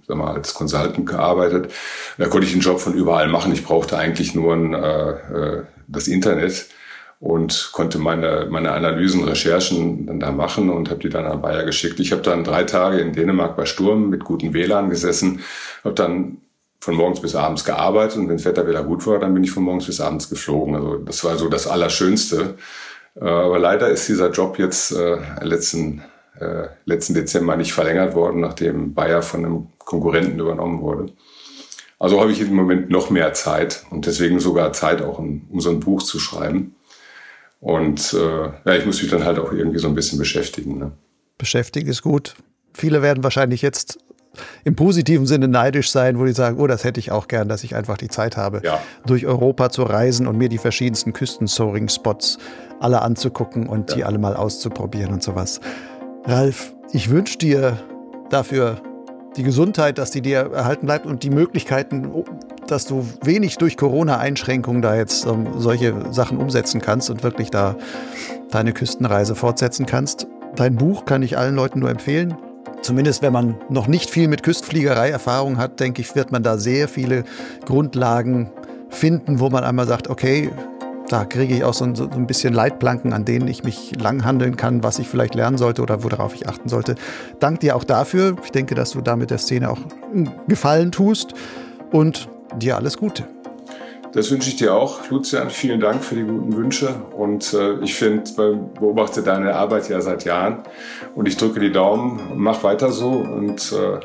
sag 0.08 0.18
mal, 0.18 0.34
als 0.34 0.54
Consultant 0.54 1.08
gearbeitet. 1.08 1.72
Da 2.18 2.28
konnte 2.28 2.46
ich 2.46 2.54
den 2.54 2.62
Job 2.62 2.80
von 2.80 2.94
überall 2.94 3.28
machen. 3.28 3.54
Ich 3.54 3.64
brauchte 3.64 3.98
eigentlich 3.98 4.36
nur 4.36 4.54
ein, 4.54 4.74
äh, 4.74 5.10
äh 5.10 5.64
das 5.88 6.08
Internet 6.08 6.66
und 7.20 7.70
konnte 7.74 7.98
meine, 7.98 8.48
meine 8.50 8.72
Analysen, 8.72 9.24
Recherchen 9.24 10.08
dann 10.08 10.20
da 10.20 10.32
machen 10.32 10.70
und 10.70 10.90
habe 10.90 11.00
die 11.00 11.10
dann 11.10 11.26
an 11.26 11.42
Bayer 11.42 11.64
geschickt. 11.64 12.00
Ich 12.00 12.12
habe 12.12 12.22
dann 12.22 12.44
drei 12.44 12.64
Tage 12.64 13.00
in 13.00 13.14
Dänemark 13.14 13.56
bei 13.56 13.66
Sturm 13.66 14.10
mit 14.10 14.24
guten 14.24 14.54
WLAN 14.54 14.90
gesessen, 14.90 15.42
habe 15.84 15.96
dann 15.96 16.38
von 16.80 16.96
morgens 16.96 17.20
bis 17.20 17.36
abends 17.36 17.66
gearbeitet 17.66 18.18
und 18.18 18.30
wenn 18.30 18.38
das 18.38 18.46
Wetter 18.46 18.68
wieder 18.68 18.84
gut 18.84 19.08
war, 19.08 19.18
dann 19.18 19.34
bin 19.34 19.44
ich 19.44 19.52
von 19.52 19.64
morgens 19.64 19.88
bis 19.88 20.00
abends 20.00 20.30
geflogen. 20.30 20.76
Also 20.76 20.98
das 20.98 21.24
war 21.24 21.38
so 21.38 21.50
das 21.50 21.68
Allerschönste. 21.68 22.56
Äh, 23.20 23.26
aber 23.26 23.60
leider 23.60 23.90
ist 23.90 24.08
dieser 24.08 24.30
Job 24.30 24.60
jetzt 24.60 24.92
äh, 24.92 25.18
letzten, 25.42 26.04
äh, 26.40 26.68
letzten 26.86 27.14
Dezember 27.14 27.56
nicht 27.56 27.74
verlängert 27.74 28.14
worden, 28.14 28.42
nachdem 28.42 28.94
Bayer 28.94 29.22
von 29.22 29.46
einem 29.46 29.68
Konkurrenten 29.80 30.40
übernommen 30.40 30.82
wurde. 30.82 31.12
Also 31.98 32.20
habe 32.20 32.32
ich 32.32 32.42
im 32.42 32.54
Moment 32.54 32.90
noch 32.90 33.10
mehr 33.10 33.34
Zeit 33.34 33.84
und 33.90 34.06
deswegen 34.06 34.40
sogar 34.40 34.74
Zeit 34.74 35.02
auch, 35.02 35.18
um, 35.18 35.48
um 35.50 35.62
so 35.62 35.70
ein 35.70 35.80
Buch 35.80 36.04
zu 36.04 36.20
schreiben. 36.20 36.75
Und 37.60 38.14
äh, 38.14 38.44
ja, 38.66 38.76
ich 38.76 38.86
muss 38.86 39.02
mich 39.02 39.12
dann 39.12 39.24
halt 39.24 39.40
auch 39.40 39.52
irgendwie 39.52 39.80
so 39.80 39.88
ein 39.88 39.96
bisschen 39.96 40.20
beschäftigen. 40.20 40.78
Ne? 40.78 40.92
Beschäftigen 41.38 41.90
ist 41.90 42.02
gut. 42.02 42.36
Viele 42.74 43.02
werden 43.02 43.24
wahrscheinlich 43.24 43.62
jetzt 43.62 44.00
im 44.64 44.76
positiven 44.76 45.26
Sinne 45.26 45.48
neidisch 45.48 45.92
sein, 45.92 46.20
wo 46.20 46.26
die 46.26 46.34
sagen, 46.34 46.60
oh, 46.60 46.68
das 46.68 46.84
hätte 46.84 47.00
ich 47.00 47.12
auch 47.12 47.28
gern, 47.28 47.48
dass 47.48 47.64
ich 47.64 47.76
einfach 47.76 47.98
die 47.98 48.10
Zeit 48.10 48.38
habe, 48.38 48.62
ja. 48.64 48.80
durch 49.06 49.26
Europa 49.26 49.70
zu 49.70 49.84
reisen 49.84 50.28
und 50.28 50.38
mir 50.38 50.50
die 50.50 50.58
verschiedensten 50.58 51.14
Küstensoaring-Spots 51.14 52.38
alle 52.80 53.02
anzugucken 53.02 53.68
und 53.68 53.92
ja. 53.92 53.96
die 53.96 54.04
alle 54.04 54.18
mal 54.18 54.36
auszuprobieren 54.36 55.14
und 55.14 55.24
sowas. 55.24 55.62
Ralf, 56.26 56.74
ich 56.92 57.10
wünsche 57.10 57.38
dir 57.38 57.80
dafür 58.30 58.82
die 59.38 59.44
Gesundheit, 59.44 59.98
dass 59.98 60.12
die 60.12 60.22
dir 60.22 60.52
erhalten 60.54 60.86
bleibt 60.86 61.06
und 61.06 61.24
die 61.24 61.30
Möglichkeiten, 61.30 62.12
dass 62.68 62.86
du 62.86 63.06
wenig 63.24 63.58
durch 63.58 63.78
Corona-Einschränkungen 63.78 64.82
da 64.82 64.96
jetzt 64.96 65.26
ähm, 65.26 65.48
solche 65.58 65.94
Sachen 66.12 66.38
umsetzen 66.38 66.82
kannst 66.82 67.10
und 67.10 67.24
wirklich 67.24 67.52
da 67.52 67.76
deine 68.52 68.74
Küstenreise 68.74 69.36
fortsetzen 69.36 69.86
kannst. 69.86 70.28
Dein 70.56 70.76
Buch 70.76 71.06
kann 71.06 71.22
ich 71.24 71.38
allen 71.38 71.56
Leuten 71.56 71.80
nur 71.80 71.90
empfehlen. 71.90 72.36
Zumindest 72.82 73.22
wenn 73.22 73.34
man 73.34 73.56
noch 73.70 73.88
nicht 73.88 74.10
viel 74.10 74.28
mit 74.28 74.44
Küstfliegerei 74.44 75.10
Erfahrung 75.10 75.58
hat, 75.58 75.80
denke 75.80 76.02
ich, 76.02 76.16
wird 76.16 76.32
man 76.32 76.44
da 76.44 76.58
sehr 76.58 76.88
viele 76.88 77.24
Grundlagen 77.66 78.52
finden, 78.90 79.40
wo 79.40 79.50
man 79.50 79.64
einmal 79.64 79.88
sagt, 79.88 80.10
okay, 80.10 80.52
da 81.10 81.26
kriege 81.26 81.56
ich 81.56 81.64
auch 81.64 81.74
so 81.74 81.86
ein, 81.86 81.96
so 81.96 82.10
ein, 82.10 82.28
bisschen 82.28 82.54
Leitplanken, 82.54 83.14
an 83.14 83.26
denen 83.26 83.48
ich 83.48 83.64
mich 83.64 83.94
langhandeln 84.00 84.58
kann, 84.58 84.84
was 84.84 85.00
ich 85.00 85.08
vielleicht 85.08 85.36
lernen 85.36 85.58
sollte 85.58 85.82
oder 85.82 86.04
worauf 86.04 86.34
ich 86.34 86.48
achten 86.48 86.70
sollte. 86.70 86.96
Dank 87.40 87.60
dir 87.60 87.76
auch 87.76 87.84
dafür. 87.84 88.36
Ich 88.44 88.52
denke, 88.52 88.76
dass 88.76 88.92
du 88.92 89.02
damit 89.02 89.30
der 89.30 89.38
Szene 89.38 89.70
auch 89.70 89.80
Gefallen 90.48 90.92
tust 90.92 91.34
und 91.92 92.30
dir 92.56 92.76
alles 92.76 92.98
Gute. 92.98 93.26
Das 94.16 94.32
wünsche 94.32 94.48
ich 94.48 94.56
dir 94.56 94.74
auch, 94.74 95.10
Lucian. 95.10 95.50
Vielen 95.50 95.82
Dank 95.82 96.02
für 96.02 96.16
die 96.16 96.24
guten 96.24 96.56
Wünsche. 96.56 96.96
Und 97.18 97.54
äh, 97.54 97.80
ich 97.82 97.96
finde, 97.96 98.24
beobachte 98.80 99.22
deine 99.22 99.56
Arbeit 99.56 99.90
ja 99.90 100.00
seit 100.00 100.24
Jahren. 100.24 100.60
Und 101.16 101.28
ich 101.28 101.36
drücke 101.36 101.60
die 101.60 101.72
Daumen, 101.72 102.22
mach 102.36 102.64
weiter 102.64 102.94
so. 102.94 103.10
Und 103.10 103.74
äh, 103.74 104.00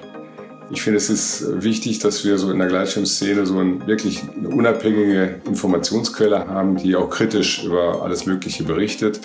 ich 0.72 0.82
finde, 0.82 0.96
es 0.96 1.10
ist 1.10 1.62
wichtig, 1.62 2.00
dass 2.00 2.24
wir 2.24 2.38
so 2.38 2.50
in 2.50 2.58
der 2.58 2.66
Gleitschirmszene 2.66 3.46
so 3.46 3.58
ein, 3.58 3.86
wirklich 3.86 4.22
eine 4.36 4.48
unabhängige 4.48 5.40
Informationsquelle 5.44 6.48
haben, 6.48 6.76
die 6.76 6.96
auch 6.96 7.08
kritisch 7.08 7.64
über 7.64 8.02
alles 8.02 8.26
Mögliche 8.26 8.64
berichtet. 8.64 9.20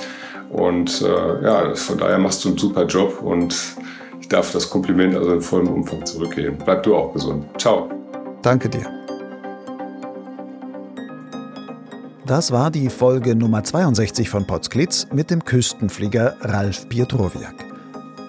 Und 0.49 1.01
äh, 1.01 1.43
ja, 1.43 1.73
von 1.73 1.97
daher 1.97 2.19
machst 2.19 2.45
du 2.45 2.49
einen 2.49 2.57
super 2.59 2.85
Job 2.85 3.23
und 3.23 3.55
ich 4.21 4.27
darf 4.27 4.51
das 4.51 4.69
Kompliment 4.69 5.15
also 5.15 5.33
in 5.33 5.41
vollem 5.41 5.67
Umfang 5.67 6.05
zurückgeben. 6.05 6.57
Bleib 6.63 6.83
du 6.83 6.95
auch 6.95 7.13
gesund. 7.13 7.45
Ciao. 7.57 7.89
Danke 8.41 8.69
dir. 8.69 8.85
Das 12.25 12.51
war 12.51 12.71
die 12.71 12.89
Folge 12.89 13.35
Nummer 13.35 13.63
62 13.63 14.31
von 14.31 14.47
Potsglitz 14.47 15.05
mit 15.13 15.29
dem 15.29 15.45
Küstenflieger 15.45 16.35
Ralf 16.41 16.89
Pietrowiak. 16.89 17.53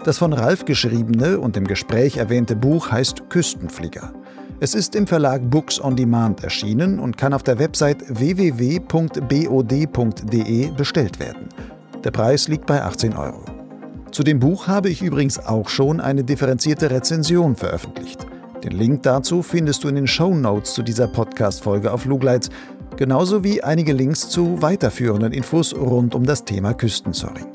Das 0.04 0.18
von 0.18 0.34
Ralf 0.34 0.66
geschriebene 0.66 1.40
und 1.40 1.56
im 1.56 1.66
Gespräch 1.66 2.18
erwähnte 2.18 2.56
Buch 2.56 2.90
heißt 2.90 3.30
Küstenflieger. 3.30 4.12
Es 4.60 4.74
ist 4.74 4.94
im 4.96 5.06
Verlag 5.06 5.48
Books 5.48 5.80
on 5.80 5.96
Demand 5.96 6.44
erschienen 6.44 6.98
und 6.98 7.16
kann 7.16 7.32
auf 7.32 7.42
der 7.42 7.58
Website 7.58 8.04
www.bod.de 8.08 8.80
bestellt 10.72 11.18
werden. 11.18 11.48
Der 12.04 12.10
Preis 12.10 12.48
liegt 12.48 12.66
bei 12.66 12.82
18 12.82 13.16
Euro. 13.16 13.46
Zu 14.12 14.22
dem 14.24 14.40
Buch 14.40 14.66
habe 14.66 14.90
ich 14.90 15.00
übrigens 15.00 15.38
auch 15.38 15.70
schon 15.70 16.02
eine 16.02 16.22
differenzierte 16.22 16.90
Rezension 16.90 17.56
veröffentlicht. 17.56 18.26
Den 18.62 18.72
Link 18.72 19.02
dazu 19.04 19.42
findest 19.42 19.84
du 19.84 19.88
in 19.88 19.94
den 19.94 20.06
Show 20.06 20.34
Notes 20.34 20.74
zu 20.74 20.82
dieser 20.82 21.06
Podcast-Folge 21.06 21.92
auf 21.92 22.04
Lugleitz 22.04 22.50
genauso 22.96 23.44
wie 23.44 23.62
einige 23.62 23.92
Links 23.92 24.28
zu 24.28 24.60
weiterführenden 24.62 25.32
Infos 25.32 25.74
rund 25.74 26.14
um 26.14 26.24
das 26.24 26.44
Thema 26.44 26.74
Küstensoaring. 26.74 27.46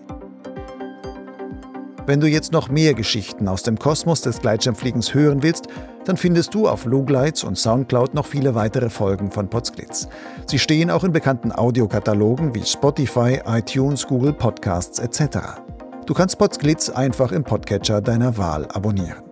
Wenn 2.06 2.20
du 2.20 2.28
jetzt 2.28 2.52
noch 2.52 2.70
mehr 2.70 2.94
Geschichten 2.94 3.48
aus 3.48 3.64
dem 3.64 3.78
Kosmos 3.78 4.22
des 4.22 4.40
Gleitschirmfliegens 4.40 5.14
hören 5.14 5.44
willst, 5.44 5.68
dann 6.06 6.18
findest 6.18 6.54
du 6.54 6.68
auf 6.68 6.86
Lugleitz 6.86 7.44
und 7.44 7.58
Soundcloud 7.58 8.14
noch 8.14 8.26
viele 8.26 8.56
weitere 8.56 8.90
Folgen 8.90 9.32
von 9.32 9.50
Potsglitz. 9.50 10.08
Sie 10.48 10.58
stehen 10.58 10.90
auch 10.90 11.04
in 11.04 11.12
bekannten 11.12 11.52
Audiokatalogen 11.52 12.56
wie 12.56 12.66
Spotify, 12.66 13.40
iTunes, 13.46 14.08
Google 14.08 14.34
Podcasts 14.34 15.00
etc. 15.00 15.38
Du 16.08 16.14
kannst 16.14 16.38
Potsglitz 16.40 16.90
einfach 16.90 17.32
im 17.32 17.44
Podcatcher 17.44 18.02
deiner 18.02 18.36
Wahl 18.38 18.66
abonnieren. 18.74 19.24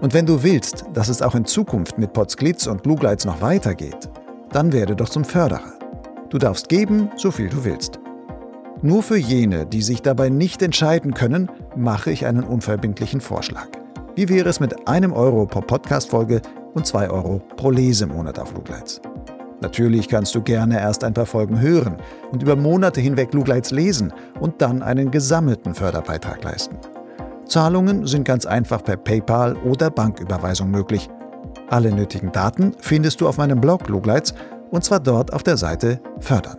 Und 0.00 0.12
wenn 0.12 0.26
du 0.26 0.42
willst, 0.42 0.84
dass 0.92 1.08
es 1.08 1.22
auch 1.22 1.34
in 1.34 1.44
Zukunft 1.44 1.98
mit 1.98 2.12
Potsglitz 2.12 2.66
und 2.66 2.84
Lugleitz 2.84 3.24
noch 3.24 3.40
weitergeht, 3.40 4.10
dann 4.50 4.72
werde 4.72 4.96
doch 4.96 5.08
zum 5.08 5.24
Förderer. 5.24 5.72
Du 6.30 6.38
darfst 6.38 6.68
geben, 6.68 7.10
so 7.16 7.30
viel 7.30 7.48
du 7.48 7.64
willst. 7.64 8.00
Nur 8.82 9.02
für 9.02 9.16
jene, 9.16 9.66
die 9.66 9.82
sich 9.82 10.02
dabei 10.02 10.28
nicht 10.28 10.62
entscheiden 10.62 11.14
können, 11.14 11.50
mache 11.74 12.10
ich 12.10 12.26
einen 12.26 12.44
unverbindlichen 12.44 13.20
Vorschlag. 13.20 13.68
Wie 14.14 14.28
wäre 14.28 14.48
es 14.48 14.60
mit 14.60 14.88
einem 14.88 15.12
Euro 15.12 15.46
pro 15.46 15.60
Podcast-Folge 15.60 16.42
und 16.74 16.86
zwei 16.86 17.08
Euro 17.08 17.40
pro 17.56 17.70
Lesemonat 17.70 18.38
auf 18.38 18.54
Lugleitz? 18.54 19.00
Natürlich 19.60 20.08
kannst 20.08 20.34
du 20.34 20.42
gerne 20.42 20.78
erst 20.78 21.04
ein 21.04 21.14
paar 21.14 21.26
Folgen 21.26 21.60
hören 21.60 21.96
und 22.32 22.42
über 22.42 22.56
Monate 22.56 23.00
hinweg 23.00 23.32
Lugleitz 23.32 23.70
lesen 23.70 24.12
und 24.38 24.60
dann 24.60 24.82
einen 24.82 25.10
gesammelten 25.10 25.74
Förderbeitrag 25.74 26.44
leisten. 26.44 26.76
Zahlungen 27.46 28.06
sind 28.06 28.24
ganz 28.24 28.44
einfach 28.44 28.84
per 28.84 28.96
PayPal 28.96 29.56
oder 29.56 29.90
Banküberweisung 29.90 30.70
möglich 30.70 31.08
alle 31.68 31.92
nötigen 31.92 32.32
Daten 32.32 32.74
findest 32.80 33.20
du 33.20 33.28
auf 33.28 33.38
meinem 33.38 33.60
Blog 33.60 33.88
Lugleitz 33.88 34.34
und 34.70 34.84
zwar 34.84 35.00
dort 35.00 35.32
auf 35.32 35.42
der 35.42 35.56
Seite 35.56 36.00
Fördern. 36.20 36.58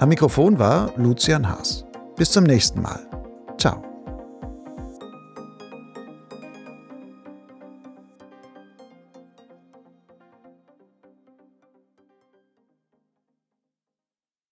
Am 0.00 0.08
Mikrofon 0.08 0.58
war 0.58 0.90
Lucian 0.96 1.48
Haas. 1.48 1.84
Bis 2.16 2.30
zum 2.30 2.44
nächsten 2.44 2.82
Mal. 2.82 3.00